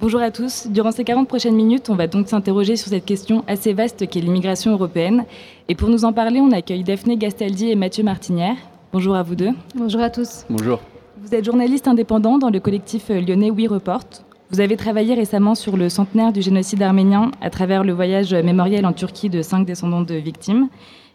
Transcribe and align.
Bonjour 0.00 0.22
à 0.22 0.30
tous. 0.30 0.66
Durant 0.66 0.92
ces 0.92 1.04
40 1.04 1.28
prochaines 1.28 1.54
minutes, 1.54 1.90
on 1.90 1.94
va 1.94 2.06
donc 2.06 2.26
s'interroger 2.26 2.76
sur 2.76 2.88
cette 2.88 3.04
question 3.04 3.44
assez 3.46 3.74
vaste 3.74 4.08
qu'est 4.08 4.22
l'immigration 4.22 4.72
européenne. 4.72 5.26
Et 5.68 5.74
pour 5.74 5.90
nous 5.90 6.06
en 6.06 6.14
parler, 6.14 6.40
on 6.40 6.52
accueille 6.52 6.84
Daphné 6.84 7.18
Gastaldi 7.18 7.70
et 7.70 7.74
Mathieu 7.74 8.02
Martinière. 8.02 8.56
Bonjour 8.94 9.14
à 9.14 9.22
vous 9.22 9.34
deux. 9.34 9.50
Bonjour 9.74 10.00
à 10.00 10.08
tous. 10.08 10.46
Bonjour. 10.48 10.80
Vous 11.20 11.34
êtes 11.34 11.44
journaliste 11.44 11.86
indépendant 11.86 12.38
dans 12.38 12.48
le 12.48 12.60
collectif 12.60 13.10
lyonnais 13.10 13.50
We 13.50 13.68
Report. 13.68 14.06
Vous 14.50 14.60
avez 14.60 14.78
travaillé 14.78 15.12
récemment 15.12 15.54
sur 15.54 15.76
le 15.76 15.90
centenaire 15.90 16.32
du 16.32 16.40
génocide 16.40 16.82
arménien 16.82 17.30
à 17.42 17.50
travers 17.50 17.84
le 17.84 17.92
voyage 17.92 18.32
mémoriel 18.32 18.86
en 18.86 18.94
Turquie 18.94 19.28
de 19.28 19.42
cinq 19.42 19.66
descendants 19.66 20.00
de 20.00 20.14
victimes. 20.14 20.68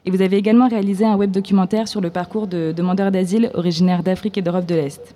Et 0.05 0.11
vous 0.11 0.21
avez 0.21 0.37
également 0.37 0.67
réalisé 0.67 1.05
un 1.05 1.15
web 1.15 1.31
documentaire 1.31 1.87
sur 1.87 2.01
le 2.01 2.11
parcours 2.11 2.45
de 2.45 2.71
demandeurs 2.71 3.09
d'asile 3.09 3.49
originaires 3.55 4.03
d'Afrique 4.03 4.37
et 4.37 4.43
d'Europe 4.43 4.67
de 4.67 4.75
l'Est. 4.75 5.15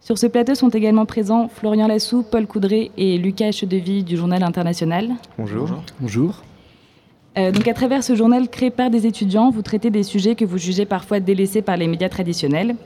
Sur 0.00 0.16
ce 0.16 0.26
plateau 0.26 0.54
sont 0.54 0.70
également 0.70 1.04
présents 1.04 1.48
Florian 1.48 1.86
Lassou, 1.86 2.22
Paul 2.22 2.46
Coudray 2.46 2.90
et 2.96 3.18
Lucas 3.18 3.52
Chedeville 3.52 4.02
du 4.02 4.16
Journal 4.16 4.42
International. 4.42 5.10
Bonjour. 5.36 5.68
Bonjour. 6.00 6.42
Euh, 7.36 7.52
donc 7.52 7.68
à 7.68 7.74
travers 7.74 8.02
ce 8.02 8.14
journal 8.14 8.48
créé 8.48 8.70
par 8.70 8.88
des 8.88 9.06
étudiants, 9.06 9.50
vous 9.50 9.60
traitez 9.60 9.90
des 9.90 10.02
sujets 10.02 10.34
que 10.34 10.46
vous 10.46 10.56
jugez 10.56 10.86
parfois 10.86 11.20
délaissés 11.20 11.60
par 11.60 11.76
les 11.76 11.86
médias 11.86 12.08
traditionnels. 12.08 12.76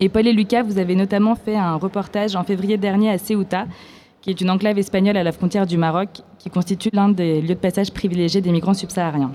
Et 0.00 0.08
Paul 0.08 0.26
et 0.26 0.32
Lucas, 0.32 0.64
vous 0.64 0.78
avez 0.78 0.96
notamment 0.96 1.36
fait 1.36 1.56
un 1.56 1.76
reportage 1.76 2.34
en 2.34 2.42
février 2.42 2.76
dernier 2.76 3.10
à 3.10 3.18
Ceuta, 3.18 3.66
qui 4.20 4.30
est 4.30 4.40
une 4.40 4.50
enclave 4.50 4.78
espagnole 4.78 5.16
à 5.16 5.22
la 5.22 5.32
frontière 5.32 5.66
du 5.66 5.78
Maroc, 5.78 6.22
qui 6.38 6.50
constitue 6.50 6.90
l'un 6.92 7.10
des 7.10 7.40
lieux 7.40 7.54
de 7.54 7.54
passage 7.54 7.92
privilégiés 7.92 8.40
des 8.40 8.50
migrants 8.50 8.74
subsahariens. 8.74 9.30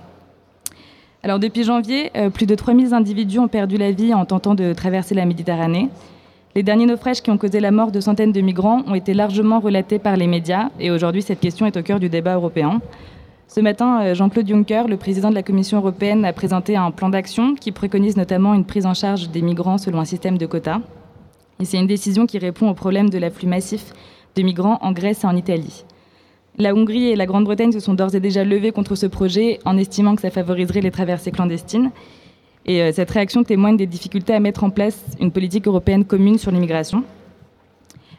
Alors 1.23 1.39
depuis 1.39 1.63
janvier, 1.63 2.11
euh, 2.17 2.29
plus 2.29 2.45
de 2.45 2.55
3000 2.55 2.93
individus 2.93 3.39
ont 3.39 3.47
perdu 3.47 3.77
la 3.77 3.91
vie 3.91 4.13
en 4.13 4.25
tentant 4.25 4.53
de 4.53 4.73
traverser 4.73 5.15
la 5.15 5.25
Méditerranée. 5.25 5.89
Les 6.57 6.63
derniers 6.63 6.85
naufrages 6.85 7.21
qui 7.21 7.29
ont 7.31 7.37
causé 7.37 7.59
la 7.59 7.71
mort 7.71 7.91
de 7.91 7.99
centaines 7.99 8.31
de 8.31 8.39
migrants 8.39 8.81
ont 8.87 8.95
été 8.95 9.13
largement 9.13 9.59
relatés 9.59 9.99
par 9.99 10.15
les 10.15 10.25
médias 10.25 10.69
et 10.79 10.89
aujourd'hui 10.89 11.21
cette 11.21 11.41
question 11.41 11.65
est 11.65 11.75
au 11.75 11.83
cœur 11.83 11.99
du 11.99 12.07
débat 12.07 12.35
européen. 12.35 12.79
Ce 13.49 13.59
matin, 13.59 14.01
euh, 14.01 14.15
Jean-Claude 14.15 14.47
Juncker, 14.47 14.87
le 14.87 14.95
président 14.95 15.29
de 15.29 15.35
la 15.35 15.43
Commission 15.43 15.79
européenne, 15.79 16.23
a 16.23 16.31
présenté 16.31 16.77
un 16.77 16.91
plan 16.91 17.09
d'action 17.09 17.55
qui 17.55 17.73
préconise 17.73 18.15
notamment 18.15 18.53
une 18.53 18.63
prise 18.63 18.85
en 18.85 18.93
charge 18.93 19.31
des 19.31 19.41
migrants 19.41 19.77
selon 19.77 19.99
un 19.99 20.05
système 20.05 20.37
de 20.37 20.45
quotas. 20.45 20.79
C'est 21.61 21.77
une 21.77 21.87
décision 21.87 22.25
qui 22.25 22.37
répond 22.37 22.69
au 22.69 22.73
problème 22.73 23.09
de 23.09 23.17
l'afflux 23.17 23.49
massif 23.49 23.91
de 24.37 24.41
migrants 24.41 24.79
en 24.81 24.93
Grèce 24.93 25.25
et 25.25 25.27
en 25.27 25.35
Italie. 25.35 25.83
La 26.57 26.73
Hongrie 26.73 27.09
et 27.09 27.17
la 27.17 27.25
Grande-Bretagne 27.25 27.73
se 27.73 27.81
sont 27.81 27.95
d'ores 27.95 28.15
et 28.15 28.21
déjà 28.21 28.45
levées 28.45 28.71
contre 28.71 28.95
ce 28.95 29.07
projet 29.07 29.59
en 29.65 29.75
estimant 29.77 30.15
que 30.15 30.21
ça 30.21 30.31
favoriserait 30.31 30.79
les 30.79 30.91
traversées 30.91 31.31
clandestines. 31.31 31.91
Et 32.65 32.81
euh, 32.81 32.91
cette 32.91 33.11
réaction 33.11 33.43
témoigne 33.43 33.77
des 33.77 33.85
difficultés 33.85 34.33
à 34.33 34.39
mettre 34.39 34.63
en 34.63 34.69
place 34.69 35.03
une 35.19 35.31
politique 35.31 35.67
européenne 35.67 36.03
commune 36.03 36.37
sur 36.37 36.51
l'immigration. 36.51 37.03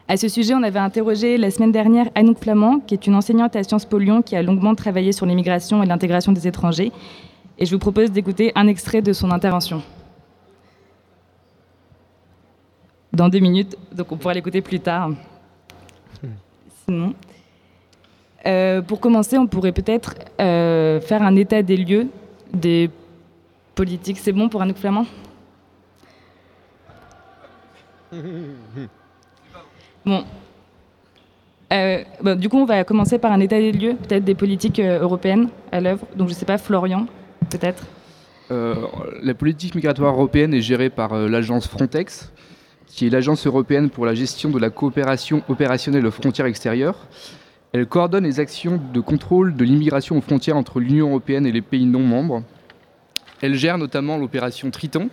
À 0.07 0.15
ce 0.15 0.29
sujet, 0.29 0.53
on 0.53 0.63
avait 0.63 0.79
interrogé 0.79 1.37
la 1.37 1.51
semaine 1.51 1.73
dernière 1.73 2.07
Anouk 2.15 2.39
Flamand, 2.39 2.79
qui 2.79 2.93
est 2.93 3.07
une 3.07 3.15
enseignante 3.15 3.57
à 3.57 3.63
Sciences 3.63 3.83
Po 3.83 3.97
Lyon 3.97 4.21
qui 4.21 4.37
a 4.37 4.41
longuement 4.41 4.73
travaillé 4.73 5.11
sur 5.11 5.25
l'immigration 5.25 5.83
et 5.83 5.85
l'intégration 5.85 6.31
des 6.31 6.47
étrangers. 6.47 6.93
Et 7.59 7.65
je 7.65 7.75
vous 7.75 7.79
propose 7.79 8.11
d'écouter 8.11 8.53
un 8.55 8.67
extrait 8.67 9.01
de 9.01 9.11
son 9.11 9.31
intervention. 9.31 9.81
Dans 13.11 13.27
deux 13.27 13.39
minutes, 13.39 13.75
donc 13.93 14.11
on 14.13 14.17
pourra 14.17 14.33
l'écouter 14.33 14.61
plus 14.61 14.79
tard. 14.79 15.09
Sinon. 16.85 17.13
Euh, 18.45 18.81
pour 18.81 19.01
commencer, 19.01 19.37
on 19.37 19.47
pourrait 19.47 19.73
peut-être 19.73 20.15
euh, 20.39 21.01
faire 21.01 21.21
un 21.21 21.35
état 21.35 21.61
des 21.61 21.75
lieux 21.75 22.07
des 22.53 22.89
politique. 23.77 24.17
C'est 24.19 24.33
bon 24.33 24.49
pour 24.49 24.61
Anouk 24.61 24.77
Flamand? 24.77 25.05
Euh, 28.13 28.53
bon. 30.03 30.23
Du 32.35 32.49
coup, 32.49 32.57
on 32.57 32.65
va 32.65 32.83
commencer 32.83 33.19
par 33.19 33.31
un 33.31 33.39
état 33.39 33.59
des 33.59 33.71
lieux, 33.71 33.95
peut-être 33.95 34.23
des 34.23 34.35
politiques 34.35 34.79
euh, 34.79 34.99
européennes 35.01 35.49
à 35.71 35.79
l'œuvre. 35.79 36.05
Donc, 36.15 36.27
je 36.29 36.33
ne 36.33 36.37
sais 36.39 36.45
pas, 36.45 36.57
Florian, 36.57 37.05
peut-être? 37.51 37.83
Euh, 38.49 38.73
La 39.21 39.33
politique 39.33 39.75
migratoire 39.75 40.13
européenne 40.13 40.53
est 40.53 40.61
gérée 40.61 40.89
par 40.89 41.15
l'agence 41.15 41.67
Frontex, 41.67 42.31
qui 42.87 43.05
est 43.05 43.09
l'agence 43.09 43.45
européenne 43.45 43.89
pour 43.89 44.05
la 44.05 44.15
gestion 44.15 44.49
de 44.49 44.59
la 44.59 44.69
coopération 44.69 45.43
opérationnelle 45.49 46.05
aux 46.07 46.11
frontières 46.11 46.47
extérieures. 46.47 47.07
Elle 47.73 47.85
coordonne 47.85 48.23
les 48.23 48.39
actions 48.39 48.79
de 48.93 49.01
contrôle 49.01 49.55
de 49.55 49.63
l'immigration 49.65 50.17
aux 50.17 50.21
frontières 50.21 50.57
entre 50.57 50.79
l'Union 50.79 51.09
européenne 51.09 51.45
et 51.45 51.51
les 51.51 51.61
pays 51.61 51.85
non 51.85 51.99
membres. 51.99 52.43
Elle 53.41 53.55
gère 53.55 53.77
notamment 53.77 54.17
l'opération 54.17 54.71
Triton, 54.71 55.09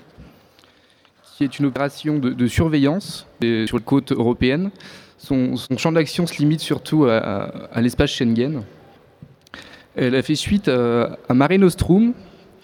qui 1.37 1.45
est 1.45 1.59
une 1.59 1.67
opération 1.67 2.19
de, 2.19 2.47
surveillance 2.47 3.27
sur 3.67 3.79
les 3.79 3.85
côtes 3.85 4.12
européennes. 4.12 4.71
Son, 5.19 5.57
champ 5.77 5.93
d'action 5.93 6.27
se 6.27 6.39
limite 6.39 6.61
surtout 6.61 7.05
à, 7.07 7.81
l'espace 7.81 8.11
Schengen. 8.11 8.62
Elle 9.97 10.15
a 10.15 10.23
fait 10.23 10.35
suite 10.35 10.69
à, 10.69 11.19
Mare 11.35 11.59
Nostrum, 11.59 12.15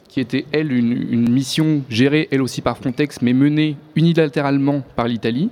qui 0.09 0.21
était, 0.21 0.47
elle, 0.53 0.73
une, 0.73 1.29
mission 1.29 1.83
gérée, 1.89 2.29
elle 2.31 2.43
aussi, 2.43 2.63
par 2.63 2.77
Frontex, 2.77 3.23
mais 3.23 3.33
menée 3.33 3.77
unilatéralement 3.97 4.83
par 4.97 5.07
l'Italie, 5.07 5.51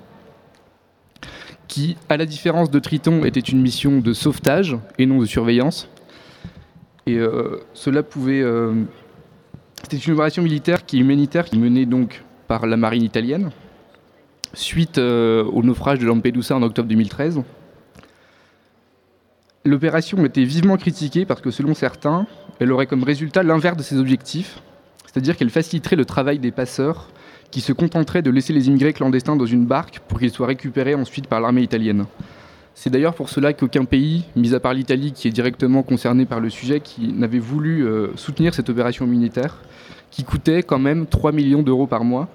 qui, 1.68 1.96
à 2.08 2.16
la 2.16 2.26
différence 2.26 2.70
de 2.70 2.78
Triton, 2.78 3.24
était 3.24 3.40
une 3.40 3.60
mission 3.60 4.00
de 4.00 4.12
sauvetage 4.12 4.76
et 4.98 5.06
non 5.06 5.18
de 5.18 5.26
surveillance. 5.26 5.88
Et 7.06 7.16
euh, 7.16 7.60
cela 7.72 8.02
pouvait 8.02 8.40
euh, 8.40 8.74
c'était 9.82 9.96
une 9.96 10.12
opération 10.14 10.42
militaire 10.42 10.84
qui 10.84 10.96
est 10.96 11.00
humanitaire, 11.00 11.44
qui 11.44 11.56
est 11.56 11.58
menée 11.58 11.86
donc 11.86 12.22
par 12.46 12.66
la 12.66 12.76
marine 12.76 13.02
italienne, 13.02 13.50
suite 14.52 14.98
euh, 14.98 15.44
au 15.44 15.62
naufrage 15.62 15.98
de 15.98 16.06
Lampedusa 16.06 16.56
en 16.56 16.62
octobre 16.62 16.88
2013. 16.88 17.42
L'opération 19.64 20.24
était 20.24 20.44
vivement 20.44 20.76
critiquée 20.76 21.26
parce 21.26 21.40
que 21.40 21.50
selon 21.50 21.74
certains, 21.74 22.26
elle 22.58 22.72
aurait 22.72 22.86
comme 22.86 23.02
résultat 23.02 23.42
l'inverse 23.42 23.76
de 23.76 23.82
ses 23.82 23.96
objectifs, 23.96 24.60
c'est-à-dire 25.06 25.36
qu'elle 25.36 25.50
faciliterait 25.50 25.96
le 25.96 26.04
travail 26.04 26.38
des 26.38 26.50
passeurs 26.50 27.08
qui 27.50 27.60
se 27.60 27.72
contenteraient 27.72 28.22
de 28.22 28.30
laisser 28.30 28.52
les 28.52 28.68
immigrés 28.68 28.92
clandestins 28.92 29.36
dans 29.36 29.46
une 29.46 29.66
barque 29.66 30.00
pour 30.00 30.18
qu'ils 30.18 30.30
soient 30.30 30.46
récupérés 30.46 30.94
ensuite 30.94 31.26
par 31.26 31.40
l'armée 31.40 31.62
italienne. 31.62 32.06
C'est 32.80 32.90
d'ailleurs 32.90 33.14
pour 33.14 33.28
cela 33.28 33.52
qu'aucun 33.54 33.84
pays, 33.84 34.24
mis 34.36 34.54
à 34.54 34.60
part 34.60 34.72
l'Italie 34.72 35.10
qui 35.10 35.26
est 35.26 35.32
directement 35.32 35.82
concerné 35.82 36.26
par 36.26 36.38
le 36.38 36.48
sujet, 36.48 36.78
qui 36.78 37.12
n'avait 37.12 37.40
voulu 37.40 37.84
euh, 37.84 38.12
soutenir 38.14 38.54
cette 38.54 38.70
opération 38.70 39.04
militaire, 39.04 39.56
qui 40.12 40.22
coûtait 40.22 40.62
quand 40.62 40.78
même 40.78 41.08
3 41.08 41.32
millions 41.32 41.62
d'euros 41.62 41.88
par 41.88 42.04
mois. 42.04 42.28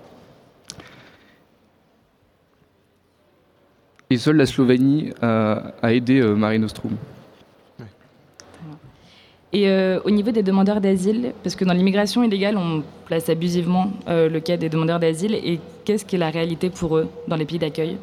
Et 4.09 4.17
seule 4.17 4.35
la 4.35 4.45
Slovénie 4.45 5.11
a, 5.21 5.71
aidé 5.83 6.19
euh. 6.19 6.35
Et 9.53 9.69
euh, 9.69 10.01
au 10.03 10.09
niveau 10.09 10.31
des 10.31 10.43
demandeurs 10.43 10.81
d'asile, 10.81 11.31
parce 11.41 11.55
que 11.55 11.63
dans 11.63 11.73
l'immigration 11.73 12.21
illégale, 12.21 12.57
on 12.57 12.83
place 13.05 13.29
abusivement 13.29 13.93
le 14.09 14.39
cas 14.39 14.57
des 14.57 14.67
demandeurs 14.67 14.99
d'asile, 14.99 15.35
et 15.35 15.61
qu'est-ce 15.85 16.03
qui 16.03 16.17
est 16.17 16.19
la 16.19 16.31
réalité 16.31 16.69
pour 16.69 16.97
eux 16.97 17.07
dans 17.29 17.37
les 17.37 17.45
pays 17.45 17.59
d'accueil? 17.59 17.97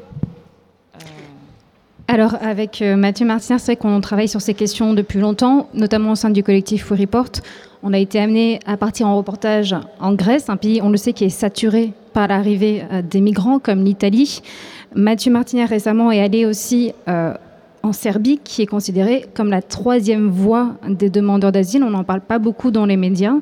Alors, 2.12 2.34
avec 2.40 2.82
euh, 2.82 2.96
Mathieu 2.96 3.24
Martin, 3.24 3.58
c'est 3.58 3.66
vrai 3.66 3.76
qu'on 3.76 4.00
travaille 4.00 4.26
sur 4.26 4.40
ces 4.40 4.52
questions 4.52 4.94
depuis 4.94 5.20
longtemps, 5.20 5.68
notamment 5.74 6.10
au 6.10 6.14
sein 6.16 6.30
du 6.30 6.42
collectif 6.42 6.90
We 6.90 6.98
Report. 7.02 7.30
On 7.84 7.92
a 7.92 7.98
été 7.98 8.18
amené 8.18 8.58
à 8.66 8.76
partir 8.76 9.06
en 9.06 9.16
reportage 9.16 9.76
en 10.00 10.14
Grèce, 10.14 10.48
un 10.48 10.56
pays, 10.56 10.82
on 10.82 10.90
le 10.90 10.96
sait, 10.96 11.12
qui 11.12 11.22
est 11.22 11.28
saturé 11.28 11.92
par 12.12 12.26
l'arrivée 12.26 12.82
euh, 12.90 13.00
des 13.00 13.20
migrants, 13.20 13.60
comme 13.60 13.84
l'Italie. 13.84 14.42
Mathieu 14.92 15.30
Martinez 15.30 15.66
récemment 15.66 16.10
est 16.10 16.20
allé 16.20 16.46
aussi 16.46 16.92
euh, 17.06 17.32
en 17.84 17.92
Serbie, 17.92 18.40
qui 18.42 18.62
est 18.62 18.66
considérée 18.66 19.26
comme 19.32 19.50
la 19.50 19.62
troisième 19.62 20.30
voie 20.30 20.72
des 20.88 21.10
demandeurs 21.10 21.52
d'asile. 21.52 21.84
On 21.84 21.90
n'en 21.90 22.02
parle 22.02 22.22
pas 22.22 22.40
beaucoup 22.40 22.72
dans 22.72 22.86
les 22.86 22.96
médias. 22.96 23.36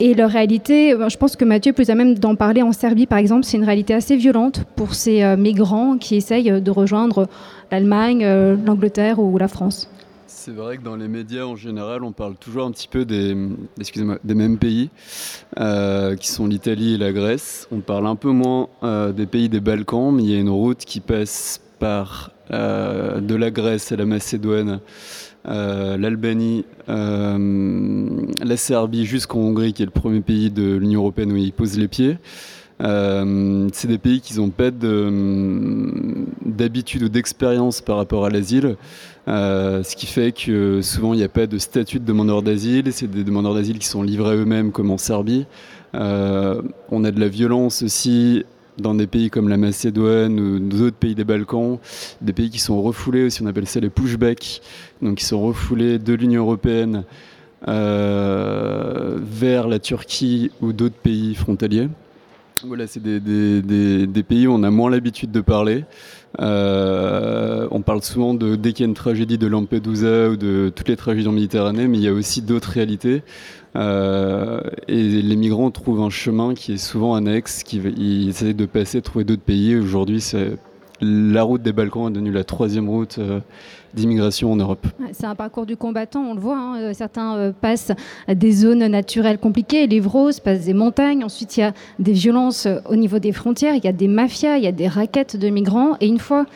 Et 0.00 0.14
leur 0.14 0.30
réalité, 0.30 0.94
je 1.08 1.16
pense 1.16 1.34
que 1.34 1.44
Mathieu 1.44 1.72
peut 1.72 1.82
plus 1.82 1.90
à 1.90 1.94
même 1.96 2.16
d'en 2.16 2.36
parler 2.36 2.62
en 2.62 2.72
Serbie, 2.72 3.06
par 3.06 3.18
exemple, 3.18 3.44
c'est 3.44 3.56
une 3.56 3.64
réalité 3.64 3.94
assez 3.94 4.16
violente 4.16 4.62
pour 4.76 4.94
ces 4.94 5.36
migrants 5.36 5.98
qui 5.98 6.14
essayent 6.14 6.62
de 6.62 6.70
rejoindre 6.70 7.28
l'Allemagne, 7.70 8.24
euh, 8.24 8.56
l'Angleterre 8.64 9.18
ou 9.18 9.36
la 9.38 9.48
France 9.48 9.90
c'est 10.30 10.52
vrai 10.52 10.78
que 10.78 10.82
dans 10.82 10.96
les 10.96 11.08
médias 11.08 11.44
en 11.44 11.56
général, 11.56 12.04
on 12.04 12.12
parle 12.12 12.34
toujours 12.36 12.64
un 12.64 12.70
petit 12.70 12.88
peu 12.88 13.04
des, 13.04 13.36
des 14.24 14.34
mêmes 14.34 14.56
pays, 14.56 14.88
euh, 15.58 16.16
qui 16.16 16.28
sont 16.28 16.46
l'Italie 16.46 16.94
et 16.94 16.96
la 16.96 17.12
Grèce. 17.12 17.66
On 17.70 17.80
parle 17.80 18.06
un 18.06 18.14
peu 18.14 18.30
moins 18.30 18.68
euh, 18.82 19.12
des 19.12 19.26
pays 19.26 19.50
des 19.50 19.60
Balkans, 19.60 20.14
mais 20.14 20.22
il 20.22 20.30
y 20.30 20.34
a 20.34 20.38
une 20.38 20.48
route 20.48 20.78
qui 20.78 21.00
passe 21.00 21.60
par 21.78 22.30
de 22.50 23.34
la 23.34 23.50
Grèce 23.50 23.92
à 23.92 23.96
la 23.96 24.06
Macédoine, 24.06 24.80
l'Albanie, 25.48 26.64
la 26.86 28.56
Serbie 28.56 29.06
jusqu'en 29.06 29.40
Hongrie, 29.40 29.72
qui 29.72 29.82
est 29.82 29.86
le 29.86 29.90
premier 29.90 30.20
pays 30.20 30.50
de 30.50 30.76
l'Union 30.76 31.00
européenne 31.00 31.32
où 31.32 31.36
ils 31.36 31.52
posent 31.52 31.78
les 31.78 31.88
pieds. 31.88 32.18
Euh, 32.80 33.68
c'est 33.72 33.88
des 33.88 33.98
pays 33.98 34.20
qui 34.20 34.36
n'ont 34.38 34.50
pas 34.50 34.70
d'habitude 36.44 37.02
ou 37.02 37.08
d'expérience 37.08 37.80
par 37.80 37.96
rapport 37.96 38.24
à 38.24 38.30
l'asile, 38.30 38.76
euh, 39.26 39.82
ce 39.82 39.96
qui 39.96 40.06
fait 40.06 40.30
que 40.32 40.80
souvent 40.80 41.12
il 41.12 41.16
n'y 41.16 41.24
a 41.24 41.28
pas 41.28 41.48
de 41.48 41.58
statut 41.58 41.98
de 41.98 42.04
demandeur 42.04 42.42
d'asile, 42.42 42.92
c'est 42.92 43.10
des 43.10 43.24
demandeurs 43.24 43.54
d'asile 43.54 43.78
qui 43.78 43.86
sont 43.86 44.02
livrés 44.02 44.36
eux-mêmes 44.36 44.70
comme 44.70 44.90
en 44.90 44.98
Serbie. 44.98 45.46
Euh, 45.94 46.62
on 46.90 47.02
a 47.04 47.10
de 47.10 47.18
la 47.18 47.28
violence 47.28 47.82
aussi 47.82 48.44
dans 48.78 48.94
des 48.94 49.06
pays 49.06 49.30
comme 49.30 49.48
la 49.48 49.56
Macédoine 49.56 50.38
ou 50.38 50.58
d'autres 50.58 50.96
pays 50.96 51.14
des 51.14 51.24
Balkans, 51.24 51.78
des 52.20 52.32
pays 52.32 52.50
qui 52.50 52.58
sont 52.58 52.80
refoulés 52.82 53.24
aussi, 53.24 53.42
on 53.42 53.46
appelle 53.46 53.66
ça 53.66 53.80
les 53.80 53.90
pushbacks, 53.90 54.60
donc 55.02 55.18
qui 55.18 55.24
sont 55.24 55.40
refoulés 55.40 55.98
de 55.98 56.14
l'Union 56.14 56.42
européenne 56.42 57.04
euh, 57.66 59.18
vers 59.20 59.66
la 59.68 59.78
Turquie 59.78 60.50
ou 60.60 60.72
d'autres 60.72 60.94
pays 60.94 61.34
frontaliers. 61.34 61.88
Voilà, 62.64 62.86
c'est 62.86 63.02
des, 63.02 64.22
pays 64.22 64.46
où 64.46 64.52
on 64.52 64.62
a 64.62 64.70
moins 64.70 64.90
l'habitude 64.90 65.30
de 65.30 65.40
parler. 65.40 65.84
Euh, 66.40 67.66
on 67.70 67.82
parle 67.82 68.02
souvent 68.02 68.34
de 68.34 68.56
dès 68.56 68.72
qu'il 68.72 68.84
y 68.84 68.86
a 68.86 68.88
une 68.88 68.94
tragédie 68.94 69.38
de 69.38 69.46
Lampedusa 69.46 70.28
ou 70.28 70.36
de 70.36 70.70
toutes 70.74 70.88
les 70.88 70.96
tragédies 70.96 71.28
en 71.28 71.32
Méditerranée, 71.32 71.88
mais 71.88 71.98
il 71.98 72.04
y 72.04 72.08
a 72.08 72.12
aussi 72.12 72.42
d'autres 72.42 72.70
réalités. 72.70 73.22
Euh, 73.76 74.60
et 74.88 75.02
les 75.02 75.36
migrants 75.36 75.70
trouvent 75.70 76.02
un 76.02 76.10
chemin 76.10 76.54
qui 76.54 76.72
est 76.72 76.78
souvent 76.78 77.14
annexe, 77.14 77.62
qui 77.62 77.78
ils 77.78 78.54
de 78.54 78.66
passer, 78.66 79.00
trouver 79.02 79.24
d'autres 79.24 79.42
pays. 79.42 79.76
Aujourd'hui, 79.76 80.20
c'est 80.20 80.56
la 81.00 81.42
route 81.42 81.62
des 81.62 81.72
Balkans 81.72 82.08
est 82.08 82.12
devenue 82.12 82.32
la 82.32 82.44
troisième 82.44 82.88
route 82.88 83.18
euh, 83.18 83.40
d'immigration 83.94 84.52
en 84.52 84.56
Europe. 84.56 84.86
C'est 85.12 85.26
un 85.26 85.34
parcours 85.34 85.66
du 85.66 85.76
combattant, 85.76 86.20
on 86.20 86.34
le 86.34 86.40
voit. 86.40 86.58
Hein. 86.58 86.76
Euh, 86.78 86.92
certains 86.92 87.36
euh, 87.36 87.52
passent 87.52 87.92
des 88.28 88.52
zones 88.52 88.86
naturelles 88.86 89.38
compliquées, 89.38 89.86
les 89.86 90.00
Vros, 90.00 90.30
passent 90.42 90.64
des 90.64 90.74
montagnes. 90.74 91.24
Ensuite, 91.24 91.56
il 91.56 91.60
y 91.60 91.62
a 91.62 91.72
des 91.98 92.12
violences 92.12 92.66
au 92.88 92.96
niveau 92.96 93.18
des 93.18 93.32
frontières, 93.32 93.74
il 93.74 93.84
y 93.84 93.88
a 93.88 93.92
des 93.92 94.08
mafias, 94.08 94.58
il 94.58 94.64
y 94.64 94.68
a 94.68 94.72
des 94.72 94.88
raquettes 94.88 95.36
de 95.36 95.48
migrants. 95.48 95.96
Et 96.00 96.08
une 96.08 96.18
fois 96.18 96.46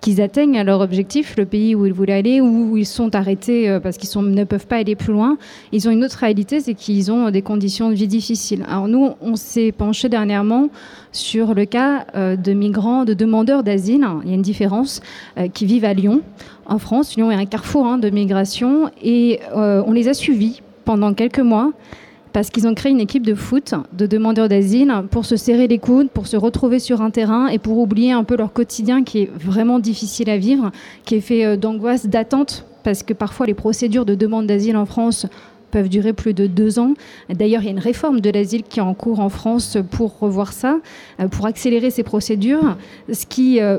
qu'ils 0.00 0.20
atteignent 0.20 0.62
leur 0.62 0.80
objectif, 0.80 1.36
le 1.36 1.44
pays 1.44 1.74
où 1.74 1.86
ils 1.86 1.92
voulaient 1.92 2.12
aller, 2.12 2.40
où 2.40 2.76
ils 2.76 2.86
sont 2.86 3.14
arrêtés 3.14 3.68
euh, 3.68 3.80
parce 3.80 3.96
qu'ils 3.96 4.20
ne 4.20 4.44
peuvent 4.44 4.66
pas 4.66 4.76
aller 4.76 4.94
plus 4.94 5.12
loin, 5.12 5.38
ils 5.72 5.88
ont 5.88 5.90
une 5.90 6.04
autre 6.04 6.18
réalité, 6.18 6.60
c'est 6.60 6.74
qu'ils 6.74 7.10
ont 7.10 7.30
des 7.30 7.42
conditions 7.42 7.90
de 7.90 7.94
vie 7.94 8.06
difficiles. 8.06 8.64
Alors 8.68 8.88
nous, 8.88 9.10
on 9.20 9.36
s'est 9.36 9.72
penché 9.72 10.08
dernièrement 10.08 10.68
sur 11.10 11.54
le 11.54 11.64
cas 11.64 12.06
euh, 12.14 12.36
de 12.36 12.52
migrants, 12.52 13.04
de 13.04 13.14
demandeurs 13.14 13.62
d'asile. 13.62 14.06
Il 14.22 14.28
y 14.28 14.32
a 14.32 14.34
une 14.34 14.42
différence, 14.42 15.00
euh, 15.36 15.48
qui 15.48 15.66
vivent 15.66 15.84
à 15.84 15.94
Lyon, 15.94 16.20
en 16.66 16.78
France. 16.78 17.16
Lyon 17.16 17.30
est 17.30 17.36
un 17.36 17.46
carrefour 17.46 17.86
hein, 17.86 17.98
de 17.98 18.10
migration 18.10 18.90
et 19.02 19.40
on 19.54 19.92
les 19.92 20.08
a 20.08 20.14
suivis 20.14 20.60
pendant 20.84 21.14
quelques 21.14 21.40
mois 21.40 21.72
parce 22.32 22.50
qu'ils 22.50 22.66
ont 22.66 22.74
créé 22.74 22.92
une 22.92 23.00
équipe 23.00 23.26
de 23.26 23.34
foot 23.34 23.74
de 23.92 24.06
demandeurs 24.06 24.48
d'asile 24.48 24.92
pour 25.10 25.24
se 25.24 25.36
serrer 25.36 25.66
les 25.66 25.78
coudes, 25.78 26.10
pour 26.10 26.26
se 26.26 26.36
retrouver 26.36 26.78
sur 26.78 27.02
un 27.02 27.10
terrain 27.10 27.48
et 27.48 27.58
pour 27.58 27.78
oublier 27.78 28.12
un 28.12 28.24
peu 28.24 28.36
leur 28.36 28.52
quotidien 28.52 29.04
qui 29.04 29.22
est 29.22 29.30
vraiment 29.34 29.78
difficile 29.78 30.30
à 30.30 30.38
vivre, 30.38 30.70
qui 31.04 31.16
est 31.16 31.20
fait 31.20 31.44
euh, 31.44 31.56
d'angoisse, 31.56 32.06
d'attente, 32.06 32.64
parce 32.84 33.02
que 33.02 33.12
parfois 33.12 33.46
les 33.46 33.54
procédures 33.54 34.04
de 34.04 34.14
demande 34.14 34.46
d'asile 34.46 34.76
en 34.76 34.86
France 34.86 35.26
peuvent 35.70 35.88
durer 35.88 36.12
plus 36.12 36.34
de 36.34 36.46
deux 36.46 36.78
ans. 36.78 36.94
D'ailleurs, 37.28 37.62
il 37.62 37.66
y 37.66 37.68
a 37.68 37.72
une 37.72 37.78
réforme 37.78 38.20
de 38.20 38.30
l'asile 38.30 38.62
qui 38.62 38.80
est 38.80 38.82
en 38.82 38.94
cours 38.94 39.20
en 39.20 39.28
France 39.28 39.76
pour 39.90 40.18
revoir 40.18 40.52
ça, 40.52 40.78
euh, 41.20 41.28
pour 41.28 41.46
accélérer 41.46 41.90
ces 41.90 42.02
procédures, 42.02 42.76
ce 43.12 43.26
qui 43.26 43.60
euh, 43.60 43.78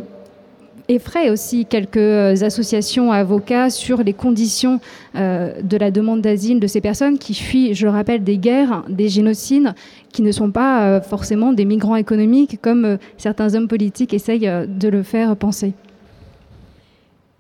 effraie 0.89 1.29
aussi 1.29 1.65
quelques 1.65 1.97
euh, 1.97 2.35
associations 2.41 3.11
avocats 3.11 3.69
sur 3.69 4.03
les 4.03 4.13
conditions 4.13 4.81
euh, 5.15 5.61
de 5.61 5.77
la 5.77 5.91
demande 5.91 6.21
d'asile 6.21 6.59
de 6.59 6.67
ces 6.67 6.81
personnes 6.81 7.17
qui 7.19 7.35
fuient, 7.35 7.73
je 7.75 7.85
le 7.85 7.91
rappelle, 7.91 8.23
des 8.23 8.37
guerres, 8.37 8.83
des 8.89 9.07
génocides, 9.07 9.73
qui 10.11 10.23
ne 10.23 10.31
sont 10.31 10.51
pas 10.51 10.83
euh, 10.83 11.01
forcément 11.01 11.53
des 11.53 11.65
migrants 11.65 11.95
économiques 11.95 12.59
comme 12.61 12.97
certains 13.17 13.53
hommes 13.55 13.67
politiques 13.67 14.13
essayent 14.13 14.51
de 14.67 14.89
le 14.89 15.03
faire 15.03 15.35
penser. 15.35 15.73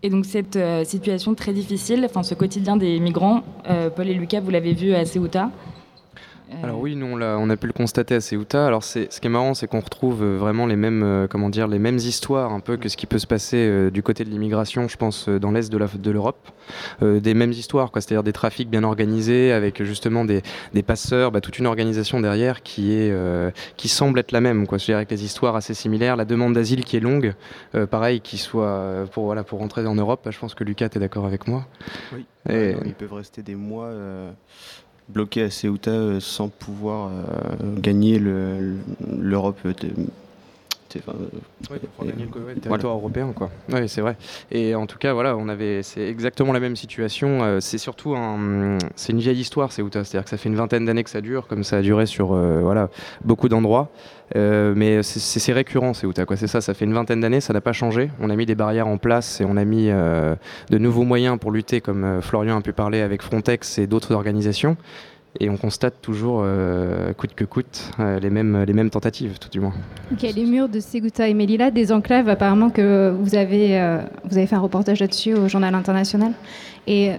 Et 0.01 0.09
donc 0.09 0.25
cette 0.25 0.57
situation 0.85 1.33
très 1.33 1.51
difficile, 1.51 2.05
enfin 2.05 2.23
ce 2.23 2.33
quotidien 2.33 2.77
des 2.77 3.01
migrants, 3.01 3.43
Paul 3.97 4.07
et 4.07 4.13
Lucas, 4.13 4.39
vous 4.39 4.49
l'avez 4.49 4.71
vu 4.71 4.93
à 4.93 5.03
Ceuta. 5.03 5.51
Euh, 6.51 6.63
Alors 6.63 6.79
oui, 6.79 6.95
nous 6.95 7.05
on 7.05 7.21
a, 7.21 7.37
on 7.37 7.49
a, 7.49 7.57
pu 7.57 7.67
le 7.67 7.73
constater 7.73 8.15
à 8.15 8.21
Ceuta. 8.21 8.65
Alors 8.65 8.83
c'est, 8.83 9.11
ce 9.11 9.19
qui 9.19 9.27
est 9.27 9.29
marrant, 9.29 9.53
c'est 9.53 9.67
qu'on 9.67 9.79
retrouve 9.79 10.23
euh, 10.23 10.37
vraiment 10.37 10.65
les 10.65 10.75
mêmes, 10.75 11.03
euh, 11.03 11.27
comment 11.27 11.49
dire, 11.49 11.67
les 11.67 11.79
mêmes 11.79 11.97
histoires 11.97 12.51
un 12.51 12.59
peu 12.59 12.77
que 12.77 12.89
ce 12.89 12.97
qui 12.97 13.05
peut 13.05 13.19
se 13.19 13.27
passer 13.27 13.89
du 13.91 14.03
côté 14.03 14.23
de 14.23 14.29
l'immigration, 14.29 14.87
je 14.87 14.97
pense, 14.97 15.29
dans 15.29 15.51
l'est 15.51 15.71
de, 15.71 16.11
l'Europe. 16.11 16.49
des 17.01 17.33
mêmes 17.33 17.51
histoires, 17.51 17.91
quoi, 17.91 18.01
c'est-à-dire 18.01 18.23
des 18.23 18.33
trafics 18.33 18.69
bien 18.69 18.83
organisés 18.83 19.51
avec 19.51 19.83
justement 19.83 20.25
des, 20.25 20.41
des 20.73 20.83
passeurs, 20.83 21.31
bah, 21.31 21.41
toute 21.41 21.59
une 21.59 21.67
organisation 21.67 22.19
derrière 22.19 22.63
qui 22.63 22.93
est, 22.93 23.13
qui 23.77 23.87
semble 23.87 24.19
être 24.19 24.31
la 24.31 24.41
même, 24.41 24.67
quoi. 24.67 24.79
C'est-à-dire 24.79 24.97
avec 24.97 25.09
des 25.09 25.23
histoires 25.23 25.55
assez 25.55 25.73
similaires, 25.73 26.15
la 26.15 26.25
demande 26.25 26.53
d'asile 26.53 26.83
qui 26.83 26.97
est 26.97 27.01
longue, 27.01 27.33
pareil, 27.89 28.21
qui 28.21 28.37
soit 28.37 29.05
pour 29.11 29.25
voilà 29.25 29.43
pour 29.43 29.59
rentrer 29.59 29.85
en 29.85 29.95
Europe. 29.95 30.21
Bah, 30.25 30.31
je 30.31 30.39
pense 30.39 30.55
que 30.55 30.63
Lucas 30.63 30.87
est 30.87 30.99
d'accord 30.99 31.25
avec 31.25 31.47
moi. 31.47 31.65
Oui. 32.13 32.25
ils 32.49 32.95
peuvent 32.97 33.13
rester 33.13 33.43
des 33.43 33.55
mois 33.55 33.91
bloqué 35.09 35.43
à 35.43 35.49
Ceuta 35.49 35.91
euh, 35.91 36.19
sans 36.19 36.49
pouvoir 36.49 37.09
euh, 37.09 37.75
gagner 37.77 38.19
l'Europe 38.19 39.59
le 39.63 39.73
territoire 40.89 42.93
européen, 42.93 43.31
quoi. 43.33 43.49
Oui, 43.71 43.87
c'est 43.87 44.01
vrai. 44.01 44.17
Et 44.51 44.75
en 44.75 44.85
tout 44.85 44.97
cas, 44.97 45.13
voilà, 45.13 45.37
on 45.37 45.47
avait, 45.47 45.83
c'est 45.83 46.07
exactement 46.07 46.53
la 46.53 46.59
même 46.59 46.75
situation. 46.75 47.43
Euh, 47.43 47.59
c'est 47.59 47.77
surtout 47.77 48.15
un, 48.15 48.77
c'est 48.95 49.13
une 49.13 49.19
vieille 49.19 49.39
histoire, 49.39 49.71
c'est 49.71 49.81
c'est-à-dire 49.81 50.23
que 50.23 50.29
ça 50.29 50.37
fait 50.37 50.49
une 50.49 50.55
vingtaine 50.55 50.85
d'années 50.85 51.03
que 51.03 51.09
ça 51.09 51.21
dure, 51.21 51.47
comme 51.47 51.63
ça 51.63 51.77
a 51.77 51.81
duré 51.81 52.05
sur, 52.05 52.33
euh, 52.33 52.59
voilà, 52.61 52.89
beaucoup 53.23 53.49
d'endroits. 53.49 53.89
Euh, 54.35 54.73
mais 54.75 55.01
c'est 55.01 55.53
récurrent, 55.53 55.93
c'est 55.93 56.05
quoi. 56.25 56.37
C'est 56.37 56.47
ça, 56.47 56.61
ça 56.61 56.73
fait 56.73 56.85
une 56.85 56.93
vingtaine 56.93 57.21
d'années, 57.21 57.41
ça 57.41 57.53
n'a 57.53 57.61
pas 57.61 57.73
changé. 57.73 58.11
On 58.19 58.29
a 58.29 58.35
mis 58.35 58.45
des 58.45 58.55
barrières 58.55 58.87
en 58.87 58.97
place 58.97 59.41
et 59.41 59.45
on 59.45 59.57
a 59.57 59.65
mis 59.65 59.87
de 59.87 60.77
nouveaux 60.77 61.03
moyens 61.03 61.39
pour 61.39 61.51
lutter, 61.51 61.81
comme 61.81 62.21
Florian 62.21 62.57
a 62.57 62.61
pu 62.61 62.73
parler 62.73 63.01
avec 63.01 63.23
Frontex 63.23 63.79
et 63.79 63.87
d'autres 63.87 64.13
organisations. 64.13 64.77
Et 65.39 65.49
on 65.49 65.57
constate 65.57 66.01
toujours, 66.01 66.41
euh, 66.43 67.13
coûte 67.13 67.35
que 67.35 67.43
coûte, 67.43 67.91
euh, 67.99 68.19
les, 68.19 68.31
mêmes, 68.31 68.63
les 68.63 68.73
mêmes 68.73 68.89
tentatives, 68.89 69.37
tout 69.37 69.49
du 69.49 69.59
moins. 69.59 69.73
Ok, 70.11 70.23
les 70.23 70.45
murs 70.45 70.69
de 70.69 70.79
Seguta 70.79 71.27
et 71.27 71.35
Melilla, 71.35 71.69
des 71.69 71.91
enclaves, 71.91 72.27
apparemment 72.29 72.71
que 72.71 73.13
vous 73.19 73.35
avez, 73.35 73.79
euh, 73.79 73.99
vous 74.25 74.37
avez 74.37 74.47
fait 74.47 74.55
un 74.55 74.61
reportage 74.61 74.99
là-dessus 74.99 75.35
au 75.35 75.47
Journal 75.47 75.75
International. 75.75 76.31
Et 76.87 77.11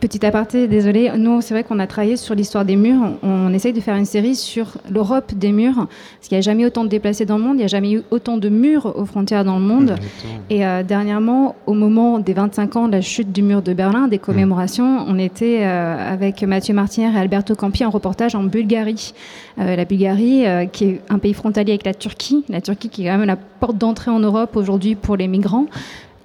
Petit 0.00 0.26
aparté, 0.26 0.66
désolé. 0.66 1.10
Nous, 1.16 1.40
c'est 1.40 1.54
vrai 1.54 1.62
qu'on 1.62 1.78
a 1.78 1.86
travaillé 1.86 2.16
sur 2.16 2.34
l'histoire 2.34 2.64
des 2.64 2.76
murs. 2.76 3.12
On, 3.22 3.52
essaye 3.52 3.72
de 3.72 3.80
faire 3.80 3.94
une 3.94 4.04
série 4.04 4.34
sur 4.34 4.76
l'Europe 4.90 5.32
des 5.34 5.52
murs. 5.52 5.76
Parce 5.76 6.28
qu'il 6.28 6.36
n'y 6.36 6.40
a 6.40 6.42
jamais 6.42 6.66
autant 6.66 6.84
de 6.84 6.88
déplacés 6.88 7.24
dans 7.24 7.38
le 7.38 7.44
monde. 7.44 7.54
Il 7.54 7.58
n'y 7.58 7.64
a 7.64 7.68
jamais 7.68 7.92
eu 7.92 8.02
autant 8.10 8.38
de 8.38 8.48
murs 8.48 8.92
aux 8.96 9.06
frontières 9.06 9.44
dans 9.44 9.58
le 9.58 9.64
monde. 9.64 9.94
Et 10.50 10.66
euh, 10.66 10.82
dernièrement, 10.82 11.54
au 11.66 11.74
moment 11.74 12.18
des 12.18 12.32
25 12.32 12.76
ans 12.76 12.86
de 12.88 12.92
la 12.92 13.00
chute 13.00 13.32
du 13.32 13.42
mur 13.42 13.62
de 13.62 13.72
Berlin, 13.72 14.08
des 14.08 14.18
commémorations, 14.18 15.04
on 15.06 15.18
était 15.18 15.60
euh, 15.62 16.12
avec 16.12 16.42
Mathieu 16.42 16.74
Martinière 16.74 17.16
et 17.16 17.20
Alberto 17.20 17.54
Campi 17.54 17.84
en 17.84 17.90
reportage 17.90 18.34
en 18.34 18.42
Bulgarie. 18.42 19.14
Euh, 19.58 19.76
la 19.76 19.84
Bulgarie, 19.84 20.44
qui 20.72 20.84
est 20.84 21.00
un 21.08 21.18
pays 21.18 21.34
frontalier 21.34 21.72
avec 21.72 21.86
la 21.86 21.94
Turquie. 21.94 22.44
La 22.48 22.60
Turquie 22.60 22.88
qui 22.88 23.06
est 23.06 23.10
quand 23.10 23.18
même 23.18 23.26
la 23.26 23.36
porte 23.36 23.78
d'entrée 23.78 24.10
en 24.10 24.18
Europe 24.18 24.56
aujourd'hui 24.56 24.96
pour 24.96 25.16
les 25.16 25.28
migrants 25.28 25.66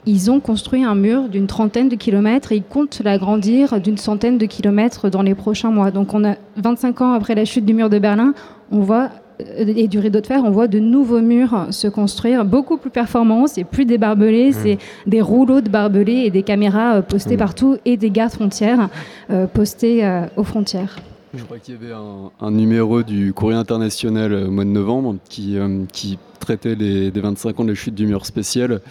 ils 0.05 0.31
ont 0.31 0.39
construit 0.39 0.83
un 0.83 0.95
mur 0.95 1.29
d'une 1.29 1.47
trentaine 1.47 1.89
de 1.89 1.95
kilomètres 1.95 2.51
et 2.51 2.57
ils 2.57 2.63
comptent 2.63 3.01
l'agrandir 3.03 3.79
d'une 3.79 3.97
centaine 3.97 4.37
de 4.37 4.45
kilomètres 4.45 5.09
dans 5.09 5.21
les 5.21 5.35
prochains 5.35 5.71
mois. 5.71 5.91
Donc 5.91 6.13
on 6.13 6.23
a 6.25 6.35
25 6.57 7.01
ans 7.01 7.13
après 7.13 7.35
la 7.35 7.45
chute 7.45 7.65
du 7.65 7.73
mur 7.73 7.89
de 7.89 7.99
Berlin, 7.99 8.33
on 8.71 8.79
voit 8.79 9.09
euh, 9.41 9.65
et 9.67 9.87
du 9.87 9.99
rideau 9.99 10.21
de 10.21 10.27
fer, 10.27 10.41
on 10.43 10.51
voit 10.51 10.67
de 10.67 10.79
nouveaux 10.79 11.21
murs 11.21 11.67
se 11.71 11.87
construire, 11.87 12.45
beaucoup 12.45 12.77
plus 12.77 12.89
performants, 12.89 13.47
c'est 13.47 13.63
plus 13.63 13.85
des 13.85 13.97
barbelés, 13.97 14.49
mmh. 14.49 14.53
c'est 14.53 14.77
des 15.07 15.21
rouleaux 15.21 15.61
de 15.61 15.69
barbelés 15.69 16.23
et 16.25 16.31
des 16.31 16.43
caméras 16.43 16.95
euh, 16.95 17.01
postées 17.01 17.35
mmh. 17.35 17.39
partout 17.39 17.77
et 17.85 17.97
des 17.97 18.09
gardes 18.09 18.33
frontières 18.33 18.89
euh, 19.31 19.47
postés 19.47 20.03
aux 20.35 20.43
frontières. 20.43 20.97
Je 21.35 21.43
crois 21.43 21.57
qu'il 21.57 21.73
y 21.73 21.77
avait 21.77 21.93
un, 21.93 22.51
numéro 22.51 23.01
du 23.01 23.33
Courrier 23.33 23.57
international 23.57 24.33
au 24.33 24.51
mois 24.51 24.65
de 24.65 24.69
novembre 24.69 25.15
qui, 25.29 25.57
qui 25.91 26.19
traitait 26.39 26.75
les, 26.75 27.09
des 27.09 27.21
25 27.21 27.59
ans 27.59 27.63
de 27.63 27.69
la 27.69 27.75
chute 27.75 27.95
du 27.95 28.05
mur 28.05 28.27
spécial 28.27 28.81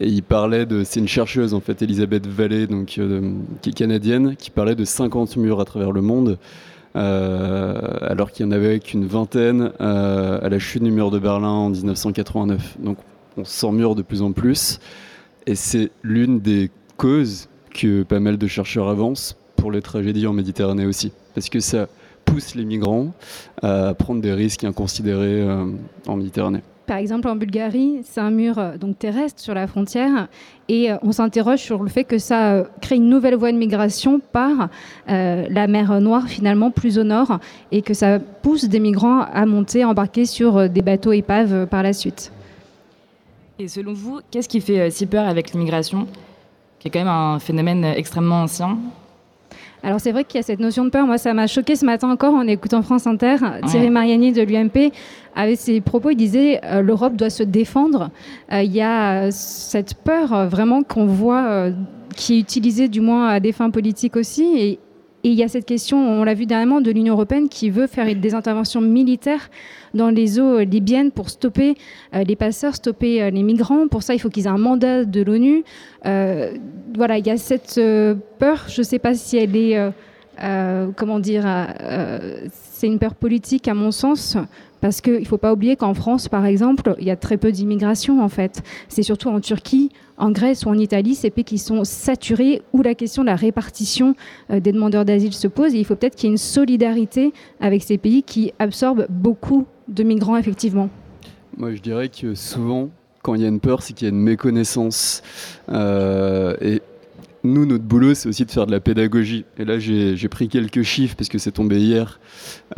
et 0.00 0.08
il 0.08 0.22
parlait 0.22 0.66
de. 0.66 0.82
C'est 0.84 1.00
une 1.00 1.08
chercheuse, 1.08 1.54
en 1.54 1.60
fait, 1.60 1.82
Elisabeth 1.82 2.26
Vallée, 2.26 2.66
donc, 2.66 2.96
euh, 2.98 3.32
qui 3.62 3.70
est 3.70 3.72
canadienne, 3.72 4.36
qui 4.36 4.50
parlait 4.50 4.74
de 4.74 4.84
50 4.84 5.36
murs 5.36 5.60
à 5.60 5.64
travers 5.64 5.92
le 5.92 6.00
monde. 6.00 6.38
Euh, 6.96 7.78
alors 8.00 8.32
qu'il 8.32 8.46
n'y 8.46 8.54
en 8.54 8.56
avait 8.56 8.80
qu'une 8.80 9.06
vingtaine 9.06 9.70
euh, 9.82 10.40
à 10.40 10.48
la 10.48 10.58
chute 10.58 10.82
du 10.82 10.90
mur 10.90 11.10
de 11.10 11.18
Berlin 11.18 11.48
en 11.48 11.70
1989. 11.70 12.78
Donc 12.80 12.96
on 13.36 13.44
sent 13.44 13.70
mur 13.72 13.94
de 13.94 14.02
plus 14.02 14.22
en 14.22 14.32
plus. 14.32 14.80
Et 15.46 15.54
c'est 15.54 15.90
l'une 16.02 16.40
des 16.40 16.70
causes 16.96 17.48
que 17.70 18.02
pas 18.02 18.18
mal 18.18 18.38
de 18.38 18.46
chercheurs 18.46 18.88
avancent 18.88 19.36
pour 19.66 19.72
les 19.72 19.82
tragédies 19.82 20.28
en 20.28 20.32
Méditerranée 20.32 20.86
aussi. 20.86 21.10
Parce 21.34 21.48
que 21.48 21.58
ça 21.58 21.88
pousse 22.24 22.54
les 22.54 22.64
migrants 22.64 23.08
à 23.62 23.94
prendre 23.94 24.20
des 24.20 24.32
risques 24.32 24.62
inconsidérés 24.62 25.44
en 26.06 26.14
Méditerranée. 26.14 26.60
Par 26.86 26.98
exemple, 26.98 27.26
en 27.26 27.34
Bulgarie, 27.34 28.02
c'est 28.04 28.20
un 28.20 28.30
mur 28.30 28.60
euh, 28.60 28.76
donc 28.76 28.96
terrestre 28.96 29.40
sur 29.40 29.54
la 29.54 29.66
frontière 29.66 30.28
et 30.68 30.92
euh, 30.92 30.98
on 31.02 31.10
s'interroge 31.10 31.58
sur 31.58 31.82
le 31.82 31.88
fait 31.88 32.04
que 32.04 32.18
ça 32.18 32.52
euh, 32.52 32.64
crée 32.80 32.94
une 32.94 33.08
nouvelle 33.08 33.34
voie 33.34 33.50
de 33.50 33.56
migration 33.56 34.20
par 34.20 34.68
la 35.08 35.66
mer 35.66 36.00
Noire 36.00 36.28
finalement 36.28 36.70
plus 36.70 36.96
au 36.96 37.02
nord 37.02 37.40
et 37.72 37.82
que 37.82 37.92
ça 37.92 38.20
pousse 38.20 38.66
des 38.66 38.78
migrants 38.78 39.22
à 39.22 39.46
monter, 39.46 39.84
embarquer 39.84 40.26
sur 40.26 40.70
des 40.70 40.82
bateaux 40.82 41.12
épaves 41.12 41.66
par 41.66 41.82
la 41.82 41.92
suite. 41.92 42.30
Et 43.58 43.66
selon 43.66 43.94
vous, 43.94 44.20
qu'est-ce 44.30 44.48
qui 44.48 44.60
fait 44.60 44.92
si 44.92 45.06
peur 45.06 45.26
avec 45.26 45.50
l'immigration, 45.50 46.06
qui 46.78 46.86
est 46.86 46.90
quand 46.92 47.00
même 47.00 47.08
un 47.08 47.40
phénomène 47.40 47.84
extrêmement 47.84 48.42
ancien? 48.42 48.78
Alors 49.82 50.00
c'est 50.00 50.12
vrai 50.12 50.24
qu'il 50.24 50.38
y 50.38 50.40
a 50.40 50.42
cette 50.42 50.60
notion 50.60 50.84
de 50.84 50.90
peur. 50.90 51.06
Moi, 51.06 51.18
ça 51.18 51.32
m'a 51.34 51.46
choqué 51.46 51.76
ce 51.76 51.84
matin 51.84 52.10
encore 52.10 52.34
en 52.34 52.46
écoutant 52.46 52.82
France 52.82 53.06
Inter. 53.06 53.36
Thierry 53.66 53.90
Mariani 53.90 54.32
de 54.32 54.42
l'UMP 54.42 54.92
avait 55.34 55.56
ses 55.56 55.80
propos. 55.80 56.10
Il 56.10 56.16
disait 56.16 56.60
euh, 56.64 56.82
l'Europe 56.82 57.14
doit 57.14 57.30
se 57.30 57.42
défendre. 57.42 58.10
Euh, 58.52 58.62
il 58.62 58.72
y 58.72 58.82
a 58.82 59.30
cette 59.30 59.94
peur 59.94 60.48
vraiment 60.48 60.82
qu'on 60.82 61.06
voit, 61.06 61.70
qui 62.16 62.36
est 62.36 62.40
utilisée 62.40 62.88
du 62.88 63.00
moins 63.00 63.28
à 63.28 63.40
des 63.40 63.52
fins 63.52 63.70
politiques 63.70 64.16
aussi. 64.16 64.58
Et, 64.58 64.78
et 65.26 65.30
il 65.30 65.34
y 65.34 65.42
a 65.42 65.48
cette 65.48 65.66
question, 65.66 65.98
on 65.98 66.22
l'a 66.22 66.34
vu 66.34 66.46
dernièrement, 66.46 66.80
de 66.80 66.92
l'Union 66.92 67.14
européenne 67.14 67.48
qui 67.48 67.68
veut 67.68 67.88
faire 67.88 68.14
des 68.14 68.34
interventions 68.36 68.80
militaires 68.80 69.50
dans 69.92 70.08
les 70.08 70.38
eaux 70.38 70.60
libyennes 70.60 71.10
pour 71.10 71.30
stopper 71.30 71.74
euh, 72.14 72.22
les 72.22 72.36
passeurs, 72.36 72.76
stopper 72.76 73.20
euh, 73.20 73.30
les 73.30 73.42
migrants. 73.42 73.88
Pour 73.88 74.04
ça, 74.04 74.14
il 74.14 74.20
faut 74.20 74.28
qu'ils 74.28 74.44
aient 74.44 74.50
un 74.50 74.56
mandat 74.56 75.04
de 75.04 75.22
l'ONU. 75.22 75.64
Euh, 76.04 76.52
voilà, 76.94 77.18
il 77.18 77.26
y 77.26 77.30
a 77.30 77.38
cette 77.38 77.74
peur. 78.38 78.66
Je 78.68 78.82
ne 78.82 78.84
sais 78.84 79.00
pas 79.00 79.14
si 79.14 79.36
elle 79.36 79.56
est, 79.56 79.76
comment 80.38 81.18
dire, 81.18 81.44
c'est 82.50 82.86
une 82.86 82.98
peur 82.98 83.14
politique 83.14 83.68
à 83.68 83.74
mon 83.74 83.90
sens. 83.90 84.36
Parce 84.80 85.00
qu'il 85.00 85.20
ne 85.20 85.24
faut 85.24 85.38
pas 85.38 85.52
oublier 85.52 85.76
qu'en 85.76 85.94
France, 85.94 86.28
par 86.28 86.44
exemple, 86.44 86.94
il 86.98 87.06
y 87.06 87.10
a 87.10 87.16
très 87.16 87.38
peu 87.38 87.50
d'immigration 87.50 88.22
en 88.22 88.28
fait. 88.28 88.62
C'est 88.88 89.02
surtout 89.02 89.28
en 89.30 89.40
Turquie, 89.40 89.90
en 90.18 90.30
Grèce 90.30 90.64
ou 90.64 90.68
en 90.68 90.78
Italie, 90.78 91.14
ces 91.14 91.30
pays 91.30 91.44
qui 91.44 91.58
sont 91.58 91.84
saturés, 91.84 92.62
où 92.72 92.82
la 92.82 92.94
question 92.94 93.22
de 93.22 93.26
la 93.26 93.36
répartition 93.36 94.14
euh, 94.50 94.60
des 94.60 94.72
demandeurs 94.72 95.04
d'asile 95.04 95.32
se 95.32 95.48
pose. 95.48 95.74
Il 95.74 95.84
faut 95.84 95.96
peut-être 95.96 96.14
qu'il 96.14 96.28
y 96.28 96.30
ait 96.30 96.34
une 96.34 96.38
solidarité 96.38 97.32
avec 97.60 97.82
ces 97.82 97.98
pays 97.98 98.22
qui 98.22 98.52
absorbent 98.58 99.06
beaucoup 99.08 99.66
de 99.88 100.02
migrants, 100.02 100.36
effectivement. 100.36 100.88
Moi, 101.56 101.74
je 101.74 101.80
dirais 101.80 102.08
que 102.08 102.34
souvent, 102.34 102.90
quand 103.22 103.34
il 103.34 103.42
y 103.42 103.44
a 103.44 103.48
une 103.48 103.60
peur, 103.60 103.82
c'est 103.82 103.94
qu'il 103.94 104.06
y 104.06 104.10
a 104.10 104.14
une 104.14 104.20
méconnaissance. 104.20 105.22
Euh, 105.70 106.54
et 106.60 106.82
nous, 107.46 107.66
notre 107.66 107.84
boulot, 107.84 108.14
c'est 108.14 108.28
aussi 108.28 108.44
de 108.44 108.50
faire 108.50 108.66
de 108.66 108.72
la 108.72 108.80
pédagogie. 108.80 109.44
Et 109.58 109.64
là, 109.64 109.78
j'ai 109.78 110.28
pris 110.28 110.48
quelques 110.48 110.82
chiffres, 110.82 111.14
parce 111.16 111.28
que 111.28 111.38
c'est 111.38 111.52
tombé 111.52 111.78
hier, 111.78 112.20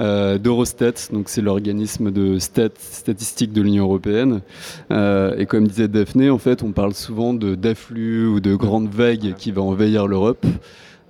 euh, 0.01 0.39
d'Eurostat, 0.39 0.93
donc 1.13 1.29
c'est 1.29 1.43
l'organisme 1.43 2.11
de 2.11 2.39
stat, 2.39 2.69
statistique 2.79 3.53
de 3.53 3.63
l'Union 3.63 3.85
européenne. 3.85 4.41
Euh, 4.91 5.37
et 5.37 5.47
comme 5.47 5.67
disait 5.67 5.89
Daphné, 5.89 6.31
en 6.31 6.39
fait, 6.39 6.63
on 6.63 6.73
parle 6.73 6.95
souvent 6.95 7.35
d'afflux 7.35 8.27
ou 8.27 8.41
de 8.41 8.55
grandes 8.55 8.89
vagues 8.89 9.35
qui 9.37 9.53
vont 9.53 9.71
envahir 9.71 10.07
l'Europe. 10.07 10.47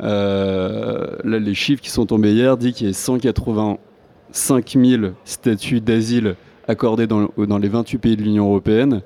Euh, 0.02 1.16
là, 1.24 1.38
les 1.38 1.54
chiffres 1.54 1.82
qui 1.82 1.90
sont 1.90 2.06
tombés 2.06 2.32
hier 2.32 2.56
disent 2.56 2.74
qu'il 2.74 2.86
y 2.86 2.90
a 2.90 2.94
185 2.94 4.76
000 4.80 5.02
statuts 5.24 5.80
d'asile 5.80 6.36
accordés 6.66 7.06
dans, 7.06 7.30
dans, 7.36 7.58
les 7.58 7.68
28 7.68 7.98
pays 7.98 8.16
de 8.16 8.22
l'Union 8.22 8.46
européenne, 8.46 9.02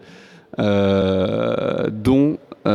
dont 0.59 2.39
37% 2.65 2.67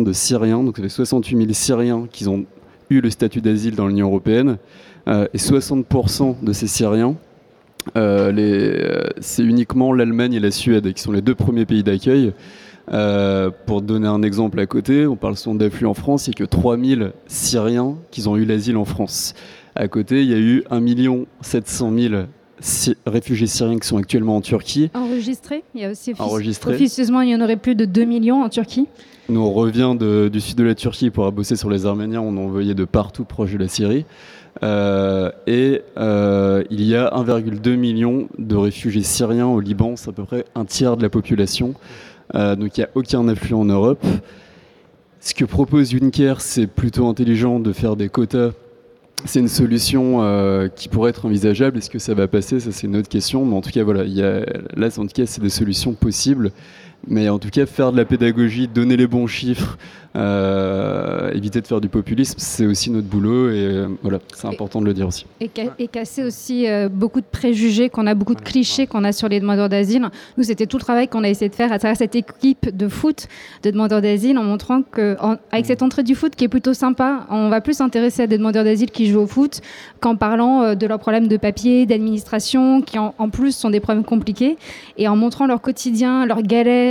euh, 0.00 0.04
de 0.04 0.12
Syriens, 0.12 0.62
donc 0.62 0.76
ça 0.76 0.82
fait 0.82 0.88
68 0.88 1.36
000 1.36 1.48
Syriens 1.52 2.06
qui 2.10 2.28
ont 2.28 2.44
eu 2.90 3.00
le 3.00 3.10
statut 3.10 3.40
d'asile 3.40 3.74
dans 3.74 3.86
l'Union 3.86 4.06
européenne, 4.08 4.58
euh, 5.08 5.26
et 5.32 5.38
60% 5.38 6.36
de 6.42 6.52
ces 6.52 6.66
Syriens, 6.66 7.16
euh, 7.96 9.08
c'est 9.20 9.42
uniquement 9.42 9.92
l'Allemagne 9.92 10.34
et 10.34 10.40
la 10.40 10.50
Suède 10.50 10.92
qui 10.92 11.02
sont 11.02 11.12
les 11.12 11.22
deux 11.22 11.34
premiers 11.34 11.64
pays 11.64 11.82
d'accueil. 11.82 12.32
pour 13.66 13.82
donner 13.82 14.08
un 14.08 14.22
exemple 14.22 14.60
à 14.60 14.66
côté, 14.66 15.06
on 15.06 15.16
parle 15.16 15.36
souvent 15.36 15.54
d'afflux 15.54 15.86
en 15.86 15.94
France, 15.94 16.26
il 16.26 16.30
n'y 16.30 16.36
a 16.36 16.46
que 16.46 16.50
3000 16.50 17.12
Syriens 17.26 17.96
qui 18.10 18.26
ont 18.28 18.36
eu 18.36 18.44
l'asile 18.44 18.76
en 18.76 18.84
France. 18.84 19.34
À 19.74 19.88
côté, 19.88 20.22
il 20.22 20.28
y 20.28 20.34
a 20.34 20.38
eu 20.38 20.64
1 20.70 20.80
700 21.40 21.92
000 21.96 22.14
réfugiés 23.06 23.46
syriens 23.46 23.78
qui 23.78 23.86
sont 23.86 23.98
actuellement 23.98 24.36
en 24.36 24.40
Turquie. 24.40 24.90
Enregistrés 24.94 25.62
Il 25.74 25.80
y 25.80 25.84
a 25.84 25.90
aussi 25.90 26.12
officieusement, 26.66 27.20
il 27.20 27.30
y 27.30 27.34
en 27.34 27.40
aurait 27.40 27.56
plus 27.56 27.74
de 27.74 27.84
2 27.84 28.04
millions 28.04 28.42
en 28.42 28.48
Turquie. 28.48 28.86
Nous, 29.28 29.40
on 29.40 29.52
revient 29.52 29.94
du 29.98 30.40
sud 30.40 30.56
de 30.56 30.64
la 30.64 30.74
Turquie 30.74 31.10
pour 31.10 31.30
bosser 31.32 31.56
sur 31.56 31.68
les 31.68 31.84
Arméniens. 31.84 32.22
On 32.22 32.30
en 32.30 32.44
envoyait 32.44 32.74
de 32.74 32.86
partout 32.86 33.24
proche 33.24 33.52
de 33.52 33.58
la 33.58 33.68
Syrie. 33.68 34.06
Euh, 34.62 35.30
et 35.46 35.82
euh, 35.98 36.64
il 36.70 36.82
y 36.82 36.96
a 36.96 37.10
1,2 37.10 37.76
million 37.76 38.28
de 38.38 38.56
réfugiés 38.56 39.02
syriens 39.02 39.46
au 39.46 39.60
Liban. 39.60 39.96
C'est 39.96 40.08
à 40.08 40.12
peu 40.12 40.24
près 40.24 40.44
un 40.54 40.64
tiers 40.64 40.96
de 40.96 41.02
la 41.02 41.10
population. 41.10 41.74
Euh, 42.34 42.56
donc 42.56 42.76
il 42.76 42.80
n'y 42.80 42.84
a 42.84 42.90
aucun 42.94 43.26
afflux 43.28 43.54
en 43.54 43.64
Europe. 43.64 44.04
Ce 45.20 45.34
que 45.34 45.44
propose 45.44 45.90
Juncker, 45.90 46.34
c'est 46.38 46.66
plutôt 46.66 47.06
intelligent 47.06 47.60
de 47.60 47.72
faire 47.72 47.96
des 47.96 48.08
quotas 48.08 48.52
c'est 49.24 49.40
une 49.40 49.48
solution 49.48 50.22
euh, 50.22 50.68
qui 50.68 50.88
pourrait 50.88 51.10
être 51.10 51.26
envisageable. 51.26 51.78
Est-ce 51.78 51.90
que 51.90 51.98
ça 51.98 52.14
va 52.14 52.28
passer? 52.28 52.60
Ça, 52.60 52.72
c'est 52.72 52.86
une 52.86 52.96
autre 52.96 53.08
question. 53.08 53.44
Mais 53.44 53.54
en 53.54 53.60
tout 53.60 53.70
cas, 53.70 53.82
voilà, 53.82 54.04
il 54.04 54.12
y 54.12 54.22
a, 54.22 54.40
là, 54.76 54.88
en 54.96 55.06
tout 55.06 55.12
cas, 55.14 55.26
c'est 55.26 55.40
des 55.40 55.50
solutions 55.50 55.92
possibles. 55.92 56.52
Mais 57.06 57.28
en 57.28 57.38
tout 57.38 57.50
cas, 57.50 57.64
faire 57.66 57.92
de 57.92 57.96
la 57.96 58.04
pédagogie, 58.04 58.68
donner 58.68 58.96
les 58.96 59.06
bons 59.06 59.26
chiffres, 59.26 59.78
euh, 60.16 61.30
éviter 61.32 61.60
de 61.60 61.66
faire 61.66 61.80
du 61.80 61.88
populisme, 61.88 62.34
c'est 62.38 62.66
aussi 62.66 62.90
notre 62.90 63.06
boulot 63.06 63.50
et 63.50 63.66
euh, 63.66 63.86
voilà, 64.02 64.18
c'est 64.34 64.48
important 64.48 64.80
de 64.80 64.86
le 64.86 64.94
dire 64.94 65.06
aussi. 65.06 65.26
Et, 65.40 65.48
casser 65.86 66.24
aussi 66.24 66.66
euh, 66.66 66.88
beaucoup 66.88 67.20
de 67.20 67.26
préjugés 67.26 67.88
qu'on 67.88 68.06
a, 68.06 68.14
beaucoup 68.14 68.34
de 68.34 68.40
clichés 68.40 68.86
qu'on 68.86 69.04
a 69.04 69.12
sur 69.12 69.28
les 69.28 69.38
demandeurs 69.38 69.68
d'asile. 69.68 70.08
Nous, 70.36 70.44
c'était 70.44 70.66
tout 70.66 70.78
le 70.78 70.82
travail 70.82 71.08
qu'on 71.08 71.24
a 71.24 71.28
essayé 71.28 71.48
de 71.48 71.54
faire 71.54 71.72
à 71.72 71.78
travers 71.78 71.96
cette 71.96 72.16
équipe 72.16 72.74
de 72.74 72.88
foot 72.88 73.28
de 73.62 73.70
demandeurs 73.70 74.00
d'asile 74.00 74.38
en 74.38 74.44
montrant 74.44 74.82
qu'avec 74.82 75.66
cette 75.66 75.82
entrée 75.82 76.02
du 76.02 76.14
foot 76.14 76.34
qui 76.34 76.44
est 76.44 76.48
plutôt 76.48 76.74
sympa, 76.74 77.26
on 77.30 77.48
va 77.48 77.60
plus 77.60 77.74
s'intéresser 77.74 78.22
à 78.22 78.26
des 78.26 78.38
demandeurs 78.38 78.64
d'asile 78.64 78.90
qui 78.90 79.06
jouent 79.06 79.20
au 79.20 79.26
foot 79.26 79.60
qu'en 80.00 80.16
parlant 80.16 80.74
de 80.74 80.86
leurs 80.86 80.98
problèmes 80.98 81.28
de 81.28 81.36
papier, 81.36 81.86
d'administration, 81.86 82.80
qui 82.80 82.98
en, 82.98 83.14
en, 83.18 83.28
plus 83.28 83.54
sont 83.54 83.70
des 83.70 83.80
problèmes 83.80 84.04
compliqués, 84.04 84.56
et 84.96 85.06
en 85.06 85.16
montrant 85.16 85.46
leur 85.46 85.60
quotidien, 85.60 86.26
leurs 86.26 86.42
galères, 86.42 86.87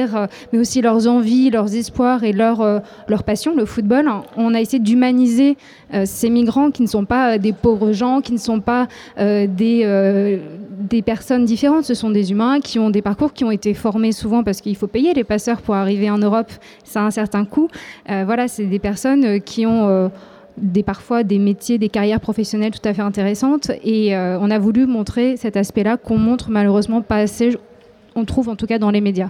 mais 0.53 0.59
aussi 0.59 0.81
leurs 0.81 1.07
envies, 1.07 1.49
leurs 1.49 1.75
espoirs 1.75 2.23
et 2.23 2.33
leurs 2.33 2.81
leur 3.07 3.23
passion, 3.23 3.55
le 3.55 3.65
football. 3.65 4.09
On 4.35 4.53
a 4.53 4.61
essayé 4.61 4.79
d'humaniser 4.79 5.57
euh, 5.93 6.03
ces 6.05 6.29
migrants 6.29 6.71
qui 6.71 6.81
ne 6.81 6.87
sont 6.87 7.05
pas 7.05 7.35
euh, 7.35 7.37
des 7.37 7.53
pauvres 7.53 7.91
gens, 7.91 8.21
qui 8.21 8.33
ne 8.33 8.37
sont 8.37 8.59
pas 8.59 8.87
euh, 9.19 9.47
des, 9.47 10.39
des 10.79 11.01
personnes 11.01 11.45
différentes. 11.45 11.85
Ce 11.85 11.93
sont 11.93 12.09
des 12.09 12.31
humains 12.31 12.59
qui 12.59 12.79
ont 12.79 12.89
des 12.89 13.01
parcours 13.01 13.33
qui 13.33 13.43
ont 13.43 13.51
été 13.51 13.73
formés 13.73 14.11
souvent 14.11 14.43
parce 14.43 14.61
qu'il 14.61 14.75
faut 14.75 14.87
payer 14.87 15.13
les 15.13 15.23
passeurs 15.23 15.61
pour 15.61 15.75
arriver 15.75 16.09
en 16.09 16.17
Europe. 16.17 16.51
Ça 16.83 17.01
a 17.01 17.05
un 17.05 17.11
certain 17.11 17.45
coût. 17.45 17.69
voilà, 18.07 18.47
c'est 18.47 18.65
des 18.65 18.79
personnes 18.79 19.41
qui 19.41 19.65
ont 19.65 20.11
des, 20.57 20.83
parfois 20.83 21.23
des 21.23 21.39
métiers, 21.39 21.77
des 21.77 21.89
carrières 21.89 22.19
professionnelles 22.19 22.71
tout 22.71 22.87
à 22.87 22.93
fait 22.93 23.01
intéressantes. 23.01 23.71
Et 23.83 24.15
on 24.15 24.49
a 24.49 24.59
voulu 24.59 24.85
montrer 24.85 25.37
cet 25.37 25.57
aspect-là 25.57 25.97
qu'on 25.97 26.17
montre 26.17 26.49
malheureusement 26.49 27.01
pas 27.01 27.17
assez, 27.17 27.57
on 28.15 28.25
trouve 28.25 28.49
en 28.49 28.55
tout 28.55 28.67
cas 28.67 28.79
dans 28.79 28.91
les 28.91 29.01
médias. 29.01 29.29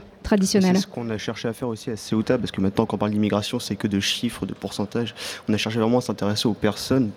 C'est 0.76 0.82
ce 0.82 0.88
qu'on 0.88 1.10
a 1.10 1.18
cherché 1.18 1.48
à 1.48 1.54
faire 1.54 1.68
aussi 1.68 1.90
à 1.90 1.98
Ceuta, 1.98 2.38
parce 2.38 2.52
que 2.52 2.62
maintenant, 2.62 2.86
quand 2.86 2.96
on 2.96 3.00
parle 3.00 3.12
d'immigration, 3.12 3.60
c'est 3.60 3.76
que 3.76 3.88
de 3.88 4.00
chiffres, 4.00 4.46
de 4.46 4.54
pourcentages. 4.54 5.16
On 5.48 5.54
a 5.54 5.58
cherché 5.58 5.80
vraiment 5.80 6.00
à 6.00 6.02
s'intéresser 6.02 6.48
aux 6.48 6.54
personnes, 6.54 7.12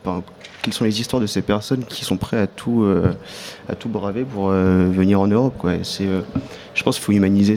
quelles 0.62 0.74
sont 0.74 0.84
les 0.84 1.00
histoires 1.00 1.20
de 1.20 1.26
ces 1.26 1.42
personnes 1.42 1.84
qui 1.84 2.04
sont 2.04 2.16
prêtes 2.16 2.40
à 2.40 2.46
tout, 2.46 2.82
euh, 2.82 3.12
à 3.68 3.74
tout 3.74 3.88
braver 3.88 4.24
pour 4.24 4.50
euh, 4.50 4.88
venir 4.90 5.20
en 5.20 5.26
Europe. 5.26 5.54
Quoi. 5.58 5.72
C'est, 5.82 6.06
euh, 6.06 6.20
je 6.74 6.82
pense 6.82 6.96
qu'il 6.96 7.04
faut 7.04 7.12
humaniser 7.12 7.54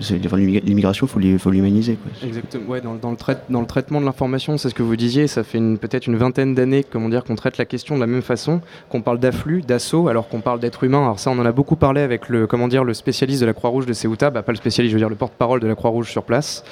l'immigration, 0.00 1.06
il 1.20 1.38
faut 1.38 1.50
l'humaniser. 1.50 1.98
Exactement. 2.24 2.68
Ouais, 2.68 2.80
dans, 2.80 2.94
dans, 2.94 3.10
le 3.10 3.16
dans 3.50 3.60
le 3.60 3.66
traitement 3.66 4.00
de 4.00 4.06
l'information, 4.06 4.56
c'est 4.58 4.70
ce 4.70 4.74
que 4.74 4.82
vous 4.82 4.96
disiez, 4.96 5.26
ça 5.26 5.44
fait 5.44 5.60
peut-être 5.76 6.06
une 6.06 6.16
vingtaine 6.16 6.54
d'années 6.54 6.84
comment 6.84 7.08
dire, 7.08 7.24
qu'on 7.24 7.36
traite 7.36 7.58
la 7.58 7.64
question 7.64 7.94
de 7.94 8.00
la 8.00 8.06
même 8.06 8.22
façon, 8.22 8.60
qu'on 8.88 9.02
parle 9.02 9.18
d'afflux, 9.18 9.62
d'assaut, 9.62 10.08
alors 10.08 10.28
qu'on 10.28 10.40
parle 10.40 10.60
d'être 10.60 10.84
humain. 10.84 11.02
Alors 11.02 11.18
ça, 11.18 11.30
on 11.30 11.38
en 11.38 11.46
a 11.46 11.52
beaucoup 11.52 11.76
parlé 11.76 12.00
avec 12.00 12.28
le, 12.28 12.46
comment 12.46 12.68
dire, 12.68 12.84
le 12.84 12.94
spécialiste 12.94 13.40
de 13.40 13.46
la 13.46 13.52
Croix-Rouge 13.52 13.86
de 13.86 13.92
Ceuta, 13.92 14.30
bah, 14.30 14.42
pas 14.46 14.52
le 14.52 14.56
spécialiste, 14.56 14.92
je 14.92 14.96
veux 14.96 15.00
dire 15.00 15.10
le 15.10 15.16
porte-parole 15.16 15.60
de 15.60 15.66
la 15.66 15.74
Croix-Rouge 15.74 16.10
sur 16.10 16.22
place, 16.22 16.64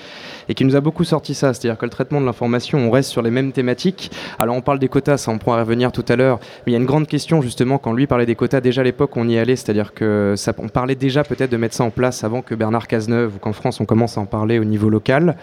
et 0.48 0.54
qui 0.54 0.64
nous 0.64 0.76
a 0.76 0.80
beaucoup 0.80 1.04
sorti 1.04 1.34
ça, 1.34 1.52
c'est-à-dire 1.54 1.78
que 1.78 1.84
le 1.84 1.90
traitement 1.90 2.20
de 2.20 2.26
l'information, 2.26 2.78
on 2.78 2.90
reste 2.90 3.10
sur 3.10 3.22
les 3.22 3.30
mêmes 3.30 3.52
thématiques. 3.52 4.10
Alors 4.38 4.56
on 4.56 4.60
parle 4.60 4.78
des 4.78 4.88
quotas, 4.88 5.16
ça 5.16 5.30
on 5.30 5.38
pourra 5.38 5.60
revenir 5.60 5.92
tout 5.92 6.04
à 6.08 6.16
l'heure, 6.16 6.38
mais 6.66 6.72
il 6.72 6.74
y 6.74 6.76
a 6.76 6.80
une 6.80 6.86
grande 6.86 7.06
question 7.06 7.42
justement 7.42 7.78
quand 7.78 7.92
lui 7.92 8.06
parlait 8.06 8.26
des 8.26 8.34
quotas, 8.34 8.60
déjà 8.60 8.82
à 8.82 8.84
l'époque 8.84 9.16
on 9.16 9.28
y 9.28 9.38
allait, 9.38 9.56
c'est-à-dire 9.56 9.92
que 9.94 10.34
on 10.58 10.68
parlait 10.68 10.94
déjà 10.94 11.24
peut-être 11.24 11.50
de 11.50 11.56
mettre 11.56 11.74
ça 11.74 11.84
en 11.84 11.90
place 11.90 12.24
avant 12.24 12.42
que 12.42 12.54
Bernard 12.54 12.86
Cazeneuve 12.86 13.36
ou 13.36 13.38
qu'en 13.38 13.52
France 13.52 13.80
on 13.80 13.84
commence 13.84 14.16
à 14.18 14.20
en 14.20 14.26
parler 14.26 14.58
au 14.58 14.64
niveau 14.64 14.88
local. 14.88 15.36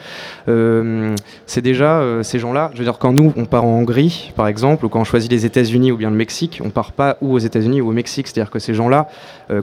Euh, 0.47 1.15
c'est 1.45 1.61
déjà 1.61 1.99
euh, 1.99 2.23
ces 2.23 2.39
gens-là, 2.39 2.71
je 2.73 2.79
veux 2.79 2.85
dire 2.85 2.97
quand 2.97 3.11
nous 3.11 3.33
on 3.35 3.45
part 3.45 3.65
en 3.65 3.79
Hongrie 3.79 4.31
par 4.35 4.47
exemple, 4.47 4.85
ou 4.85 4.89
quand 4.89 5.01
on 5.01 5.03
choisit 5.03 5.31
les 5.31 5.45
États-Unis 5.45 5.91
ou 5.91 5.97
bien 5.97 6.09
le 6.09 6.15
Mexique, 6.15 6.61
on 6.63 6.69
part 6.69 6.91
pas 6.91 7.17
ou 7.21 7.33
aux 7.33 7.39
États-Unis 7.39 7.81
ou 7.81 7.89
au 7.89 7.93
Mexique, 7.93 8.27
c'est-à-dire 8.27 8.51
que 8.51 8.59
ces 8.59 8.73
gens-là, 8.73 9.07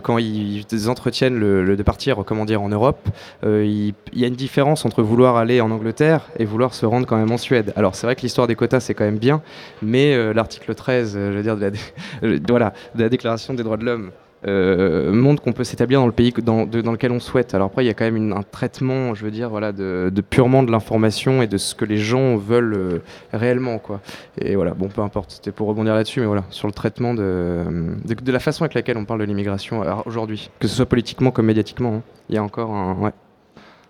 quand 0.02 0.18
ils 0.18 0.88
entretiennent 0.88 1.38
le, 1.38 1.76
de 1.76 1.82
partir, 1.82 2.24
comment 2.26 2.44
dire, 2.44 2.62
en 2.62 2.68
Europe, 2.68 3.08
euh, 3.44 3.64
il, 3.64 3.94
y 4.12 4.24
a 4.24 4.26
une 4.26 4.34
différence 4.34 4.84
entre 4.84 5.02
vouloir 5.02 5.36
aller 5.36 5.60
en 5.60 5.70
Angleterre 5.70 6.28
et 6.38 6.44
vouloir 6.44 6.74
se 6.74 6.86
rendre 6.86 7.06
quand 7.06 7.16
même 7.16 7.30
en 7.30 7.38
Suède. 7.38 7.72
Alors 7.76 7.94
c'est 7.94 8.06
vrai 8.06 8.16
que 8.16 8.22
l'histoire 8.22 8.46
des 8.46 8.54
quotas 8.54 8.80
c'est 8.80 8.94
quand 8.94 9.04
même 9.04 9.18
bien, 9.18 9.42
mais 9.82 10.14
euh, 10.14 10.32
l'article 10.32 10.74
13, 10.74 11.14
je 11.14 11.18
veux 11.18 11.42
dire, 11.42 11.56
voilà, 12.48 12.72
de 12.94 13.02
la 13.02 13.08
Déclaration 13.08 13.54
des 13.54 13.62
droits 13.62 13.76
de 13.76 13.84
l'homme 13.84 14.10
euh, 14.46 15.12
montre 15.12 15.42
qu'on 15.42 15.52
peut 15.52 15.64
s'établir 15.64 15.98
dans 15.98 16.06
le 16.06 16.12
pays 16.12 16.32
dans, 16.32 16.64
dans, 16.64 16.92
lequel 16.92 17.10
on 17.10 17.18
souhaite. 17.18 17.54
Alors 17.54 17.66
après, 17.66 17.82
il 17.82 17.88
y 17.88 17.90
a 17.90 17.94
quand 17.94 18.04
même 18.04 18.32
un 18.32 18.42
traitement, 18.42 19.14
je 19.14 19.24
veux 19.24 19.32
dire, 19.32 19.50
voilà, 19.50 19.72
de, 19.72 20.12
purement 20.30 20.62
de 20.62 20.70
l'information 20.70 21.42
et 21.42 21.48
de 21.48 21.56
ce 21.56 21.74
que 21.74 21.84
les 21.84 21.98
gens 21.98 22.36
veulent 22.36 22.74
euh, 22.74 22.98
réellement, 23.32 23.78
quoi. 23.78 24.00
Et 24.40 24.54
voilà, 24.54 24.74
bon, 24.74 24.88
peu 24.88 25.00
importe. 25.00 25.32
C'était 25.32 25.50
pour 25.50 25.66
rebondir 25.66 25.94
là-dessus, 25.94 26.20
mais 26.20 26.26
voilà, 26.26 26.44
sur 26.50 26.68
le 26.68 26.72
traitement 26.72 27.14
de, 27.14 27.64
de, 28.04 28.32
la 28.32 28.38
façon 28.38 28.62
avec 28.62 28.74
laquelle 28.74 28.96
on 28.96 29.04
parle 29.04 29.20
de 29.20 29.24
l'immigration 29.24 29.82
aujourd'hui, 30.06 30.50
que 30.60 30.68
ce 30.68 30.76
soit 30.76 30.86
politiquement 30.86 31.32
comme 31.32 31.46
médiatiquement, 31.46 31.94
hein. 31.94 32.02
il 32.28 32.36
y 32.36 32.38
a 32.38 32.42
encore 32.42 32.70
un, 32.70 32.94
ouais. 32.94 33.12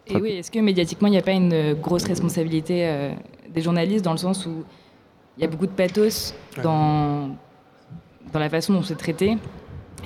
Et 0.06 0.16
oui, 0.16 0.30
est-ce 0.30 0.50
que 0.50 0.58
médiatiquement, 0.60 1.08
il 1.08 1.10
n'y 1.10 1.18
a 1.18 1.22
pas 1.22 1.32
une 1.32 1.74
grosse 1.74 2.04
responsabilité 2.04 3.10
des 3.52 3.60
journalistes 3.60 4.02
dans 4.02 4.12
le 4.12 4.18
sens 4.18 4.46
où 4.46 4.64
il 5.36 5.42
y 5.42 5.44
a 5.44 5.48
beaucoup 5.48 5.66
de 5.66 5.72
pathos 5.72 6.34
dans, 6.62 7.28
dans 8.32 8.38
la 8.38 8.48
façon 8.48 8.72
dont 8.72 8.82
c'est 8.82 8.96
traité? 8.96 9.36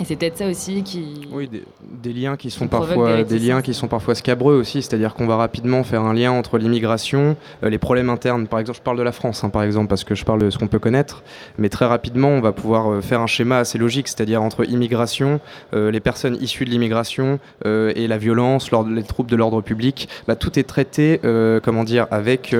Et 0.00 0.04
c'est 0.04 0.16
peut-être 0.16 0.38
ça 0.38 0.46
aussi 0.46 0.82
qui. 0.82 1.28
Oui, 1.30 1.48
des, 1.48 2.12
liens 2.12 2.36
qui 2.36 2.50
sont 2.50 2.66
parfois 2.66 3.22
des 3.24 3.38
liens 3.38 3.60
qui 3.60 3.74
sont 3.74 3.88
parfois 3.88 4.14
scabreux 4.14 4.54
aussi, 4.54 4.82
c'est-à-dire 4.82 5.12
qu'on 5.14 5.26
va 5.26 5.36
rapidement 5.36 5.84
faire 5.84 6.02
un 6.02 6.14
lien 6.14 6.32
entre 6.32 6.56
l'immigration, 6.56 7.36
euh, 7.62 7.68
les 7.68 7.78
problèmes 7.78 8.08
internes. 8.08 8.46
Par 8.46 8.58
exemple, 8.58 8.78
je 8.78 8.82
parle 8.82 8.96
de 8.96 9.02
la 9.02 9.12
France, 9.12 9.44
hein, 9.44 9.50
par 9.50 9.62
exemple, 9.62 9.88
parce 9.88 10.04
que 10.04 10.14
je 10.14 10.24
parle 10.24 10.40
de 10.40 10.50
ce 10.50 10.58
qu'on 10.58 10.66
peut 10.66 10.78
connaître, 10.78 11.22
mais 11.58 11.68
très 11.68 11.84
rapidement, 11.84 12.28
on 12.28 12.40
va 12.40 12.52
pouvoir 12.52 12.90
euh, 12.90 13.00
faire 13.02 13.20
un 13.20 13.26
schéma 13.26 13.58
assez 13.58 13.76
logique, 13.76 14.08
c'est-à-dire 14.08 14.42
entre 14.42 14.68
immigration, 14.68 15.40
euh, 15.74 15.90
les 15.90 16.00
personnes 16.00 16.38
issues 16.40 16.64
de 16.64 16.70
l'immigration 16.70 17.38
et 17.64 18.06
la 18.08 18.18
violence, 18.18 18.70
les 18.88 19.02
troubles 19.02 19.30
de 19.30 19.36
l'ordre 19.36 19.60
public. 19.60 20.08
Bah, 20.26 20.36
tout 20.36 20.58
est 20.58 20.62
traité, 20.62 21.20
comment 21.62 21.84
dire, 21.84 22.06
avec 22.10 22.54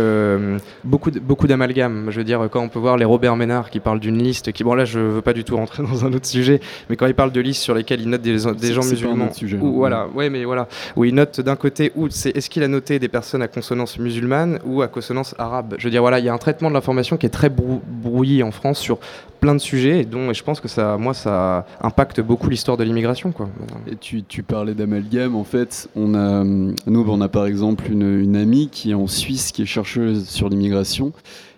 beaucoup 0.84 1.10
beaucoup 1.10 1.46
d'amalgame. 1.46 2.06
Je 2.10 2.18
veux 2.18 2.24
dire, 2.24 2.48
quand 2.50 2.60
on 2.60 2.68
peut 2.68 2.78
voir 2.78 2.96
les 2.96 3.04
Robert 3.04 3.36
Ménard 3.36 3.70
qui 3.70 3.80
parlent 3.80 4.00
d'une 4.00 4.22
liste, 4.22 4.52
qui 4.52 4.64
bon 4.64 4.74
là, 4.74 4.84
je 4.84 4.98
veux 4.98 5.22
pas 5.22 5.32
du 5.32 5.44
tout 5.44 5.56
rentrer 5.56 5.82
dans 5.90 6.04
un 6.04 6.12
autre 6.12 6.26
sujet, 6.26 6.60
mais 6.88 6.96
quand 6.96 7.06
il 7.06 7.14
parle 7.22 7.32
de 7.32 7.40
listes 7.40 7.62
sur 7.62 7.74
lesquelles 7.74 8.00
il 8.00 8.08
note 8.08 8.20
des, 8.20 8.38
gens 8.38 8.82
musulmans. 8.82 9.32
Sujet, 9.32 9.56
ou, 9.56 9.74
voilà, 9.74 10.08
ouais, 10.08 10.28
mais 10.28 10.44
voilà, 10.44 10.66
où 10.96 11.04
il 11.04 11.14
note 11.14 11.40
d'un 11.40 11.54
côté 11.54 11.92
où 11.94 12.08
c'est 12.10 12.36
est-ce 12.36 12.50
qu'il 12.50 12.64
a 12.64 12.68
noté 12.68 12.98
des 12.98 13.06
personnes 13.06 13.42
à 13.42 13.46
consonance 13.46 13.96
musulmane 13.96 14.58
ou 14.64 14.82
à 14.82 14.88
consonance 14.88 15.36
arabe? 15.38 15.76
Je 15.78 15.84
veux 15.84 15.90
dire, 15.92 16.00
voilà, 16.00 16.18
il 16.18 16.24
y 16.24 16.28
a 16.28 16.34
un 16.34 16.38
traitement 16.38 16.68
de 16.68 16.74
l'information 16.74 17.16
qui 17.16 17.26
est 17.26 17.36
très 17.40 17.48
brouillé 17.48 18.42
en 18.42 18.50
France 18.50 18.80
sur 18.80 18.98
plein 19.38 19.54
de 19.54 19.60
sujets 19.60 20.00
et 20.00 20.04
dont 20.04 20.32
et 20.32 20.34
je 20.34 20.42
pense 20.42 20.60
que 20.60 20.66
ça, 20.66 20.96
moi, 20.98 21.14
ça 21.14 21.64
impacte 21.80 22.20
beaucoup 22.20 22.50
l'histoire 22.50 22.76
de 22.76 22.82
l'immigration, 22.82 23.30
quoi. 23.30 23.48
Et 23.86 23.94
tu, 23.94 24.24
tu 24.24 24.42
parlais 24.42 24.74
d'amalgame, 24.74 25.36
en 25.36 25.44
fait, 25.44 25.88
on 25.94 26.16
a, 26.16 26.42
nous, 26.42 27.06
on 27.08 27.20
a 27.20 27.28
par 27.28 27.46
exemple 27.46 27.84
une, 27.88 28.18
une 28.18 28.34
amie 28.34 28.68
qui 28.68 28.90
est 28.90 28.94
en 28.94 29.06
Suisse, 29.06 29.52
qui 29.52 29.62
est 29.62 29.66
chercheuse 29.66 30.28
sur 30.28 30.48
l'immigration 30.48 31.12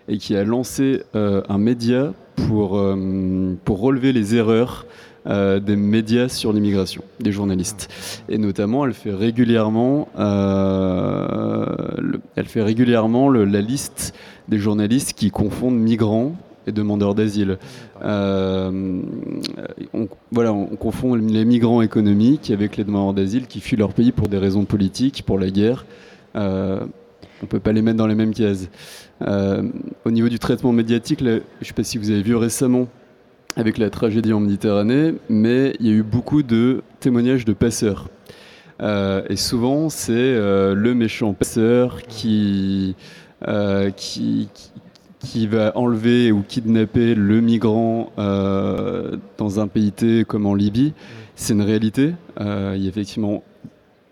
et 0.07 0.19
qui 0.19 0.35
a 0.35 0.43
lancé 0.43 1.01
euh, 1.15 1.41
un 1.49 1.57
média 1.57 2.13
pour, 2.35 2.77
euh, 2.77 3.55
pour 3.65 3.79
relever 3.79 4.13
les 4.13 4.35
erreurs 4.35 4.85
euh, 5.27 5.59
des 5.59 5.75
médias 5.75 6.29
sur 6.29 6.53
l'immigration, 6.53 7.03
des 7.19 7.31
journalistes. 7.31 7.89
Et 8.29 8.37
notamment, 8.37 8.85
elle 8.85 8.93
fait 8.93 9.11
régulièrement, 9.11 10.07
euh, 10.19 11.65
la 12.35 13.61
liste 13.61 14.13
des 14.49 14.59
journalistes 14.59 15.13
qui 15.13 15.31
confondent 15.31 15.79
migrants 15.79 16.35
et 16.67 16.71
demandeurs 16.71 17.15
d'asile. 17.15 17.57
Euh, 18.03 19.01
on, 19.95 20.07
voilà, 20.31 20.53
on 20.53 20.75
confond 20.75 21.15
les 21.15 21.43
migrants 21.43 21.81
économiques 21.81 22.51
avec 22.51 22.77
les 22.77 22.83
demandeurs 22.83 23.15
d'asile 23.15 23.47
qui 23.47 23.61
fuient 23.61 23.77
leur 23.77 23.93
pays 23.93 24.11
pour 24.11 24.27
des 24.27 24.37
raisons 24.37 24.65
politiques, 24.65 25.23
pour 25.25 25.39
la 25.39 25.49
guerre. 25.49 25.87
on 26.35 26.39
ne 27.41 27.47
peut 27.49 27.59
pas 27.59 27.71
les 27.71 27.81
mettre 27.81 27.97
dans 27.97 28.07
les 28.07 28.13
mêmes 28.13 28.33
cases. 28.35 28.69
au 29.21 30.11
niveau 30.11 30.29
du 30.29 30.37
traitement 30.37 30.71
médiatique, 30.71 31.21
je 31.21 31.29
ne 31.31 31.39
sais 31.61 31.73
pas 31.73 31.83
si 31.83 31.97
vous 31.97 32.11
avez 32.11 32.21
vu 32.21 32.35
récemment 32.35 32.87
avec 33.55 33.77
la 33.77 33.89
tragédie 33.89 34.33
en 34.33 34.39
Méditerranée, 34.39 35.15
mais 35.29 35.75
il 35.79 35.87
y 35.87 35.89
a 35.89 35.93
eu 35.93 36.03
beaucoup 36.03 36.43
de 36.43 36.83
témoignages 36.99 37.45
de 37.45 37.53
passeurs. 37.53 38.09
Euh, 38.81 39.21
et 39.29 39.37
souvent, 39.37 39.89
c'est 39.89 40.13
euh, 40.13 40.75
le 40.75 40.93
méchant 40.93 41.33
passeur 41.33 42.01
qui, 42.03 42.95
euh, 43.47 43.91
qui, 43.91 44.49
qui, 45.19 45.47
va 45.47 45.71
enlever 45.77 46.31
ou 46.31 46.41
kidnapper 46.41 47.15
le 47.15 47.39
migrant 47.39 48.11
dans 48.17 49.59
un 49.59 49.67
pays 49.67 49.93
comme 50.27 50.45
en 50.45 50.53
Libye. 50.53 50.93
C'est 51.35 51.53
une 51.53 51.61
réalité. 51.61 52.13
il 52.39 52.81
y 52.81 52.85
a 52.85 52.89
effectivement 52.89 53.43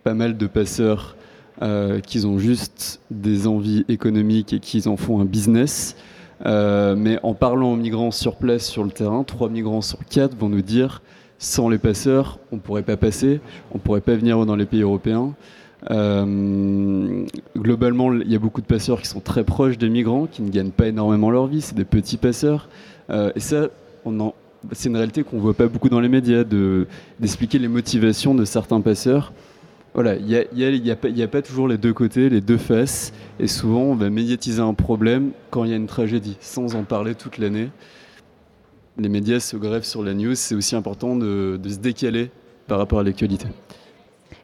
pas 0.03 0.13
mal 0.13 0.37
de 0.37 0.47
passeurs 0.47 1.15
qui 2.07 2.25
ont 2.25 2.39
juste 2.39 2.99
des 3.11 3.47
envies 3.47 3.85
économiques 3.89 4.53
et 4.53 4.59
qui 4.59 4.87
en 4.87 4.97
font 4.97 5.21
un 5.21 5.25
business. 5.25 5.95
Euh, 6.45 6.95
mais 6.97 7.19
en 7.23 7.33
parlant 7.33 7.71
aux 7.71 7.75
migrants 7.75 8.11
sur 8.11 8.35
place, 8.35 8.65
sur 8.65 8.83
le 8.83 8.91
terrain, 8.91 9.23
trois 9.23 9.49
migrants 9.49 9.81
sur 9.81 9.99
quatre 10.05 10.35
vont 10.35 10.49
nous 10.49 10.61
dire 10.61 11.01
sans 11.39 11.69
les 11.69 11.77
passeurs, 11.77 12.39
on 12.51 12.55
ne 12.55 12.61
pourrait 12.61 12.83
pas 12.83 12.97
passer, 12.97 13.41
on 13.71 13.77
ne 13.77 13.81
pourrait 13.81 14.01
pas 14.01 14.15
venir 14.15 14.45
dans 14.45 14.55
les 14.55 14.65
pays 14.65 14.81
européens. 14.81 15.33
Euh, 15.91 17.25
globalement, 17.57 18.13
il 18.13 18.31
y 18.31 18.35
a 18.35 18.39
beaucoup 18.39 18.61
de 18.61 18.65
passeurs 18.65 19.01
qui 19.01 19.07
sont 19.07 19.19
très 19.19 19.43
proches 19.43 19.77
des 19.77 19.89
migrants, 19.89 20.25
qui 20.25 20.41
ne 20.41 20.49
gagnent 20.49 20.71
pas 20.71 20.87
énormément 20.87 21.29
leur 21.29 21.47
vie, 21.47 21.61
c'est 21.61 21.75
des 21.75 21.85
petits 21.85 22.17
passeurs. 22.17 22.69
Euh, 23.09 23.31
et 23.35 23.41
ça, 23.41 23.67
c'est 24.71 24.87
une 24.87 24.95
réalité 24.95 25.23
qu'on 25.23 25.37
ne 25.37 25.41
voit 25.41 25.53
pas 25.53 25.67
beaucoup 25.67 25.89
dans 25.89 25.99
les 25.99 26.07
médias, 26.07 26.45
d'expliquer 27.19 27.59
les 27.59 27.67
motivations 27.67 28.33
de 28.33 28.45
certains 28.45 28.79
passeurs 28.79 29.33
voilà, 29.93 30.15
il 30.15 30.25
n'y 30.25 30.91
a, 30.91 31.23
a, 31.23 31.27
pas 31.27 31.41
toujours 31.41 31.67
les 31.67 31.77
deux 31.77 31.93
côtés, 31.93 32.29
les 32.29 32.41
deux 32.41 32.57
faces, 32.57 33.13
et 33.39 33.47
souvent 33.47 33.81
on 33.81 33.95
va 33.95 34.09
médiatiser 34.09 34.61
un 34.61 34.73
problème 34.73 35.31
quand 35.51 35.65
il 35.65 35.69
y 35.69 35.73
a 35.73 35.77
une 35.77 35.87
tragédie, 35.87 36.37
sans 36.39 36.75
en 36.75 36.83
parler 36.83 37.13
toute 37.13 37.37
l'année. 37.37 37.69
Les 38.97 39.09
médias 39.09 39.39
se 39.39 39.55
grèvent 39.57 39.85
sur 39.85 40.03
la 40.03 40.13
news, 40.13 40.35
c'est 40.35 40.55
aussi 40.55 40.75
important 40.75 41.15
de 41.15 41.59
se 41.63 41.77
décaler 41.77 42.31
par 42.67 42.79
rapport 42.79 42.99
à 42.99 43.03
l'actualité. 43.03 43.47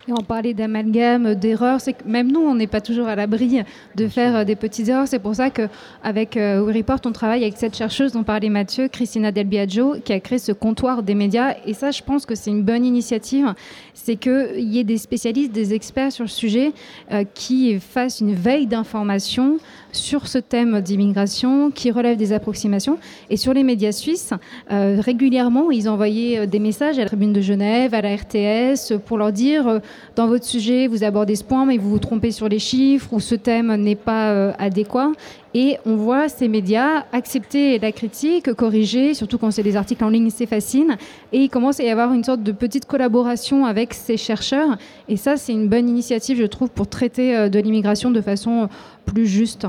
Et 0.10 0.12
on 0.12 0.24
parlait 0.24 0.56
d'amalgame, 0.56 1.36
d'erreurs. 1.36 1.80
C'est 1.82 1.94
que 1.94 2.08
même 2.08 2.32
nous, 2.32 2.40
on 2.40 2.56
n'est 2.56 2.66
pas 2.66 2.82
toujours 2.82 3.08
à 3.08 3.16
l'abri 3.16 3.62
de 3.96 4.08
faire 4.08 4.38
euh, 4.38 4.44
des 4.44 4.56
petites 4.56 4.88
erreurs. 4.88 5.08
C'est 5.08 5.20
pour 5.20 5.36
ça 5.36 5.52
qu'avec 5.52 6.36
euh, 6.36 6.64
Report, 6.64 7.00
on 7.06 7.12
travaille 7.12 7.44
avec 7.44 7.58
cette 7.58 7.78
chercheuse 7.78 8.14
dont 8.14 8.24
parlait 8.24 8.50
Mathieu, 8.50 8.88
Christina 8.88 9.32
Del 9.32 9.46
Biagio, 9.46 9.98
qui 10.04 10.12
a 10.12 10.20
créé 10.20 10.40
ce 10.40 10.52
comptoir 10.52 11.04
des 11.04 11.14
médias. 11.14 11.54
Et 11.68 11.76
ça, 11.76 11.92
je 11.92 12.02
pense 12.02 12.26
que 12.26 12.34
c'est 12.34 12.50
une 12.50 12.64
bonne 12.64 12.86
initiative. 12.86 13.54
C'est 13.94 14.16
qu'il 14.16 14.68
y 14.74 14.80
ait 14.80 14.84
des 14.84 14.98
spécialistes, 14.98 15.52
des 15.52 15.76
experts 15.76 16.12
sur 16.12 16.24
le 16.24 16.30
sujet 16.30 16.74
euh, 17.12 17.24
qui 17.36 17.80
fassent 17.80 18.20
une 18.20 18.34
veille 18.34 18.66
d'information 18.66 19.60
sur 19.92 20.28
ce 20.28 20.38
thème 20.38 20.82
d'immigration, 20.82 21.72
qui 21.72 21.92
relèvent 21.92 22.18
des 22.18 22.34
approximations. 22.34 22.98
Et 23.30 23.38
sur 23.38 23.54
les 23.54 23.64
médias 23.64 23.92
suisses, 23.92 24.34
régulièrement, 24.70 25.72
ils 25.72 25.90
envoyaient 25.90 26.48
des 26.48 26.60
messages 26.60 26.98
à 27.00 27.04
la 27.04 27.08
Tribune 27.08 27.34
de 27.34 27.42
Genève, 27.42 27.94
à 27.94 28.02
la 28.02 28.16
RTS, 28.16 28.98
pour 29.06 29.18
leur 29.18 29.32
dire 29.32 29.82
dans 30.16 30.28
votre 30.28 30.46
sujet, 30.46 30.88
vous 30.88 31.04
abordez 31.04 31.36
ce 31.36 31.44
point, 31.44 31.66
mais 31.66 31.78
vous 31.78 31.90
vous 31.90 32.00
trompez 32.00 32.32
sur 32.32 32.50
les 32.50 32.60
chiffres 32.60 33.14
ou 33.14 33.20
ce 33.20 33.36
thème 33.36 33.76
n'est 33.76 33.96
pas 33.96 34.32
euh, 34.32 34.52
adéquat. 34.58 35.12
Et 35.54 35.78
on 35.86 35.96
voit 35.96 36.30
ces 36.30 36.48
médias 36.48 37.06
accepter 37.12 37.80
la 37.80 37.92
critique, 37.92 38.54
corriger, 38.54 39.14
surtout 39.14 39.38
quand 39.38 39.50
c'est 39.50 39.64
des 39.64 39.76
articles 39.76 40.04
en 40.04 40.10
ligne, 40.10 40.30
c'est 40.30 40.46
facile. 40.46 40.96
Et 41.32 41.40
il 41.40 41.50
commence 41.50 41.80
à 41.80 41.84
y 41.84 41.90
avoir 41.90 42.14
une 42.14 42.24
sorte 42.24 42.44
de 42.44 42.52
petite 42.52 42.86
collaboration 42.86 43.66
avec 43.66 43.94
ces 43.94 44.18
chercheurs. 44.18 44.78
Et 45.08 45.18
ça, 45.18 45.38
c'est 45.38 45.54
une 45.54 45.68
bonne 45.68 45.90
initiative, 45.90 46.38
je 46.38 46.46
trouve, 46.46 46.70
pour 46.70 46.88
traiter 46.88 47.36
euh, 47.36 47.50
de 47.50 47.60
l'immigration 47.60 48.12
de 48.12 48.22
façon 48.22 48.64
euh, 48.64 48.68
plus 49.06 49.26
juste. 49.26 49.66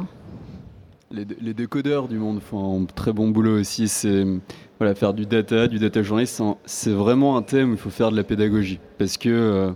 Les, 1.11 1.55
décodeurs 1.55 2.07
du 2.07 2.19
monde 2.19 2.41
font 2.41 2.83
un 2.83 2.85
très 2.85 3.13
bon 3.13 3.31
boulot 3.31 3.59
aussi. 3.59 3.89
C'est 3.89 4.25
faire 4.95 5.13
du 5.13 5.27
data, 5.27 5.67
du 5.67 5.79
data 5.79 6.03
journaliste, 6.03 6.41
c'est 6.65 6.93
vraiment 6.93 7.37
un 7.37 7.43
thème 7.43 7.71
où 7.71 7.75
il 7.75 7.79
faut 7.79 7.91
faire 7.91 8.13
de 8.13 8.17
la 8.17 8.23
pédagogie. 8.23 8.79
Parce 8.97 9.17
que 9.17 9.75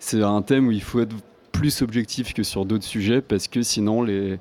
c'est 0.00 0.22
un 0.22 0.42
thème 0.42 0.66
où 0.66 0.72
il 0.72 0.82
faut 0.82 1.00
être 1.00 1.14
plus 1.52 1.82
objectif 1.82 2.34
que 2.34 2.42
sur 2.42 2.64
d'autres 2.64 2.84
sujets 2.84 3.20
parce 3.20 3.46
que 3.46 3.62
sinon 3.62 4.02
les, 4.02 4.32
euh, 4.32 4.36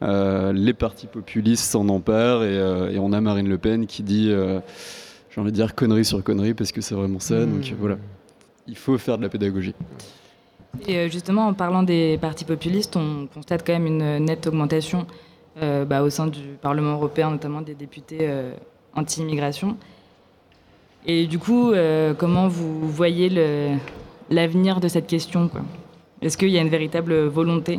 les 0.00 0.72
partis 0.72 1.06
populistes 1.06 1.64
s'en 1.64 1.88
emparent 1.88 2.40
euh, 2.42 2.90
et, 2.90 2.98
on 2.98 3.12
a 3.12 3.20
Marine 3.20 3.48
Le 3.48 3.58
Pen 3.58 3.86
qui 3.86 4.02
dit, 4.02 4.28
euh, 4.30 4.60
j'ai 5.30 5.40
envie 5.40 5.50
de 5.50 5.56
dire 5.56 5.74
connerie 5.74 6.04
sur 6.04 6.22
connerie 6.22 6.54
parce 6.54 6.72
que 6.72 6.80
c'est 6.80 6.94
vraiment 6.94 7.20
ça. 7.20 7.44
Donc 7.44 7.70
mmh. 7.70 7.74
voilà, 7.78 7.96
il 8.66 8.76
faut 8.76 8.96
faire 8.98 9.18
de 9.18 9.22
la 9.22 9.28
pédagogie. 9.28 9.74
Et 10.86 11.10
justement, 11.10 11.48
en 11.48 11.54
parlant 11.54 11.82
des 11.82 12.16
partis 12.20 12.44
populistes, 12.44 12.96
on 12.96 13.26
constate 13.26 13.66
quand 13.66 13.72
même 13.72 13.86
une 13.86 14.24
nette 14.24 14.46
augmentation 14.46 15.06
bah, 15.60 16.02
au 16.02 16.08
sein 16.08 16.28
du 16.28 16.40
Parlement 16.62 16.92
européen, 16.92 17.30
notamment 17.30 17.60
des 17.60 17.74
députés 17.74 18.30
anti-immigration. 18.94 19.76
Et 21.06 21.26
du 21.26 21.40
coup, 21.40 21.72
comment 22.16 22.46
vous 22.46 22.88
voyez 22.88 23.28
l'avenir 24.30 24.80
de 24.80 24.86
cette 24.86 25.08
question 25.08 25.50
Est-ce 26.22 26.38
qu'il 26.38 26.50
y 26.50 26.56
a 26.56 26.62
une 26.62 26.68
véritable 26.68 27.26
volonté 27.26 27.78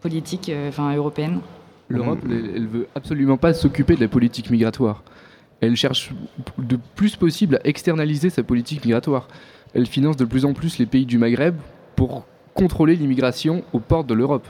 politique 0.00 0.48
euh, 0.48 0.70
européenne 0.96 1.40
L'Europe, 1.88 2.20
elle, 2.24 2.62
ne 2.62 2.68
veut 2.68 2.88
absolument 2.94 3.36
pas 3.36 3.52
s'occuper 3.52 3.96
de 3.96 4.00
la 4.00 4.08
politique 4.08 4.50
migratoire. 4.50 5.02
Elle 5.60 5.74
cherche 5.74 6.12
de 6.58 6.78
plus 6.94 7.16
possible 7.16 7.56
à 7.56 7.60
externaliser 7.64 8.30
sa 8.30 8.44
politique 8.44 8.84
migratoire. 8.84 9.26
Elle 9.74 9.86
finance 9.86 10.16
de 10.16 10.24
plus 10.24 10.44
en 10.44 10.52
plus 10.52 10.78
les 10.78 10.86
pays 10.86 11.04
du 11.04 11.18
Maghreb 11.18 11.56
pour 11.96 12.24
contrôler 12.54 12.94
l'immigration 12.94 13.64
aux 13.72 13.80
portes 13.80 14.06
de 14.06 14.14
l'Europe. 14.14 14.46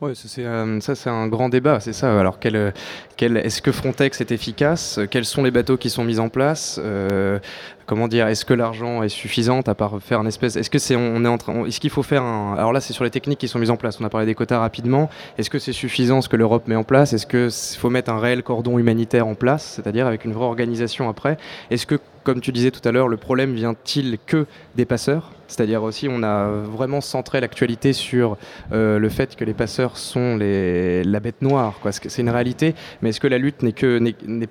Oui, 0.00 0.12
euh, 0.38 0.80
ça 0.80 0.94
c'est 0.94 1.10
un 1.10 1.26
grand 1.26 1.48
débat, 1.48 1.80
c'est 1.80 1.92
ça. 1.92 2.20
Alors, 2.20 2.38
quel, 2.38 2.72
est-ce 3.20 3.60
que 3.60 3.72
Frontex 3.72 4.20
est 4.20 4.30
efficace? 4.30 5.00
Quels 5.10 5.24
sont 5.24 5.42
les 5.42 5.50
bateaux 5.50 5.76
qui 5.76 5.90
sont 5.90 6.04
mis 6.04 6.20
en 6.20 6.28
place? 6.28 6.78
Euh, 6.82 7.40
Comment 7.88 8.06
dire 8.06 8.28
Est-ce 8.28 8.44
que 8.44 8.52
l'argent 8.52 9.02
est 9.02 9.08
suffisant 9.08 9.60
à 9.60 9.74
part 9.74 9.98
faire 10.02 10.20
un 10.20 10.26
espèce 10.26 10.56
Est-ce 10.56 10.68
que 10.68 10.78
c'est 10.78 10.94
on 10.94 11.24
est 11.24 11.28
en 11.28 11.38
train 11.38 11.64
Est-ce 11.64 11.80
qu'il 11.80 11.88
faut 11.88 12.02
faire 12.02 12.22
un 12.22 12.52
Alors 12.52 12.74
là, 12.74 12.82
c'est 12.82 12.92
sur 12.92 13.02
les 13.02 13.08
techniques 13.08 13.38
qui 13.38 13.48
sont 13.48 13.58
mises 13.58 13.70
en 13.70 13.78
place. 13.78 13.98
On 13.98 14.04
a 14.04 14.10
parlé 14.10 14.26
des 14.26 14.34
quotas 14.34 14.58
rapidement. 14.58 15.08
Est-ce 15.38 15.48
que 15.48 15.58
c'est 15.58 15.72
suffisant 15.72 16.20
ce 16.20 16.28
que 16.28 16.36
l'Europe 16.36 16.68
met 16.68 16.76
en 16.76 16.84
place? 16.84 17.14
Est-ce 17.14 17.26
qu'il 17.26 17.80
faut 17.80 17.88
mettre 17.88 18.10
un 18.10 18.18
réel 18.18 18.42
cordon 18.42 18.78
humanitaire 18.78 19.26
en 19.26 19.34
place, 19.34 19.64
c'est-à-dire 19.76 20.06
avec 20.06 20.26
une 20.26 20.34
vraie 20.34 20.44
organisation 20.44 21.08
après? 21.08 21.38
Est-ce 21.70 21.86
que 21.86 21.98
comme 22.28 22.42
tu 22.42 22.52
disais 22.52 22.70
tout 22.70 22.86
à 22.86 22.92
l'heure, 22.92 23.08
le 23.08 23.16
problème 23.16 23.54
vient-il 23.54 24.18
que 24.26 24.44
des 24.76 24.84
passeurs? 24.84 25.32
C'est-à-dire 25.48 25.82
aussi, 25.82 26.08
on 26.10 26.22
a 26.22 26.46
vraiment 26.46 27.00
centré 27.00 27.40
l'actualité 27.40 27.94
sur 27.94 28.36
euh, 28.70 28.98
le 28.98 29.08
fait 29.08 29.34
que 29.34 29.44
les 29.44 29.54
passeurs 29.54 29.96
sont 29.96 30.36
la 30.36 31.20
bête 31.20 31.40
noire. 31.40 31.80
C'est 31.90 32.20
une 32.20 32.28
réalité, 32.28 32.74
mais 33.00 33.08
est-ce 33.08 33.20
que 33.20 33.26
la 33.26 33.38
lutte 33.38 33.62
n'est 33.62 33.72
que. 33.72 33.98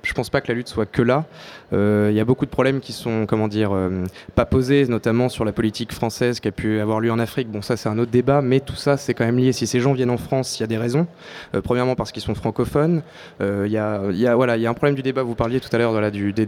je 0.03 0.13
pense 0.13 0.31
pas 0.31 0.41
que 0.41 0.47
la 0.47 0.55
lutte 0.55 0.67
soit 0.67 0.87
que 0.87 1.03
là. 1.03 1.25
Euh, 1.71 2.07
il 2.09 2.17
y 2.17 2.19
a 2.19 2.25
beaucoup 2.25 2.45
de 2.45 2.49
problèmes 2.49 2.79
qui 2.79 2.93
sont, 2.93 3.27
comment 3.27 3.47
dire, 3.47 3.73
euh, 3.73 4.05
pas 4.33 4.45
posés, 4.45 4.87
notamment 4.87 5.29
sur 5.29 5.45
la 5.45 5.51
politique 5.51 5.93
française 5.93 6.39
qui 6.39 6.47
a 6.47 6.51
pu 6.51 6.79
avoir 6.79 6.99
lieu 6.99 7.11
en 7.11 7.19
Afrique. 7.19 7.49
Bon, 7.51 7.61
ça, 7.61 7.77
c'est 7.77 7.89
un 7.89 7.99
autre 7.99 8.09
débat, 8.09 8.41
mais 8.41 8.59
tout 8.59 8.75
ça, 8.75 8.97
c'est 8.97 9.13
quand 9.13 9.25
même 9.25 9.37
lié. 9.37 9.51
Si 9.51 9.67
ces 9.67 9.79
gens 9.79 9.93
viennent 9.93 10.09
en 10.09 10.17
France, 10.17 10.57
il 10.57 10.61
y 10.61 10.63
a 10.63 10.67
des 10.67 10.77
raisons. 10.77 11.05
premièrement, 11.63 11.95
parce 11.95 12.11
qu'ils 12.11 12.23
sont 12.23 12.33
francophones. 12.33 13.03
Il 13.39 13.67
y, 13.67 13.77
a, 13.77 14.01
y, 14.11 14.25
a, 14.25 14.57
y 14.57 14.65
a 14.65 14.69
un 14.69 14.73
problème 14.73 14.95
du 14.95 15.03
débat. 15.03 15.21
Vous 15.21 15.35
parliez 15.35 15.59
tout 15.59 15.69
à 15.73 15.77
l'heure 15.77 15.91
voilà, 15.91 16.09
du, 16.09 16.33
des. 16.33 16.47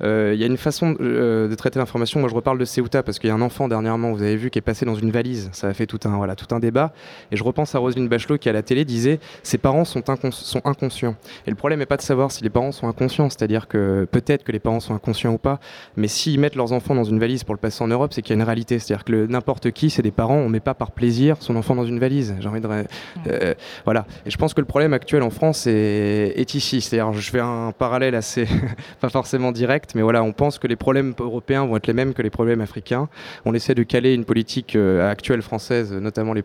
Il 0.00 0.34
y 0.34 0.44
a 0.44 0.46
une 0.46 0.56
façon 0.56 0.92
de 0.92 1.54
traiter 1.56 1.78
l'information. 1.78 2.20
Moi, 2.20 2.28
je 2.28 2.34
reparle 2.34 2.58
de 2.58 2.64
ces 2.64 2.80
parce 3.02 3.18
qu'il 3.18 3.28
y 3.28 3.30
a 3.30 3.34
un 3.34 3.40
enfant 3.40 3.68
dernièrement, 3.68 4.12
vous 4.12 4.22
avez 4.22 4.36
vu, 4.36 4.50
qui 4.50 4.58
est 4.58 4.62
passé 4.62 4.84
dans 4.84 4.94
une 4.94 5.10
valise. 5.10 5.50
Ça 5.52 5.68
a 5.68 5.74
fait 5.74 5.86
tout 5.86 6.00
un, 6.04 6.16
voilà, 6.16 6.36
tout 6.36 6.52
un 6.54 6.60
débat. 6.60 6.92
Et 7.30 7.36
je 7.36 7.44
repense 7.44 7.74
à 7.74 7.78
Roselyne 7.78 8.08
Bachelot 8.08 8.38
qui 8.38 8.48
à 8.48 8.52
la 8.52 8.62
télé 8.62 8.84
disait 8.84 9.20
ses 9.42 9.58
parents 9.58 9.84
sont, 9.84 10.02
sont 10.30 10.60
inconscients. 10.64 11.16
Et 11.46 11.50
le 11.50 11.56
problème 11.56 11.78
n'est 11.78 11.86
pas 11.86 11.96
de 11.96 12.02
savoir 12.02 12.30
si 12.30 12.42
les 12.42 12.50
parents 12.50 12.72
sont 12.72 12.88
inconscients, 12.88 13.30
c'est-à-dire 13.30 13.68
que 13.68 14.06
peut-être 14.10 14.44
que 14.44 14.52
les 14.52 14.58
parents 14.58 14.80
sont 14.80 14.94
inconscients 14.94 15.32
ou 15.32 15.38
pas, 15.38 15.60
mais 15.96 16.08
s'ils 16.08 16.38
mettent 16.38 16.56
leurs 16.56 16.72
enfants 16.72 16.94
dans 16.94 17.04
une 17.04 17.18
valise 17.18 17.44
pour 17.44 17.54
le 17.54 17.60
passer 17.60 17.82
en 17.82 17.88
Europe, 17.88 18.12
c'est 18.12 18.22
qu'il 18.22 18.34
y 18.34 18.38
a 18.38 18.40
une 18.40 18.46
réalité. 18.46 18.78
C'est-à-dire 18.78 19.04
que 19.04 19.26
n'importe 19.26 19.70
qui, 19.70 19.90
c'est 19.90 20.02
des 20.02 20.10
parents, 20.10 20.36
on 20.36 20.48
met 20.48 20.60
pas 20.60 20.74
par 20.74 20.92
plaisir 20.92 21.36
son 21.40 21.56
enfant 21.56 21.74
dans 21.74 21.86
une 21.86 21.98
valise. 21.98 22.34
J'ai 22.40 22.48
envie 22.48 22.60
de. 22.60 22.68
Euh, 23.26 23.54
voilà. 23.84 24.06
Et 24.26 24.30
je 24.30 24.36
pense 24.36 24.54
que 24.54 24.60
le 24.60 24.66
problème 24.66 24.92
actuel 24.92 25.22
en 25.22 25.30
France 25.30 25.66
est, 25.66 26.34
est 26.36 26.54
ici. 26.54 26.80
C'est-à-dire, 26.80 27.12
je 27.12 27.30
fais 27.30 27.40
un 27.40 27.72
parallèle 27.76 28.14
assez, 28.14 28.46
pas 29.00 29.08
forcément 29.08 29.43
direct, 29.52 29.94
mais 29.94 30.02
voilà, 30.02 30.22
on 30.22 30.32
pense 30.32 30.58
que 30.58 30.66
les 30.66 30.76
problèmes 30.76 31.14
européens 31.18 31.64
vont 31.64 31.76
être 31.76 31.86
les 31.86 31.92
mêmes 31.92 32.14
que 32.14 32.22
les 32.22 32.30
problèmes 32.30 32.60
africains 32.60 33.08
on 33.44 33.54
essaie 33.54 33.74
de 33.74 33.82
caler 33.82 34.14
une 34.14 34.24
politique 34.24 34.76
euh, 34.76 35.10
actuelle 35.10 35.42
française, 35.42 35.92
notamment 35.92 36.32
les, 36.32 36.42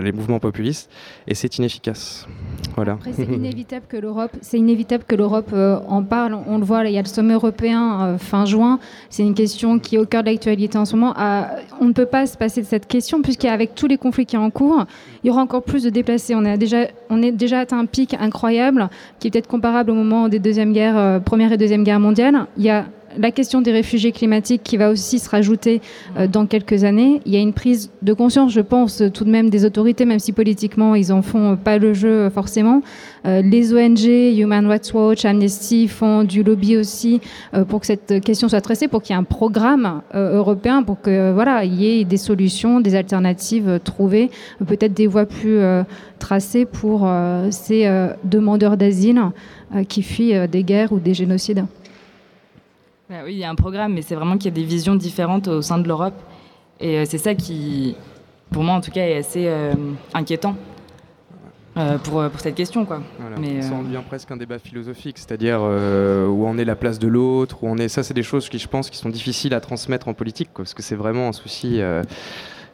les, 0.00 0.12
mouvements 0.12 0.40
populistes, 0.40 0.90
et 1.26 1.34
c'est 1.34 1.58
inefficace. 1.58 2.26
Voilà. 2.74 2.98
c'est 3.12 3.24
inévitable 3.24 3.86
que 3.88 3.96
l'Europe, 3.96 4.30
c'est 4.40 4.58
inévitable 4.58 5.04
que 5.06 5.16
l'Europe 5.16 5.50
euh, 5.52 5.78
en 5.88 6.02
parle. 6.02 6.36
On, 6.46 6.58
le 6.58 6.64
voit, 6.64 6.84
il 6.84 6.92
y 6.92 6.98
a 6.98 7.02
le 7.02 7.08
sommet 7.08 7.34
européen 7.34 8.02
euh, 8.02 8.18
fin 8.18 8.44
juin. 8.44 8.78
C'est 9.10 9.22
une 9.22 9.34
question 9.34 9.78
qui 9.78 9.96
est 9.96 9.98
au 9.98 10.06
cœur 10.06 10.22
de 10.22 10.28
l'actualité 10.28 10.78
en 10.78 10.84
ce 10.84 10.96
moment. 10.96 11.14
Ah, 11.16 11.56
on 11.80 11.86
ne 11.86 11.92
peut 11.92 12.06
pas 12.06 12.26
se 12.26 12.36
passer 12.36 12.60
de 12.60 12.66
cette 12.66 12.86
question 12.86 13.22
puisqu'avec 13.22 13.74
tous 13.74 13.86
les 13.86 13.98
conflits 13.98 14.26
qui 14.26 14.36
sont 14.36 14.42
en 14.42 14.50
cours, 14.50 14.84
il 15.22 15.28
y 15.28 15.30
aura 15.30 15.42
encore 15.42 15.62
plus 15.62 15.82
de 15.82 15.90
déplacés. 15.90 16.34
On 16.34 16.44
a 16.44 16.56
déjà, 16.56 16.86
on 17.10 17.22
est 17.22 17.32
déjà 17.32 17.60
atteint 17.60 17.78
un 17.78 17.86
pic 17.86 18.14
incroyable 18.14 18.88
qui 19.18 19.28
est 19.28 19.30
peut-être 19.30 19.48
comparable 19.48 19.90
au 19.90 19.94
moment 19.94 20.28
des 20.28 20.38
deuxièmes 20.38 20.72
guerres, 20.72 21.20
première 21.24 21.52
et 21.52 21.56
deuxième 21.56 21.84
guerre 21.84 22.00
mondiale. 22.00 22.07
Il 22.56 22.64
y 22.64 22.70
a 22.70 22.86
la 23.16 23.30
question 23.30 23.60
des 23.60 23.72
réfugiés 23.72 24.12
climatiques 24.12 24.62
qui 24.62 24.76
va 24.76 24.90
aussi 24.90 25.18
se 25.18 25.28
rajouter 25.28 25.80
euh, 26.16 26.26
dans 26.26 26.46
quelques 26.46 26.84
années. 26.84 27.20
Il 27.24 27.32
y 27.32 27.36
a 27.36 27.40
une 27.40 27.52
prise 27.52 27.90
de 28.02 28.12
conscience, 28.12 28.52
je 28.52 28.60
pense, 28.60 29.02
tout 29.14 29.24
de 29.24 29.30
même 29.30 29.50
des 29.50 29.64
autorités, 29.64 30.04
même 30.04 30.18
si 30.18 30.32
politiquement 30.32 30.94
ils 30.94 31.12
en 31.12 31.22
font 31.22 31.56
pas 31.56 31.78
le 31.78 31.94
jeu 31.94 32.08
euh, 32.08 32.30
forcément. 32.30 32.82
Euh, 33.26 33.42
les 33.42 33.72
ONG, 33.72 34.38
Human 34.38 34.66
Rights 34.66 34.92
Watch, 34.92 35.24
Amnesty 35.24 35.88
font 35.88 36.24
du 36.24 36.42
lobby 36.42 36.76
aussi 36.76 37.20
pour 37.68 37.80
que 37.80 37.86
cette 37.86 38.20
question 38.22 38.48
soit 38.48 38.60
tracée, 38.60 38.88
pour 38.88 39.02
qu'il 39.02 39.14
y 39.14 39.16
ait 39.16 39.20
un 39.20 39.24
programme 39.24 40.02
européen, 40.14 40.82
pour 40.82 41.00
que 41.00 41.32
voilà, 41.32 41.64
il 41.64 41.74
y 41.74 42.00
ait 42.00 42.04
des 42.04 42.16
solutions, 42.16 42.80
des 42.80 42.94
alternatives 42.94 43.80
trouvées, 43.82 44.30
peut-être 44.66 44.94
des 44.94 45.06
voies 45.06 45.26
plus 45.26 45.58
tracées 46.18 46.64
pour 46.64 47.08
ces 47.50 47.90
demandeurs 48.24 48.76
d'asile 48.76 49.20
qui 49.88 50.02
fuient 50.02 50.48
des 50.48 50.62
guerres 50.62 50.92
ou 50.92 50.98
des 50.98 51.14
génocides. 51.14 51.64
Bah 53.10 53.20
oui, 53.24 53.32
il 53.32 53.38
y 53.38 53.44
a 53.44 53.48
un 53.48 53.54
programme, 53.54 53.94
mais 53.94 54.02
c'est 54.02 54.14
vraiment 54.14 54.36
qu'il 54.36 54.46
y 54.46 54.48
a 54.48 54.54
des 54.54 54.64
visions 54.64 54.94
différentes 54.94 55.48
au 55.48 55.62
sein 55.62 55.78
de 55.78 55.88
l'Europe. 55.88 56.20
Et 56.78 56.98
euh, 56.98 57.04
c'est 57.06 57.16
ça 57.16 57.34
qui, 57.34 57.96
pour 58.50 58.62
moi 58.62 58.74
en 58.74 58.82
tout 58.82 58.90
cas, 58.90 59.00
est 59.00 59.16
assez 59.16 59.46
euh, 59.46 59.72
inquiétant. 60.12 60.54
Euh, 61.78 61.96
pour, 61.96 62.28
pour, 62.28 62.40
cette 62.40 62.56
question. 62.56 62.84
Quoi. 62.84 63.00
Mais, 63.40 63.62
ça 63.62 63.72
en 63.72 63.84
devient 63.84 64.02
presque 64.06 64.30
un 64.32 64.36
débat 64.36 64.58
philosophique, 64.58 65.16
c'est-à-dire 65.16 65.60
où 65.60 66.46
en 66.46 66.58
est 66.58 66.64
la 66.64 66.74
place 66.74 66.98
de 66.98 67.06
l'autre, 67.06 67.62
où 67.62 67.68
on 67.68 67.78
est. 67.78 67.88
Ça, 67.88 68.02
c'est 68.02 68.14
des 68.14 68.24
choses 68.24 68.48
qui, 68.48 68.58
je 68.58 68.66
pense, 68.66 68.90
qui 68.90 68.98
sont 68.98 69.10
difficiles 69.10 69.54
à 69.54 69.60
transmettre 69.60 70.08
en 70.08 70.14
politique, 70.14 70.50
parce 70.54 70.74
que 70.74 70.82
c'est 70.82 70.96
vraiment 70.96 71.28
un 71.28 71.32
souci 71.32 71.80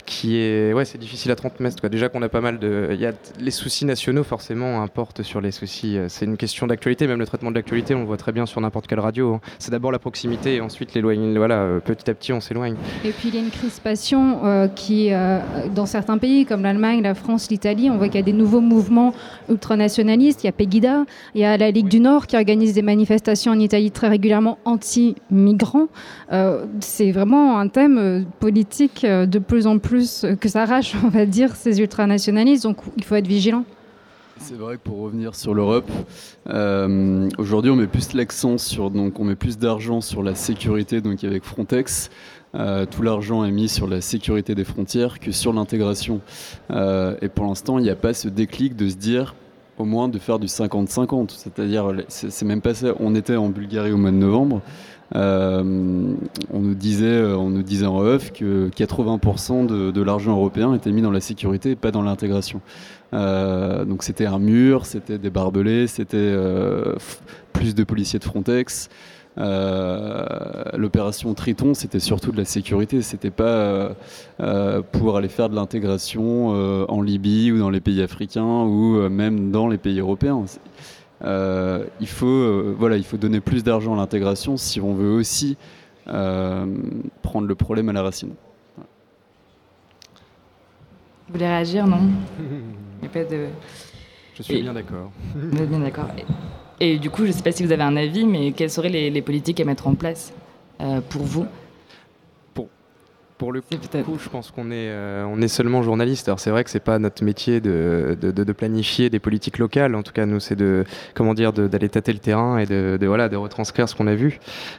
qui 0.06 0.36
est 0.36 0.72
ouais 0.72 0.84
c'est 0.84 0.98
difficile 0.98 1.30
à 1.30 1.36
30 1.36 1.60
mètres 1.60 1.88
déjà 1.88 2.08
qu'on 2.08 2.20
a 2.22 2.28
pas 2.28 2.40
mal 2.40 2.58
de 2.58 2.90
il 2.92 3.00
y 3.00 3.06
a 3.06 3.12
les 3.40 3.50
soucis 3.50 3.84
nationaux 3.84 4.22
forcément 4.22 4.82
importent 4.82 5.22
sur 5.22 5.40
les 5.40 5.50
soucis 5.50 5.96
euh, 5.96 6.06
c'est 6.08 6.26
une 6.26 6.36
question 6.36 6.66
d'actualité 6.66 7.06
même 7.06 7.18
le 7.18 7.26
traitement 7.26 7.50
de 7.50 7.56
l'actualité 7.56 7.94
on 7.94 8.00
le 8.00 8.06
voit 8.06 8.16
très 8.16 8.32
bien 8.32 8.44
sur 8.44 8.60
n'importe 8.60 8.86
quelle 8.86 9.00
radio 9.00 9.34
hein. 9.34 9.40
c'est 9.58 9.70
d'abord 9.70 9.92
la 9.92 9.98
proximité 9.98 10.56
et 10.56 10.60
ensuite 10.60 10.94
l'éloignement 10.94 11.38
voilà 11.38 11.56
euh, 11.56 11.80
petit 11.80 12.10
à 12.10 12.14
petit 12.14 12.32
on 12.32 12.40
s'éloigne. 12.40 12.74
Et 13.04 13.10
puis 13.10 13.28
il 13.28 13.34
y 13.34 13.38
a 13.38 13.40
une 13.40 13.50
crispation 13.50 14.44
euh, 14.44 14.68
qui 14.68 15.10
dans 15.74 15.86
certains 15.86 16.18
pays 16.18 16.44
comme 16.44 16.62
l'Allemagne 16.62 17.02
la 17.02 17.14
France 17.14 17.50
l'Italie 17.50 17.90
on 17.90 17.96
voit 17.96 18.06
qu'il 18.06 18.16
y 18.16 18.22
a 18.22 18.26
des 18.26 18.32
nouveaux 18.32 18.60
mouvements 18.60 19.14
ultranationalistes. 19.48 20.42
Il 20.42 20.46
y 20.46 20.48
a 20.48 20.52
Pegida 20.52 21.04
il 21.34 21.40
y 21.40 21.44
a 21.44 21.56
la 21.56 21.70
Ligue 21.70 21.88
du 21.88 22.00
Nord 22.00 22.26
qui 22.26 22.36
organise 22.36 22.74
des 22.74 22.82
manifestations 22.82 23.52
en 23.52 23.58
Italie 23.58 23.90
très 23.90 24.08
régulièrement 24.08 24.58
anti-migrants. 24.64 25.88
C'est 26.80 27.12
vraiment 27.12 27.58
un 27.58 27.68
thème 27.68 28.26
politique 28.40 29.04
de 29.04 29.38
plus 29.38 29.66
en 29.66 29.78
plus 29.78 29.93
que 30.40 30.48
ça 30.48 30.62
arrache, 30.62 30.94
on 31.04 31.08
va 31.08 31.26
dire, 31.26 31.56
ces 31.56 31.80
ultranationalistes. 31.80 32.64
Donc 32.64 32.78
il 32.96 33.04
faut 33.04 33.14
être 33.14 33.26
vigilant. 33.26 33.64
C'est 34.38 34.56
vrai 34.56 34.76
que 34.76 34.82
pour 34.82 34.98
revenir 34.98 35.34
sur 35.34 35.54
l'Europe, 35.54 35.90
euh, 36.48 37.28
aujourd'hui 37.38 37.70
on 37.70 37.76
met 37.76 37.86
plus 37.86 38.14
l'accent 38.14 38.58
sur, 38.58 38.90
donc 38.90 39.20
on 39.20 39.24
met 39.24 39.36
plus 39.36 39.58
d'argent 39.58 40.00
sur 40.00 40.22
la 40.22 40.34
sécurité, 40.34 41.00
donc 41.00 41.22
avec 41.22 41.44
Frontex. 41.44 42.10
Euh, 42.54 42.84
tout 42.84 43.02
l'argent 43.02 43.44
est 43.44 43.50
mis 43.50 43.68
sur 43.68 43.88
la 43.88 44.00
sécurité 44.00 44.54
des 44.54 44.64
frontières 44.64 45.18
que 45.20 45.32
sur 45.32 45.52
l'intégration. 45.52 46.20
Euh, 46.70 47.16
et 47.22 47.28
pour 47.28 47.46
l'instant, 47.46 47.78
il 47.78 47.82
n'y 47.82 47.90
a 47.90 47.96
pas 47.96 48.12
ce 48.12 48.28
déclic 48.28 48.76
de 48.76 48.88
se 48.88 48.96
dire 48.96 49.34
au 49.78 49.84
moins 49.84 50.08
de 50.08 50.18
faire 50.18 50.38
du 50.38 50.46
50-50. 50.46 51.30
C'est-à-dire, 51.30 51.92
c'est 52.08 52.44
même 52.44 52.60
pas 52.60 52.74
ça. 52.74 52.88
On 53.00 53.14
était 53.14 53.36
en 53.36 53.48
Bulgarie 53.48 53.92
au 53.92 53.96
mois 53.96 54.12
de 54.12 54.16
novembre. 54.16 54.62
Euh, 55.14 56.14
on, 56.52 56.60
nous 56.60 56.74
disait, 56.74 57.06
euh, 57.06 57.36
on 57.36 57.50
nous 57.50 57.62
disait 57.62 57.86
en 57.86 57.98
off 57.98 58.32
que 58.32 58.68
80% 58.70 59.66
de, 59.66 60.02
l'argent 60.02 60.32
européen 60.32 60.74
était 60.74 60.90
mis 60.92 61.02
dans 61.02 61.10
la 61.10 61.20
sécurité 61.20 61.72
et 61.72 61.76
pas 61.76 61.90
dans 61.90 62.02
l'intégration. 62.02 62.60
Euh, 63.12 63.84
donc 63.84 64.02
c'était 64.02 64.26
un 64.26 64.38
mur, 64.38 64.86
c'était 64.86 65.18
des 65.18 65.30
barbelés, 65.30 65.86
c'était 65.86 66.34
plus 67.52 67.74
de 67.74 67.84
policiers 67.84 68.18
de 68.18 68.24
Frontex. 68.24 68.88
l'opération 69.36 71.34
Triton, 71.34 71.74
c'était 71.74 72.00
surtout 72.00 72.32
de 72.32 72.38
la 72.38 72.44
sécurité, 72.44 73.02
c'était 73.02 73.30
pas 73.30 73.90
pour 74.92 75.16
aller 75.16 75.28
faire 75.28 75.48
de 75.48 75.54
l'intégration 75.54 76.48
en 76.88 77.02
Libye 77.02 77.52
ou 77.52 77.58
dans 77.58 77.70
les 77.70 77.80
pays 77.80 78.02
africains 78.02 78.62
ou 78.64 79.08
même 79.08 79.50
dans 79.50 79.68
les 79.68 79.78
pays 79.78 80.00
européens. 80.00 80.44
Euh, 81.24 81.84
il, 82.00 82.08
faut, 82.08 82.26
euh, 82.26 82.74
voilà, 82.78 82.96
il 82.96 83.04
faut 83.04 83.16
donner 83.16 83.40
plus 83.40 83.64
d'argent 83.64 83.94
à 83.94 83.96
l'intégration 83.96 84.56
si 84.56 84.80
on 84.80 84.94
veut 84.94 85.10
aussi 85.10 85.56
euh, 86.08 86.66
prendre 87.22 87.46
le 87.46 87.54
problème 87.54 87.88
à 87.88 87.92
la 87.92 88.02
racine. 88.02 88.34
Vous 91.26 91.32
voulez 91.32 91.46
réagir, 91.46 91.86
non? 91.86 92.00
De... 93.14 93.46
Je 94.34 94.42
suis 94.42 94.62
bien 94.62 94.72
d'accord. 94.72 95.12
Vous 95.36 95.62
êtes 95.62 95.68
bien 95.68 95.78
d'accord. 95.78 96.08
Et, 96.80 96.98
du 96.98 97.10
coup, 97.10 97.22
je 97.22 97.28
ne 97.28 97.32
sais 97.32 97.42
pas 97.42 97.52
si 97.52 97.62
vous 97.64 97.70
avez 97.70 97.82
un 97.82 97.96
avis, 97.96 98.24
mais 98.24 98.50
quelles 98.52 98.70
seraient 98.70 98.88
les, 98.88 99.22
politiques 99.22 99.60
à 99.60 99.64
mettre 99.64 99.86
en 99.86 99.94
place 99.94 100.32
pour 101.10 101.22
vous? 101.22 101.46
Pour 103.38 103.52
le 103.52 103.60
coup, 103.60 104.18
je 104.22 104.28
pense 104.28 104.50
qu'on 104.50 104.70
est, 104.70 104.88
euh, 104.90 105.24
on 105.28 105.40
est 105.42 105.48
seulement 105.48 105.82
journaliste. 105.82 106.28
Alors 106.28 106.38
c'est 106.38 106.50
vrai 106.50 106.62
que 106.62 106.70
c'est 106.70 106.80
pas 106.80 106.98
notre 106.98 107.24
métier 107.24 107.60
de, 107.60 108.16
de, 108.20 108.52
planifier 108.52 109.10
des 109.10 109.18
politiques 109.18 109.58
locales. 109.58 109.94
En 109.94 110.02
tout 110.02 110.12
cas, 110.12 110.24
nous, 110.24 110.38
c'est 110.40 110.54
de, 110.54 110.84
comment 111.14 111.34
dire, 111.34 111.52
d'aller 111.52 111.88
tâter 111.88 112.12
le 112.12 112.20
terrain 112.20 112.58
et 112.58 112.66
de, 112.66 112.98
voilà, 113.04 113.28
de 113.28 113.36
retranscrire 113.36 113.88
ce 113.88 113.94
qu'on 113.94 114.06
a 114.06 114.14
vu. 114.14 114.38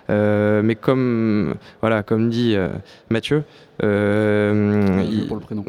Euh, 0.09 0.61
mais 0.61 0.75
comme, 0.75 1.55
voilà, 1.81 2.03
comme 2.03 2.29
dit 2.29 2.55
euh, 2.55 2.69
Mathieu, 3.09 3.43
euh, 3.83 5.03
il... 5.09 5.27
Pour 5.27 5.37
le 5.37 5.41
prénom. 5.41 5.65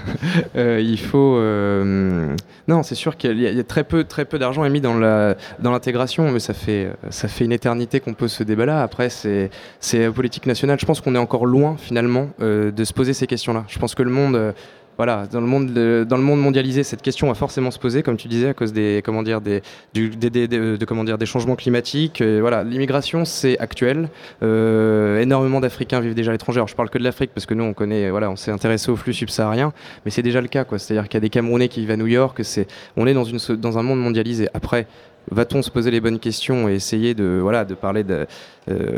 euh, 0.56 0.80
il 0.80 0.98
faut. 0.98 1.36
Euh... 1.36 2.34
Non, 2.68 2.82
c'est 2.82 2.94
sûr 2.94 3.16
qu'il 3.16 3.38
y, 3.38 3.42
y, 3.42 3.60
a 3.60 3.64
très 3.64 3.82
peu, 3.82 4.04
très 4.04 4.24
peu 4.24 4.38
d'argent 4.38 4.64
émis 4.64 4.80
dans 4.80 4.96
la 4.96 5.36
dans 5.58 5.72
l'intégration, 5.72 6.30
mais 6.30 6.38
ça 6.38 6.54
fait 6.54 6.92
ça 7.10 7.26
fait 7.26 7.44
une 7.44 7.52
éternité 7.52 8.00
qu'on 8.00 8.14
pose 8.14 8.30
ce 8.30 8.44
débat-là. 8.44 8.82
Après, 8.82 9.10
c'est 9.10 9.50
c'est 9.80 10.08
politique 10.10 10.46
nationale. 10.46 10.78
Je 10.78 10.86
pense 10.86 11.00
qu'on 11.00 11.14
est 11.14 11.18
encore 11.18 11.46
loin 11.46 11.76
finalement 11.78 12.27
euh, 12.40 12.70
de 12.70 12.84
se 12.84 12.92
poser 12.92 13.12
ces 13.12 13.26
questions-là. 13.26 13.64
Je 13.68 13.78
pense 13.78 13.94
que 13.94 14.02
le 14.02 14.10
monde 14.10 14.54
voilà, 14.98 15.28
dans 15.30 15.40
le 15.40 15.46
monde, 15.46 15.72
dans 15.72 16.16
le 16.16 16.24
monde 16.24 16.40
mondialisé, 16.40 16.82
cette 16.82 17.02
question 17.02 17.28
va 17.28 17.34
forcément 17.34 17.70
se 17.70 17.78
poser, 17.78 18.02
comme 18.02 18.16
tu 18.16 18.26
disais, 18.26 18.48
à 18.48 18.54
cause 18.54 18.72
des, 18.72 19.00
comment 19.04 19.22
dire, 19.22 19.40
des, 19.40 19.62
du, 19.94 20.08
des, 20.08 20.48
de, 20.48 20.84
comment 20.84 21.04
dire, 21.04 21.18
des 21.18 21.24
changements 21.24 21.54
climatiques. 21.54 22.20
voilà, 22.20 22.64
l'immigration, 22.64 23.24
c'est 23.24 23.56
actuel. 23.60 24.08
Euh, 24.42 25.20
énormément 25.20 25.60
d'Africains 25.60 26.00
vivent 26.00 26.16
déjà 26.16 26.32
à 26.32 26.34
l'étranger. 26.34 26.58
Alors, 26.58 26.66
je 26.66 26.74
parle 26.74 26.90
que 26.90 26.98
de 26.98 27.04
l'Afrique 27.04 27.30
parce 27.32 27.46
que 27.46 27.54
nous, 27.54 27.62
on 27.62 27.74
connaît, 27.74 28.10
voilà, 28.10 28.28
on 28.28 28.34
s'est 28.34 28.50
intéressé 28.50 28.90
au 28.90 28.96
flux 28.96 29.14
subsaharien, 29.14 29.72
mais 30.04 30.10
c'est 30.10 30.22
déjà 30.22 30.40
le 30.40 30.48
cas, 30.48 30.64
quoi. 30.64 30.80
C'est-à-dire 30.80 31.08
qu'il 31.08 31.14
y 31.14 31.18
a 31.18 31.20
des 31.20 31.30
Camerounais 31.30 31.68
qui 31.68 31.78
vivent 31.78 31.92
à 31.92 31.96
New 31.96 32.08
York. 32.08 32.40
C'est, 32.42 32.66
on 32.96 33.06
est 33.06 33.14
dans 33.14 33.22
une, 33.22 33.38
dans 33.54 33.78
un 33.78 33.84
monde 33.84 34.00
mondialisé. 34.00 34.48
Après, 34.52 34.88
va-t-on 35.30 35.62
se 35.62 35.70
poser 35.70 35.90
les 35.90 36.00
bonnes 36.00 36.18
questions 36.18 36.68
et 36.68 36.74
essayer 36.74 37.14
de, 37.14 37.38
voilà, 37.40 37.64
de 37.64 37.74
parler 37.74 38.04
de, 38.04 38.26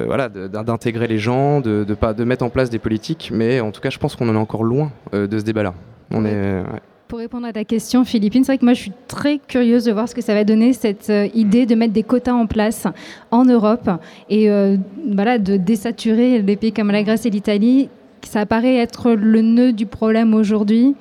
voilà, 0.06 0.28
d'intégrer 0.28 1.06
les 1.06 1.18
gens, 1.18 1.60
de, 1.60 1.84
de, 1.84 2.12
de, 2.12 2.24
mettre 2.24 2.44
en 2.44 2.50
place 2.50 2.70
des 2.70 2.78
politiques, 2.78 3.30
mais 3.32 3.60
en 3.60 3.70
tout 3.70 3.80
cas, 3.80 3.90
je 3.90 3.98
pense 3.98 4.16
qu'on 4.16 4.28
en 4.28 4.34
est 4.34 4.38
encore 4.38 4.64
loin 4.64 4.90
de 5.12 5.38
ce 5.38 5.44
débat-là. 5.44 5.74
On 6.10 6.24
est, 6.24 6.62
pour 7.10 7.18
répondre 7.18 7.44
à 7.44 7.52
ta 7.52 7.64
question, 7.64 8.04
Philippine, 8.04 8.44
c'est 8.44 8.52
vrai 8.52 8.58
que 8.58 8.64
moi 8.64 8.72
je 8.72 8.82
suis 8.82 8.92
très 9.08 9.38
curieuse 9.38 9.82
de 9.82 9.90
voir 9.90 10.08
ce 10.08 10.14
que 10.14 10.20
ça 10.20 10.32
va 10.32 10.44
donner, 10.44 10.72
cette 10.72 11.10
euh, 11.10 11.26
idée 11.34 11.66
de 11.66 11.74
mettre 11.74 11.92
des 11.92 12.04
quotas 12.04 12.34
en 12.34 12.46
place 12.46 12.86
en 13.32 13.44
Europe 13.44 13.90
et 14.28 14.48
euh, 14.48 14.76
voilà, 15.12 15.38
de 15.38 15.56
désaturer 15.56 16.40
les 16.40 16.54
pays 16.54 16.72
comme 16.72 16.92
la 16.92 17.02
Grèce 17.02 17.26
et 17.26 17.30
l'Italie. 17.30 17.88
Ça 18.22 18.46
paraît 18.46 18.76
être 18.76 19.10
le 19.10 19.42
nœud 19.42 19.72
du 19.72 19.86
problème 19.86 20.34
aujourd'hui. 20.34 20.94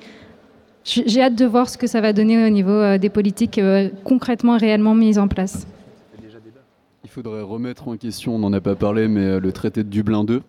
J'ai 0.84 1.20
hâte 1.20 1.34
de 1.34 1.44
voir 1.44 1.68
ce 1.68 1.76
que 1.76 1.86
ça 1.86 2.00
va 2.00 2.12
donner 2.12 2.44
au 2.44 2.48
niveau 2.48 2.70
euh, 2.70 2.98
des 2.98 3.10
politiques 3.10 3.60
concrètement 4.04 4.56
et 4.56 4.60
réellement 4.60 4.94
mises 4.94 5.18
en 5.18 5.28
place. 5.28 5.66
Il 7.04 7.10
faudrait 7.10 7.42
remettre 7.42 7.88
en 7.88 7.96
question, 7.96 8.36
on 8.36 8.38
n'en 8.38 8.52
a 8.52 8.60
pas 8.60 8.76
parlé, 8.76 9.08
mais 9.08 9.40
le 9.40 9.52
traité 9.52 9.82
de 9.82 9.88
Dublin 9.88 10.24
2, 10.24 10.42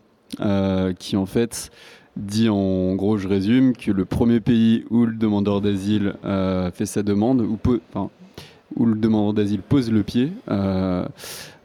qui 0.99 1.17
en 1.17 1.25
fait 1.25 1.71
dit 2.17 2.49
en 2.49 2.95
gros, 2.95 3.17
je 3.17 3.27
résume, 3.27 3.75
que 3.75 3.91
le 3.91 4.05
premier 4.05 4.39
pays 4.39 4.85
où 4.89 5.05
le 5.05 5.15
demandeur 5.15 5.61
d'asile 5.61 6.15
euh, 6.25 6.71
fait 6.71 6.85
sa 6.85 7.03
demande, 7.03 7.41
où 7.41 8.85
le 8.85 8.95
demandeur 8.95 9.33
d'asile 9.33 9.61
pose 9.61 9.91
le 9.91 10.03
pied, 10.03 10.31
euh, 10.49 11.05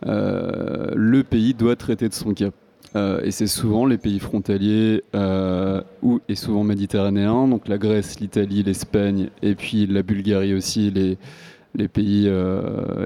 euh, 0.06 0.90
le 0.94 1.22
pays 1.24 1.54
doit 1.54 1.76
traiter 1.76 2.08
de 2.08 2.14
son 2.14 2.32
cas. 2.34 2.50
Et 3.24 3.30
c'est 3.30 3.46
souvent 3.46 3.84
les 3.84 3.98
pays 3.98 4.18
frontaliers 4.18 5.02
ou, 6.02 6.20
et 6.28 6.34
souvent 6.34 6.64
méditerranéens, 6.64 7.46
donc 7.48 7.68
la 7.68 7.78
Grèce, 7.78 8.20
l'Italie, 8.20 8.62
l'Espagne 8.62 9.28
et 9.42 9.54
puis 9.54 9.86
la 9.86 10.02
Bulgarie 10.02 10.54
aussi, 10.54 10.90
les, 10.90 11.88
pays, 11.88 12.30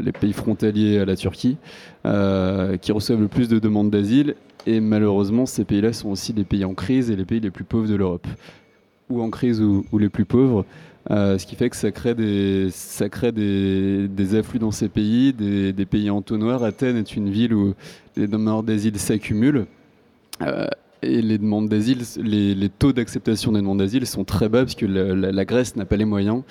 les 0.03 0.13
pays 0.13 0.33
frontaliers 0.33 0.99
à 0.99 1.05
la 1.05 1.17
Turquie, 1.17 1.57
qui 2.05 2.93
reçoivent 2.93 3.21
le 3.21 3.29
plus 3.29 3.49
de 3.49 3.59
demandes 3.59 3.91
d'asile 3.91 4.37
et 4.67 4.81
malheureusement, 4.81 5.47
ces 5.47 5.65
pays-là 5.65 5.93
sont 5.93 6.11
aussi 6.11 6.33
les 6.33 6.45
pays 6.45 6.65
en 6.65 6.75
crise 6.75 7.11
et 7.11 7.17
les 7.17 7.25
pays 7.25 7.41
les 7.41 7.51
plus 7.51 7.65
pauvres 7.65 7.89
de 7.89 7.95
l'Europe. 7.95 8.27
Ou 9.09 9.23
en 9.23 9.31
crise 9.31 9.61
ou, 9.61 9.85
les 9.99 10.09
plus 10.09 10.25
pauvres. 10.25 10.65
Euh, 11.11 11.39
ce 11.39 11.47
qui 11.47 11.57
fait 11.57 11.71
que 11.71 11.77
ça 11.77 11.91
crée 11.91 12.15
des, 12.15 12.69
ça 12.71 13.09
crée 13.09 13.33
des, 13.33 14.07
des 14.07 14.35
afflux 14.35 14.59
dans 14.59 14.71
ces 14.71 14.89
pays, 14.89 15.33
des, 15.33 15.73
des, 15.73 15.87
pays 15.87 16.11
entonnoirs. 16.11 16.63
Athènes 16.63 16.99
est 16.99 17.17
une 17.17 17.31
ville 17.31 17.55
où 17.55 17.75
les 18.17 18.27
demandes 18.27 18.67
d'asile 18.67 18.99
s'accumulent. 18.99 19.67
Euh, 20.43 20.67
et 21.03 21.23
les 21.23 21.39
demandes 21.39 21.69
d'asile, 21.69 22.03
les, 22.19 22.55
les, 22.55 22.69
taux 22.69 22.93
d'acceptation 22.93 23.53
des 23.53 23.61
demandes 23.61 23.79
d'asile 23.79 24.07
sont 24.07 24.25
très 24.25 24.51
bas 24.51 24.61
parce 24.61 24.75
que 24.75 24.85
la 24.85 25.45
Grèce 25.47 25.75
n'a 25.77 25.87
pas 25.87 25.97
les 25.97 26.05
moyens 26.05 26.43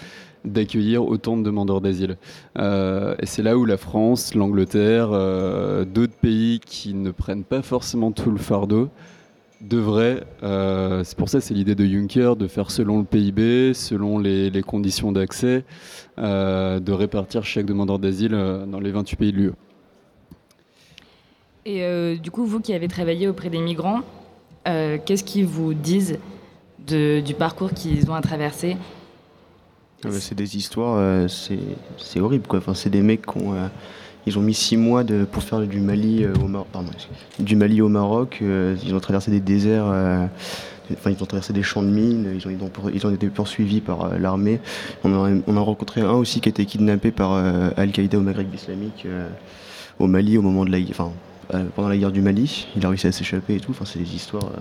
d'accueillir 0.44 1.06
autant 1.06 1.38
de 1.38 1.44
demandeurs 1.44 1.82
d'asile. 1.82 2.18
Euh, 2.58 3.14
et 3.20 3.28
c'est 3.28 3.44
là 3.44 3.58
où 3.58 3.66
la 3.66 3.78
France, 3.78 4.34
l'Angleterre, 4.34 5.10
euh, 5.12 5.86
d'autres 5.86 6.16
pays 6.16 6.60
qui 6.66 6.96
ne 6.96 7.12
prennent 7.12 7.44
pas 7.44 7.62
forcément 7.62 8.12
tout 8.12 8.32
le 8.32 8.38
fardeau 8.38 8.90
devraient, 9.62 10.24
c'est 11.04 11.18
pour 11.18 11.28
ça 11.28 11.42
c'est 11.42 11.54
l'idée 11.54 11.76
de 11.76 11.86
Juncker, 11.86 12.38
de 12.38 12.48
faire 12.48 12.72
selon 12.72 13.00
le 13.00 13.04
PIB, 13.04 13.74
selon 13.74 14.18
les, 14.18 14.64
conditions 14.66 15.12
d'accès, 15.12 15.66
de 16.18 16.92
répartir 16.92 17.44
chaque 17.44 17.66
demandeur 17.66 18.00
d'asile 18.00 18.32
dans 18.32 18.80
les 18.80 18.92
28 18.92 19.16
pays 19.18 19.32
de 19.34 19.38
l'UE. 19.38 19.52
Et 21.66 22.18
du 22.18 22.32
coup, 22.32 22.46
vous 22.46 22.60
qui 22.60 22.74
avez 22.74 22.88
travaillé 22.88 23.28
auprès 23.28 23.50
des 23.50 23.60
migrants, 23.60 24.02
qu'est-ce 24.66 25.24
qu'ils 25.24 25.46
vous 25.46 25.74
disent 25.74 26.18
du 26.88 27.34
parcours 27.38 27.74
qu'ils 27.74 28.10
ont 28.10 28.16
à 28.16 28.22
traverser 28.22 28.78
ah 30.06 30.08
bah, 30.08 30.16
c'est 30.20 30.36
des 30.36 30.56
histoires, 30.56 30.96
euh, 30.98 31.28
c'est 31.28 32.20
horrible 32.22 32.48
quoi. 32.48 32.60
Enfin, 32.60 32.74
c'est 32.74 32.90
des 32.90 33.02
mecs 33.02 33.26
qui 33.26 33.38
ont, 33.38 33.54
euh, 33.54 34.38
ont 34.38 34.42
mis 34.42 34.54
six 34.54 34.78
mois 34.78 35.04
pour 35.30 35.44
faire 35.44 35.60
du 35.60 35.82
Mali 35.82 36.24
euh, 36.24 36.34
au 36.42 36.48
Maroc. 36.48 36.68
du 37.40 37.58
Mali 37.58 37.82
au 37.82 37.90
Maroc. 37.90 38.42
ils 38.42 38.96
ont 38.96 39.00
traversé 39.02 39.30
des 39.30 39.42
déserts. 39.42 39.88
Enfin, 40.92 41.12
ils 41.12 41.22
ont 41.22 41.26
traversé 41.26 41.54
des 41.54 41.62
champs 41.64 41.84
de 41.84 41.90
mines, 41.90 42.40
ils 42.44 43.06
ont, 43.06 43.14
été 43.14 43.28
poursuivis 43.28 43.82
par 43.82 44.18
l'armée. 44.18 44.60
On, 45.04 45.14
a 45.14 45.60
rencontré 45.60 46.02
un 46.02 46.14
aussi 46.14 46.40
qui 46.42 46.50
a 46.50 46.52
été 46.52 46.66
kidnappé 46.66 47.12
par 47.12 47.34
Al-Qaïda 47.78 48.18
au 48.18 48.22
Maghreb 48.22 48.54
islamique 48.56 49.06
au 50.00 50.08
Mali 50.08 50.38
au 50.38 50.42
moment 50.42 50.66
de 50.66 50.72
la, 50.72 50.80
pendant 51.76 51.90
la 51.90 51.98
guerre 51.98 52.12
du 52.12 52.22
Mali. 52.22 52.68
Il 52.76 52.86
a 52.86 52.90
réussi 52.90 53.08
à 53.08 53.12
s'échapper 53.12 53.56
et 53.56 53.60
tout. 53.60 53.72
Enfin, 53.72 53.86
c'est 53.86 54.00
des 54.00 54.16
histoires. 54.16 54.52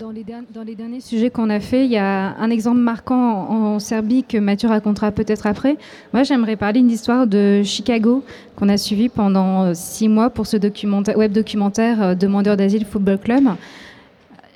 Dans 0.00 0.10
les, 0.10 0.24
dans 0.54 0.62
les, 0.62 0.74
derniers 0.74 1.02
sujets 1.02 1.28
qu'on 1.28 1.50
a 1.50 1.60
fait, 1.60 1.84
il 1.84 1.90
y 1.90 1.98
a 1.98 2.34
un 2.38 2.48
exemple 2.48 2.78
marquant 2.78 3.50
en, 3.50 3.78
Serbie 3.78 4.24
que 4.24 4.38
Mathieu 4.38 4.66
racontera 4.66 5.10
peut-être 5.10 5.46
après. 5.46 5.76
Moi, 6.14 6.22
j'aimerais 6.22 6.56
parler 6.56 6.80
d'une 6.80 6.90
histoire 6.90 7.26
de 7.26 7.62
Chicago 7.62 8.24
qu'on 8.56 8.70
a 8.70 8.78
suivi 8.78 9.10
pendant 9.10 9.64
euh, 9.64 9.72
six 9.74 10.08
mois 10.08 10.30
pour 10.30 10.46
ce 10.46 10.56
web 10.56 11.32
documentaire 11.32 12.02
euh, 12.02 12.14
Demandeur 12.14 12.56
d'asile 12.56 12.86
Football 12.86 13.18
Club. 13.18 13.44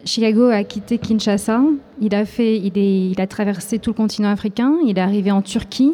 Chicago 0.06 0.48
a 0.48 0.64
quitté 0.64 0.96
Kinshasa. 0.96 1.60
Il 2.00 2.14
a, 2.14 2.24
fait, 2.24 2.56
il 2.56 3.20
a 3.20 3.26
traversé 3.26 3.78
tout 3.78 3.90
le 3.90 3.94
continent 3.94 4.30
africain. 4.30 4.76
Il 4.86 4.96
est 4.96 5.02
arrivé 5.02 5.30
en 5.30 5.42
Turquie. 5.42 5.92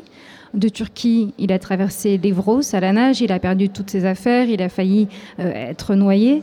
De 0.53 0.69
Turquie, 0.69 1.33
il 1.39 1.53
a 1.53 1.59
traversé 1.59 2.19
l'Evros 2.23 2.75
à 2.75 2.81
la 2.81 2.93
nage. 2.93 3.21
Il 3.21 3.31
a 3.31 3.39
perdu 3.39 3.69
toutes 3.69 3.91
ses 3.91 4.05
affaires. 4.05 4.49
Il 4.49 4.61
a 4.63 4.69
failli 4.69 5.07
euh, 5.39 5.53
être 5.53 5.95
noyé. 5.95 6.43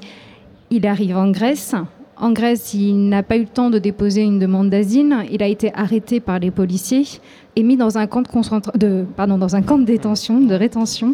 Il 0.70 0.88
arrive 0.88 1.18
en 1.18 1.30
Grèce. 1.30 1.76
En 2.20 2.32
Grèce, 2.32 2.74
il 2.74 3.10
n'a 3.10 3.22
pas 3.22 3.38
eu 3.38 3.42
le 3.42 3.48
temps 3.48 3.70
de 3.70 3.80
déposer 3.80 4.24
une 4.24 4.40
demande 4.40 4.70
d'asile. 4.70 5.16
Il 5.32 5.44
a 5.44 5.48
été 5.48 5.74
arrêté 5.74 6.20
par 6.20 6.40
les 6.40 6.52
policiers 6.52 7.04
et 7.56 7.64
mis 7.64 7.78
dans 7.78 7.98
un 7.98 8.08
camp 8.08 8.24
de, 8.76 9.06
dans 9.18 9.56
un 9.56 9.62
camp 9.62 9.78
de 9.78 9.84
détention, 9.84 10.40
de 10.40 10.56
rétention, 10.56 11.14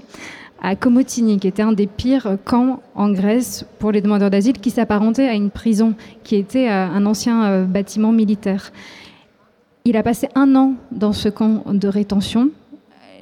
à 0.62 0.76
Komotini, 0.76 1.40
qui 1.40 1.48
était 1.48 1.62
un 1.62 1.74
des 1.74 1.88
pires 1.88 2.38
camps 2.46 2.80
en 2.96 3.12
Grèce 3.12 3.66
pour 3.80 3.92
les 3.92 4.02
demandeurs 4.02 4.30
d'asile, 4.30 4.60
qui 4.60 4.70
s'apparentait 4.70 5.28
à 5.28 5.34
une 5.34 5.50
prison, 5.50 5.94
qui 6.24 6.36
était 6.36 6.70
euh, 6.70 6.88
un 6.88 7.06
ancien 7.06 7.44
euh, 7.44 7.66
bâtiment 7.66 8.14
militaire. 8.14 8.72
Il 9.84 9.98
a 9.98 10.04
passé 10.04 10.30
un 10.36 10.56
an 10.56 10.76
dans 10.92 11.12
ce 11.12 11.28
camp 11.28 11.64
de 11.68 11.88
rétention 11.90 12.50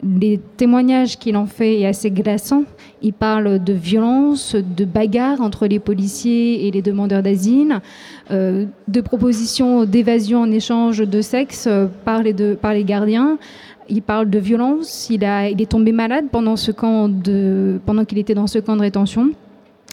les 0.04 0.40
témoignages 0.58 1.18
qu'il 1.18 1.38
en 1.38 1.46
fait 1.46 1.82
est 1.82 1.86
assez 1.86 2.10
glaçant. 2.10 2.64
Il 3.02 3.14
parle 3.14 3.64
de 3.64 3.74
violence, 3.74 4.56
de 4.56 4.86
bagarres 4.86 5.42
entre 5.42 5.68
les 5.68 5.80
policiers 5.80 6.68
et 6.68 6.72
les 6.72 6.82
demandeurs 6.82 7.22
d'asile, 7.22 7.82
euh, 8.32 8.66
de 8.88 9.02
propositions 9.02 9.86
d'évasion 9.86 10.42
en 10.42 10.52
échange 10.52 11.00
de 11.00 11.22
sexe 11.22 11.70
par 12.04 12.24
les, 12.24 12.34
par 12.56 12.74
les 12.74 12.84
gardiens. 12.84 13.38
Il 13.90 14.02
parle 14.02 14.30
de 14.30 14.40
violence. 14.40 15.10
Il, 15.10 15.24
est 15.24 15.70
tombé 15.70 15.92
malade 15.92 16.26
pendant, 16.32 16.56
qu'il 16.56 18.18
était 18.18 18.34
dans 18.34 18.48
ce 18.48 18.60
camp 18.60 18.76
de 18.76 18.82
rétention. 18.82 19.32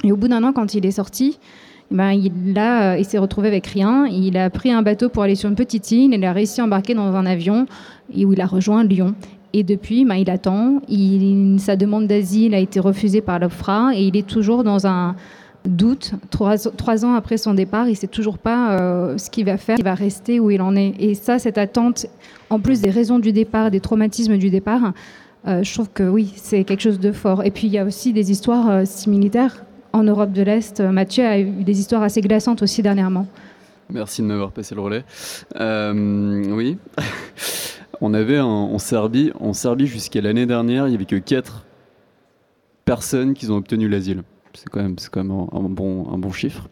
Et 0.04 0.12
au 0.12 0.16
bout 0.16 0.28
d'un 0.28 0.44
an, 0.44 0.52
quand 0.52 0.74
il 0.74 0.86
est 0.86 0.92
sorti, 0.92 1.38
eh 1.90 1.94
ben, 1.94 2.12
il, 2.12 2.58
a, 2.58 2.96
il 2.96 3.04
s'est 3.04 3.18
retrouvé 3.18 3.48
avec 3.48 3.66
rien. 3.66 4.06
Il 4.06 4.36
a 4.36 4.50
pris 4.50 4.70
un 4.70 4.82
bateau 4.82 5.08
pour 5.08 5.22
aller 5.22 5.34
sur 5.34 5.48
une 5.48 5.56
petite 5.56 5.90
île. 5.90 6.14
Il 6.14 6.24
a 6.24 6.32
réussi 6.32 6.60
à 6.60 6.64
embarquer 6.64 6.94
dans 6.94 7.14
un 7.16 7.26
avion 7.26 7.66
où 8.14 8.32
il 8.32 8.40
a 8.40 8.46
rejoint 8.46 8.84
Lyon. 8.84 9.14
Et 9.52 9.62
depuis, 9.62 10.04
ben, 10.04 10.16
il 10.16 10.30
attend. 10.30 10.80
Sa 11.58 11.76
demande 11.76 12.06
d'asile 12.06 12.54
a 12.54 12.58
été 12.58 12.80
refusée 12.80 13.20
par 13.20 13.38
l'OFRA 13.38 13.92
et 13.94 14.02
il 14.02 14.16
est 14.16 14.26
toujours 14.26 14.64
dans 14.64 14.86
un 14.86 15.16
doute. 15.64 16.12
Trois, 16.30 17.04
ans 17.04 17.14
après 17.14 17.36
son 17.36 17.54
départ, 17.54 17.86
il 17.86 17.92
ne 17.92 17.96
sait 17.96 18.06
toujours 18.06 18.38
pas 18.38 18.72
euh, 18.72 19.18
ce 19.18 19.30
qu'il 19.30 19.46
va 19.46 19.56
faire. 19.56 19.76
Il 19.78 19.84
va 19.84 19.94
rester 19.94 20.40
où 20.40 20.50
il 20.50 20.60
en 20.60 20.76
est. 20.76 20.94
Et 20.98 21.14
ça, 21.14 21.38
cette 21.38 21.58
attente, 21.58 22.06
en 22.50 22.60
plus 22.60 22.80
des 22.80 22.90
raisons 22.90 23.18
du 23.18 23.32
départ, 23.32 23.70
des 23.70 23.80
traumatismes 23.80 24.36
du 24.36 24.50
départ, 24.50 24.92
euh, 25.46 25.62
je 25.62 25.72
trouve 25.72 25.88
que 25.90 26.02
oui, 26.02 26.32
c'est 26.36 26.64
quelque 26.64 26.82
chose 26.82 27.00
de 27.00 27.12
fort. 27.12 27.44
Et 27.44 27.50
puis, 27.50 27.68
il 27.68 27.72
y 27.72 27.78
a 27.78 27.84
aussi 27.84 28.12
des 28.12 28.30
histoires 28.30 28.68
euh, 28.68 28.84
similitaires 28.84 29.64
en 29.92 30.02
Europe 30.02 30.32
de 30.32 30.42
l'Est. 30.42 30.80
Mathieu 30.80 31.24
a 31.24 31.38
eu 31.38 31.46
des 31.46 31.80
histoires 31.80 32.02
assez 32.02 32.20
glaçantes 32.20 32.62
aussi 32.62 32.82
dernièrement. 32.82 33.26
Merci 33.90 34.20
de 34.20 34.26
m'avoir 34.26 34.52
passé 34.52 34.74
le 34.74 34.82
relais. 34.82 35.04
oui. 36.52 36.76
On 38.00 38.14
avait 38.14 38.40
en 38.40 38.78
Serbie, 38.78 39.32
en 39.40 39.52
Serbie 39.52 39.86
jusqu'à 39.86 40.20
l'année 40.20 40.46
dernière, 40.46 40.86
il 40.86 40.90
n'y 40.90 40.96
avait 40.96 41.04
que 41.04 41.16
4 41.16 41.64
personnes 42.88 43.34
qui 43.34 43.50
ont 43.50 43.56
obtenu 43.56 43.86
l'asile. 43.86 44.22
C'est 44.54 44.70
quand 44.70 44.80
même, 44.80 44.98
c'est 44.98 45.10
quand 45.10 45.22
même 45.22 45.46
un, 45.52 45.68
bon, 45.68 46.10
un 46.10 46.16
bon 46.16 46.32
chiffre. 46.32 46.70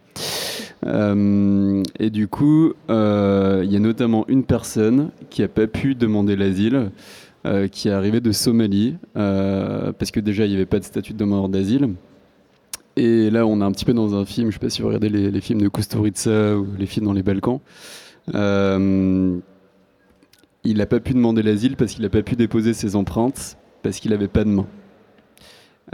Euh, 0.87 1.83
et 1.99 2.09
du 2.09 2.27
coup, 2.27 2.73
euh, 2.89 3.63
il 3.65 3.71
y 3.71 3.77
a 3.77 3.81
notamment 3.81 4.25
une 4.29 4.45
personne 4.45 5.11
qui 5.29 5.43
n'a 5.43 5.49
pas 5.49 5.67
pu 5.67 5.95
demander 5.95 6.35
l'asile, 6.35 6.91
euh, 7.45 7.69
qui 7.69 7.89
est 7.89 7.93
arrivée 7.93 8.21
de 8.21 8.33
Somalie, 8.33 8.97
parce 9.15 10.11
que 10.11 10.21
déjà 10.21 10.47
il 10.47 10.51
n'y 10.51 10.57
avait 10.57 10.65
pas 10.65 10.79
de 10.79 10.85
statut 10.85 11.13
de 11.13 11.19
demandeur 11.19 11.51
d'asile. 11.51 11.91
Et 12.97 13.29
là, 13.29 13.47
on 13.47 13.61
est 13.61 13.65
un 13.65 13.73
petit 13.73 13.85
peu 13.85 13.93
dans 13.93 14.15
un 14.15 14.25
film, 14.25 14.51
je 14.51 14.57
ne 14.57 14.59
sais 14.59 14.67
pas 14.67 14.71
si 14.71 14.81
vous 14.81 14.89
regardez 14.89 15.11
les, 15.11 15.41
films 15.43 15.61
de 15.61 15.69
Kusturica 15.69 16.57
ou 16.57 16.67
les 16.79 16.87
films 16.87 17.05
dans 17.05 17.13
les 17.13 17.23
Balkans 17.23 17.61
il 20.67 20.79
n'a 20.79 20.87
pas 20.87 21.01
pu 21.01 21.15
demander 21.15 21.43
l'asile 21.43 21.77
parce 21.77 21.93
qu'il 21.93 22.03
n'a 22.03 22.09
pas 22.09 22.23
pu 22.23 22.37
déposer 22.37 22.75
ses 22.75 22.97
empreintes 22.97 23.57
parce 23.83 23.99
qu'il 23.99 24.11
n'avait 24.11 24.29
pas 24.29 24.45
de 24.45 24.51
main. 24.51 24.67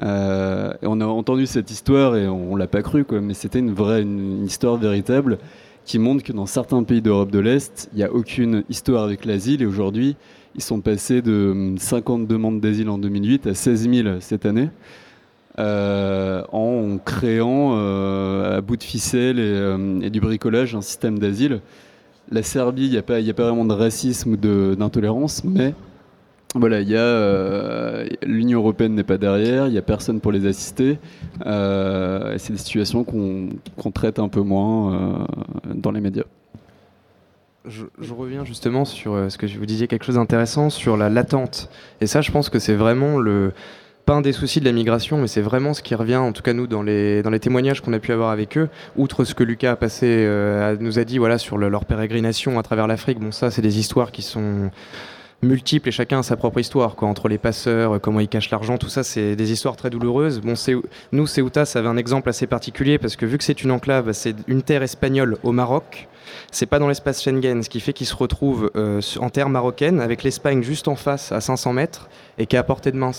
Euh, 0.02 0.72
on 0.82 1.00
a 1.00 1.06
entendu 1.06 1.46
cette 1.46 1.70
histoire 1.70 2.16
et 2.16 2.26
on, 2.26 2.54
ne 2.54 2.58
l'a 2.58 2.66
pas 2.66 2.82
cru, 2.82 3.04
quoi, 3.04 3.20
mais 3.20 3.34
c'était 3.34 3.58
une 3.58 3.74
vraie 3.74 4.02
une, 4.02 4.44
histoire 4.44 4.76
véritable. 4.76 5.38
qui 5.84 5.98
montrent 5.98 6.22
que 6.22 6.32
dans 6.32 6.46
certains 6.46 6.82
pays 6.84 7.02
d'Europe 7.02 7.30
de 7.30 7.40
l'Est, 7.40 7.90
il 7.92 7.98
n'y 7.98 8.04
a 8.04 8.12
aucune 8.12 8.64
histoire 8.70 9.04
avec 9.04 9.24
l'asile 9.24 9.62
et 9.62 9.66
aujourd'hui, 9.66 10.16
ils 10.54 10.62
sont 10.62 10.80
passés 10.80 11.22
de 11.22 11.74
50 11.78 12.26
demandes 12.26 12.60
d'asile 12.60 12.88
en 12.88 12.98
2008 12.98 13.48
à 13.48 13.54
16 13.54 13.90
000 13.90 14.08
cette 14.20 14.46
année. 14.46 14.68
Euh, 15.58 16.42
en 16.50 16.96
créant 16.96 17.72
euh, 17.74 18.56
à 18.56 18.62
bout 18.62 18.78
de 18.78 18.82
ficelle 18.82 19.36
euh, 19.38 20.00
et, 20.00 20.08
du 20.08 20.18
bricolage 20.18 20.74
un 20.74 20.80
système 20.80 21.18
d'asile. 21.18 21.60
La 22.32 22.42
Serbie, 22.42 22.86
il 22.86 22.90
n'y 22.90 22.96
a, 22.96 23.02
pas, 23.02 23.20
vraiment 23.20 23.64
de 23.64 23.74
racisme 23.74 24.32
ou 24.32 24.36
d'intolérance, 24.74 25.44
mais 25.44 25.74
voilà, 26.54 26.80
il 26.80 26.88
y 26.88 26.96
a 26.96 28.04
l'Union 28.22 28.60
européenne 28.60 28.94
n'est 28.94 29.04
pas 29.04 29.18
derrière, 29.18 29.66
il 29.66 29.72
n'y 29.72 29.78
a 29.78 29.82
personne 29.82 30.20
pour 30.20 30.32
les 30.32 30.46
assister. 30.46 30.98
c'est 31.44 32.52
des 32.52 32.58
situations 32.58 33.04
qu'on 33.04 33.90
traite 33.92 34.18
un 34.18 34.28
peu 34.28 34.40
moins 34.40 35.26
dans 35.74 35.90
les 35.90 36.00
médias. 36.00 36.24
Je, 37.64 37.84
je, 38.00 38.12
reviens 38.12 38.44
justement 38.44 38.84
sur 38.84 39.30
ce 39.30 39.38
que 39.38 39.46
vous 39.46 39.66
disais, 39.66 39.86
quelque 39.86 40.04
chose 40.04 40.16
d'intéressant 40.16 40.68
sur 40.68 40.96
la 40.96 41.08
latente. 41.08 41.70
Et 42.00 42.08
ça, 42.08 42.20
je 42.20 42.32
pense 42.32 42.48
que 42.48 42.58
c'est 42.58 42.74
vraiment 42.74 43.18
le, 43.18 43.52
pas 44.04 44.14
un 44.14 44.20
des 44.20 44.32
soucis 44.32 44.60
de 44.60 44.64
la 44.64 44.72
migration, 44.72 45.18
mais 45.18 45.28
c'est 45.28 45.40
vraiment 45.40 45.74
ce 45.74 45.82
qui 45.82 45.94
revient, 45.94 46.16
en 46.16 46.32
tout 46.32 46.42
cas 46.42 46.52
nous, 46.52 46.66
dans 46.66 46.82
les, 46.82 47.22
dans 47.22 47.30
les 47.30 47.40
témoignages 47.40 47.80
qu'on 47.80 47.92
a 47.92 47.98
pu 47.98 48.12
avoir 48.12 48.30
avec 48.30 48.58
eux, 48.58 48.68
outre 48.96 49.24
ce 49.24 49.34
que 49.34 49.44
Lucas 49.44 49.72
a 49.72 49.76
passé, 49.76 50.06
euh, 50.06 50.76
nous 50.80 50.98
a 50.98 51.04
dit 51.04 51.18
voilà, 51.18 51.38
sur 51.38 51.56
leur 51.58 51.84
pérégrination 51.84 52.58
à 52.58 52.62
travers 52.62 52.86
l'Afrique. 52.86 53.20
Bon, 53.20 53.32
ça, 53.32 53.50
c'est 53.50 53.62
des 53.62 53.78
histoires 53.78 54.10
qui 54.10 54.22
sont 54.22 54.70
multiples 55.42 55.88
et 55.88 55.92
chacun 55.92 56.20
a 56.20 56.22
sa 56.22 56.36
propre 56.36 56.60
histoire, 56.60 56.94
quoi, 56.94 57.08
entre 57.08 57.28
les 57.28 57.38
passeurs, 57.38 58.00
comment 58.00 58.20
ils 58.20 58.28
cachent 58.28 58.50
l'argent, 58.50 58.78
tout 58.78 58.88
ça, 58.88 59.02
c'est 59.02 59.36
des 59.36 59.52
histoires 59.52 59.76
très 59.76 59.90
douloureuses. 59.90 60.40
Bon, 60.40 60.54
nous, 61.12 61.26
Ceuta, 61.26 61.64
ça 61.64 61.80
avait 61.80 61.88
un 61.88 61.96
exemple 61.96 62.28
assez 62.28 62.46
particulier 62.46 62.98
parce 62.98 63.16
que 63.16 63.26
vu 63.26 63.38
que 63.38 63.44
c'est 63.44 63.62
une 63.62 63.70
enclave, 63.70 64.12
c'est 64.12 64.36
une 64.46 64.62
terre 64.62 64.82
espagnole 64.82 65.36
au 65.42 65.52
Maroc. 65.52 66.08
C'est 66.50 66.66
pas 66.66 66.78
dans 66.78 66.88
l'espace 66.88 67.22
Schengen, 67.22 67.62
ce 67.62 67.68
qui 67.68 67.80
fait 67.80 67.92
qu'ils 67.92 68.06
se 68.06 68.14
retrouvent 68.14 68.70
euh, 68.76 69.00
en 69.18 69.30
terre 69.30 69.48
marocaine 69.48 70.00
avec 70.00 70.22
l'Espagne 70.22 70.62
juste 70.62 70.88
en 70.88 70.96
face 70.96 71.32
à 71.32 71.40
500 71.40 71.72
mètres 71.72 72.08
et 72.38 72.46
qui 72.46 72.56
est 72.56 72.58
à 72.58 72.62
portée 72.62 72.92
de 72.92 72.96
main. 72.96 73.10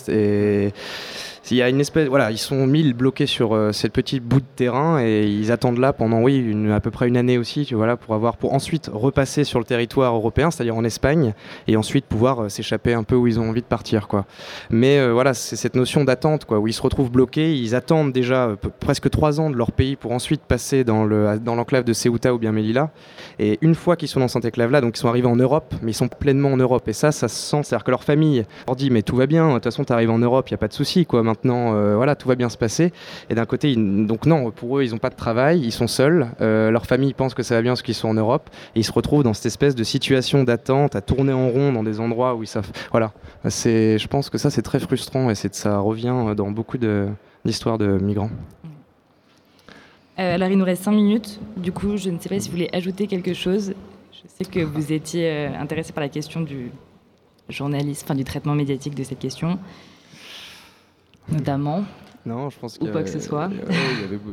Il 1.52 1.58
y 1.58 1.62
a 1.62 1.70
une 1.70 1.82
espèce, 1.82 2.08
voilà, 2.08 2.32
ils 2.32 2.38
sont 2.38 2.66
mille 2.66 2.94
bloqués 2.94 3.26
sur 3.26 3.54
euh, 3.54 3.72
cette 3.74 3.92
petite 3.92 4.24
bout 4.24 4.40
de 4.40 4.46
terrain 4.56 5.04
et 5.04 5.26
ils 5.26 5.52
attendent 5.52 5.78
là 5.78 5.92
pendant, 5.92 6.22
oui, 6.22 6.56
à 6.72 6.80
peu 6.80 6.90
près 6.90 7.08
une 7.08 7.18
année 7.18 7.38
aussi, 7.38 7.66
tu 7.66 7.76
pour 7.76 8.16
avoir, 8.16 8.38
pour 8.38 8.54
ensuite 8.54 8.90
repasser 8.92 9.44
sur 9.44 9.60
le 9.60 9.66
territoire 9.66 10.16
européen, 10.16 10.52
c'est-à-dire 10.52 10.76
en 10.76 10.84
Espagne, 10.84 11.34
et 11.68 11.76
ensuite 11.76 12.06
pouvoir 12.06 12.44
euh, 12.44 12.50
s'échapper 12.50 12.94
un 12.94 13.04
peu 13.04 13.16
où 13.16 13.28
ils 13.28 13.40
ont 13.40 13.50
envie 13.50 13.62
de 13.62 13.68
partir, 13.68 14.08
quoi. 14.08 14.26
Mais 14.70 15.00
euh, 15.00 15.12
voilà, 15.12 15.34
c'est 15.34 15.56
cette 15.56 15.76
notion 15.76 16.06
d'attente, 16.06 16.46
quoi, 16.46 16.60
où 16.60 16.68
ils 16.68 16.74
se 16.74 16.82
retrouvent 16.82 17.12
bloqués, 17.12 17.56
ils 17.56 17.76
attendent 17.76 18.14
déjà 18.14 18.56
presque 18.80 19.10
trois 19.10 19.42
ans 19.42 19.50
de 19.50 19.56
leur 19.56 19.72
pays 19.72 19.96
pour 19.96 20.14
ensuite 20.14 20.42
passer 20.42 20.84
dans 20.84 21.04
le, 21.04 21.40
dans 21.40 21.56
l'enclave 21.56 21.84
de 21.84 21.94
Ceuta 21.94 22.34
ou 22.34 22.38
bien 22.38 22.54
Melilla. 22.54 22.92
Et 23.40 23.58
une 23.62 23.76
fois 23.76 23.98
qu'ils 23.98 24.08
sont 24.08 24.22
dans 24.22 24.28
cette 24.30 24.46
enclave-là, 24.46 24.80
donc 24.80 24.96
ils 24.96 25.00
sont 25.00 25.10
arrivés 25.10 25.28
en 25.28 25.36
Europe, 25.36 25.74
mais 25.82 25.92
ils 25.92 25.96
sont 25.96 26.08
pleinement 26.08 26.54
en 26.54 26.58
Europe. 26.58 26.88
Et 26.88 26.94
ça, 26.94 27.12
ça 27.12 27.28
se 27.28 27.36
sent, 27.36 27.64
c'est-à-dire 27.64 27.84
que 27.84 27.92
leur 27.92 28.04
famille 28.04 28.46
leur 28.66 28.76
dit, 28.78 28.90
mais 28.90 29.02
tout 29.02 29.18
va 29.18 29.26
bien, 29.26 29.50
de 29.50 29.54
toute 29.56 29.66
façon, 29.66 29.84
tu 29.84 29.92
arrives 29.92 30.10
en 30.10 30.20
Europe, 30.20 30.48
il 30.50 30.52
y 30.52 30.56
a 30.56 30.58
pas 30.58 30.70
de 30.70 30.74
souci, 30.74 31.06
quoi 31.06 31.22
maintenant, 31.34 31.74
euh, 31.74 31.96
voilà, 31.96 32.16
tout 32.16 32.28
va 32.28 32.36
bien 32.36 32.50
se 32.50 32.58
passer. 32.58 32.94
Et 33.30 33.36
d'un 33.36 33.46
côté, 33.46 33.76
donc 33.76 34.28
non, 34.28 34.52
pour 34.52 34.78
eux, 34.78 34.84
ils 34.84 34.92
n'ont 34.92 35.00
pas 35.00 35.10
de 35.10 35.16
travail, 35.16 35.62
ils 35.62 35.72
sont 35.72 35.88
seuls. 35.88 36.28
Euh, 36.42 36.70
leur 36.70 36.86
famille 36.86 37.14
pense 37.14 37.34
que 37.34 37.42
ça 37.42 37.56
va 37.56 37.62
bien 37.64 37.72
parce 37.72 37.82
qu'ils 37.82 37.96
sont 37.96 38.08
en 38.08 38.14
Europe. 38.14 38.50
Ils 38.76 38.84
se 38.84 38.92
retrouvent 38.92 39.24
dans 39.24 39.34
cette 39.34 39.48
espèce 39.48 39.74
de 39.74 39.84
situation 39.84 40.44
d'attente, 40.44 40.96
à 40.96 41.02
tourner 41.02 41.34
en 41.34 41.50
rond 41.50 41.74
dans 41.74 41.84
des 41.84 42.00
endroits 42.00 42.36
où 42.36 42.44
ils 42.44 42.48
savent. 42.48 42.72
Voilà, 42.92 43.14
je 43.44 44.08
pense 44.08 44.30
que 44.30 44.38
ça, 44.38 44.52
c'est 44.52 44.62
très 44.62 44.80
frustrant 44.80 45.30
et 45.32 45.36
ça 45.36 45.80
revient 45.80 46.36
dans 46.38 46.52
beaucoup 46.52 46.78
d'histoires 46.78 47.80
de, 47.80 47.98
migrants. 47.98 48.30
Euh, 50.20 50.36
alors, 50.36 50.50
il 50.50 50.58
nous 50.58 50.66
reste 50.66 50.84
5 50.84 50.92
minutes. 50.92 51.40
Du 51.58 51.72
coup, 51.72 51.98
je 51.98 52.12
ne 52.12 52.20
sais 52.20 52.30
pas 52.30 52.40
si 52.40 52.50
vous 52.50 52.56
voulez 52.56 52.70
ajouter 52.74 53.08
quelque 53.08 53.34
chose. 53.34 53.74
Je 54.12 54.28
sais 54.28 54.46
que 54.46 54.60
vous 54.60 54.94
étiez 54.94 55.48
intéressé 55.48 55.94
par 55.94 56.04
la 56.04 56.10
question 56.10 56.42
du 56.42 56.70
journalisme, 57.50 58.06
enfin 58.06 58.16
du 58.16 58.24
traitement 58.24 58.54
médiatique 58.54 58.94
de 58.94 59.04
cette 59.04 59.20
question 59.20 59.58
notamment 61.30 61.84
non, 62.26 62.50
je 62.50 62.58
pense 62.58 62.78
qu'il 62.78 62.88
y, 62.88 63.08
ce 63.08 63.20
soit. 63.20 63.50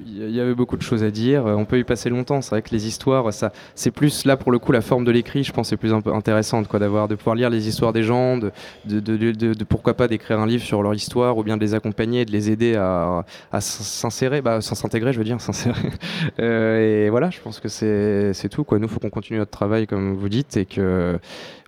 Il 0.07 0.31
y, 0.31 0.41
avait 0.41 0.55
beaucoup 0.55 0.77
de 0.77 0.83
choses 0.83 1.03
à 1.03 1.11
dire. 1.11 1.45
On 1.45 1.65
peut 1.65 1.77
y 1.77 1.83
passer 1.83 2.09
longtemps. 2.09 2.41
C'est 2.41 2.51
vrai 2.51 2.63
que 2.63 2.71
les 2.71 2.87
histoires, 2.87 3.33
ça, 3.33 3.51
c'est 3.75 3.91
plus 3.91 4.25
là 4.27 4.37
pour 4.37 4.53
le 4.53 4.61
coup 4.61 4.71
la 4.71 4.81
forme 4.81 5.05
de 5.05 5.11
l'écrit. 5.11 5.43
Je 5.43 5.53
pense 5.53 5.71
c'est 5.71 5.77
plus 5.77 5.93
intéressante, 5.93 6.69
quoi, 6.69 6.79
d'avoir, 6.79 7.09
de 7.09 7.17
pouvoir 7.17 7.35
lire 7.35 7.51
les 7.51 7.67
histoires 7.67 7.93
des 7.93 8.05
gens, 8.05 8.37
de, 8.37 8.53
de, 8.85 9.01
de, 9.01 9.33
de 9.33 9.65
pourquoi 9.65 9.95
pas 9.95 10.07
d'écrire 10.07 10.39
un 10.39 10.47
livre 10.47 10.63
sur 10.63 10.85
leur 10.85 10.95
histoire, 10.95 11.37
ou 11.37 11.43
bien 11.43 11.57
de 11.57 11.63
les 11.63 11.75
accompagner, 11.75 12.25
de 12.25 12.31
les 12.31 12.53
aider 12.53 12.77
à, 12.77 13.25
à 13.51 13.61
s'insérer, 13.61 14.41
bah, 14.41 14.61
sans 14.61 14.77
s'intégrer, 14.77 15.13
je 15.13 15.19
veux 15.19 15.25
dire, 15.25 15.41
s'insérer. 15.41 15.91
Euh, 16.39 17.07
et 17.07 17.11
voilà, 17.11 17.31
je 17.31 17.41
pense 17.41 17.59
que 17.59 17.69
c'est, 17.69 18.33
c'est 18.35 18.49
tout, 18.49 18.63
quoi. 18.63 18.79
Nous, 18.79 18.87
faut 18.87 19.01
qu'on 19.01 19.11
continue 19.11 19.41
notre 19.41 19.51
travail, 19.51 19.89
comme 19.89 20.15
vous 20.15 20.29
dites, 20.29 20.57
et 20.57 20.65
que 20.65 21.19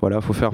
voilà, 0.00 0.20
faut 0.20 0.34
faire 0.34 0.52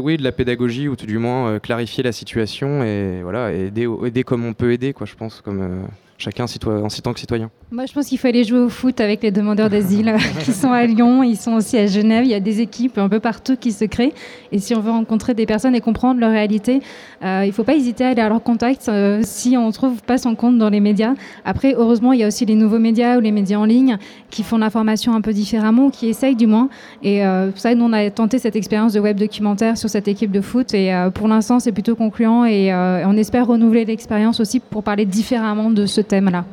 oui, 0.00 0.16
de 0.16 0.22
la 0.22 0.32
pédagogie 0.32 0.88
ou 0.88 0.96
tout 0.96 1.06
du 1.06 1.18
moins 1.18 1.48
euh, 1.48 1.58
clarifier 1.58 2.02
la 2.02 2.12
situation 2.12 2.82
et 2.82 3.20
voilà, 3.22 3.52
aider, 3.52 3.88
aider 4.04 4.24
comme 4.24 4.44
on 4.44 4.54
peut 4.54 4.72
aider, 4.72 4.92
quoi, 4.92 5.06
je 5.06 5.14
pense, 5.14 5.40
comme 5.40 5.62
euh, 5.62 5.86
chacun 6.18 6.44
en 6.44 6.88
tant 6.88 7.12
que 7.12 7.20
citoyen. 7.20 7.50
Moi, 7.70 7.86
je 7.86 7.92
pense 7.92 8.06
qu'il 8.06 8.18
faut 8.18 8.28
aller 8.28 8.44
jouer 8.44 8.60
au 8.60 8.68
foot 8.68 9.00
avec 9.00 9.22
les 9.22 9.30
demandeurs 9.30 9.68
d'asile 9.68 10.14
qui 10.44 10.52
sont 10.52 10.70
à 10.70 10.84
Lyon, 10.84 11.22
ils 11.22 11.36
sont 11.36 11.54
aussi 11.54 11.76
à 11.76 11.86
Genève. 11.86 12.24
Il 12.24 12.30
y 12.30 12.34
a 12.34 12.40
des 12.40 12.60
équipes 12.60 12.98
un 12.98 13.08
peu 13.08 13.20
partout 13.20 13.56
qui 13.56 13.72
se 13.72 13.84
créent. 13.84 14.12
Et 14.52 14.58
si 14.58 14.74
on 14.74 14.80
veut 14.80 14.90
rencontrer 14.90 15.34
des 15.34 15.46
personnes 15.46 15.74
et 15.74 15.80
comprendre 15.80 16.20
leur 16.20 16.30
réalité, 16.30 16.80
euh, 17.24 17.40
il 17.44 17.48
ne 17.48 17.52
faut 17.52 17.64
pas 17.64 17.74
hésiter 17.74 18.04
à 18.04 18.10
aller 18.10 18.22
à 18.22 18.28
leur 18.28 18.42
contact 18.42 18.88
euh, 18.88 19.20
si 19.24 19.56
on 19.56 19.66
ne 19.66 19.72
trouve 19.72 20.02
pas 20.02 20.18
son 20.18 20.34
compte 20.34 20.56
dans 20.56 20.70
les 20.70 20.80
médias. 20.80 21.14
Après, 21.44 21.74
heureusement, 21.76 22.12
il 22.12 22.20
y 22.20 22.24
a 22.24 22.28
aussi 22.28 22.46
les 22.46 22.54
nouveaux 22.54 22.78
médias 22.78 23.16
ou 23.16 23.20
les 23.20 23.32
médias 23.32 23.58
en 23.58 23.64
ligne 23.64 23.98
qui 24.30 24.42
font 24.42 24.58
l'information 24.58 25.14
un 25.14 25.20
peu 25.20 25.32
différemment, 25.32 25.90
qui 25.90 26.06
essayent 26.06 26.36
du 26.36 26.46
moins. 26.46 26.68
Et 27.02 27.24
euh, 27.24 27.50
ça, 27.56 27.74
nous, 27.74 27.84
on 27.84 27.92
a 27.92 28.08
tenté 28.10 28.38
cette 28.38 28.56
expérience 28.56 28.92
de 28.92 29.00
web 29.00 29.18
documentaire 29.18 29.76
sur 29.76 29.90
cette 29.90 30.06
équipe 30.06 30.30
de 30.30 30.40
foot. 30.40 30.74
Et 30.74 30.92
pour 31.14 31.28
l'instant, 31.28 31.58
c'est 31.58 31.72
plutôt 31.72 31.96
concluant. 31.96 32.44
Et 32.44 32.72
on 32.72 33.16
espère 33.16 33.46
renouveler 33.46 33.84
l'expérience 33.84 34.38
aussi 34.38 34.60
pour 34.60 34.82
parler 34.82 35.06
différemment 35.06 35.70
de 35.70 35.86
ce 35.86 36.00
thème-là. 36.04 36.44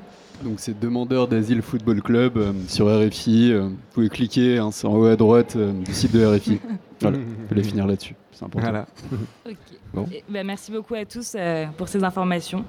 Donc 0.44 0.56
c'est 0.58 0.80
Demandeur 0.80 1.28
d'Asile 1.28 1.62
Football 1.62 2.02
Club 2.02 2.38
euh, 2.38 2.54
sur 2.68 2.88
RFI. 2.88 3.52
Euh, 3.52 3.62
vous 3.68 3.76
pouvez 3.94 4.10
cliquer, 4.10 4.58
hein, 4.58 4.72
c'est 4.72 4.88
en 4.88 4.96
haut 4.96 5.06
à 5.06 5.16
droite 5.16 5.56
euh, 5.56 5.72
du 5.72 5.94
site 5.94 6.14
de 6.14 6.26
RFI. 6.26 6.60
voilà, 7.02 7.18
vous 7.18 7.48
pouvez 7.48 7.64
finir 7.64 7.86
là-dessus, 7.86 8.16
c'est 8.32 8.46
important. 8.46 8.70
Voilà. 8.70 8.88
Eh 9.94 10.24
ben, 10.30 10.48
merci 10.48 10.72
beaucoup 10.72 10.96
à 10.96 11.04
tous 11.04 11.36
pour 11.76 11.90
ces 11.90 12.02
informations. 12.02 12.64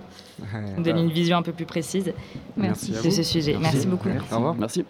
Vous 0.76 0.82
donne 0.82 0.98
une 0.98 1.12
vision 1.12 1.36
un 1.36 1.42
peu 1.42 1.52
plus 1.52 1.66
précise 1.66 2.12
merci. 2.56 2.90
de 2.90 3.10
ce 3.10 3.22
sujet. 3.22 3.56
Merci, 3.60 3.86
beaucoup. 3.86 4.08
Au 4.08 4.34
revoir. 4.34 4.56
Merci. 4.56 4.84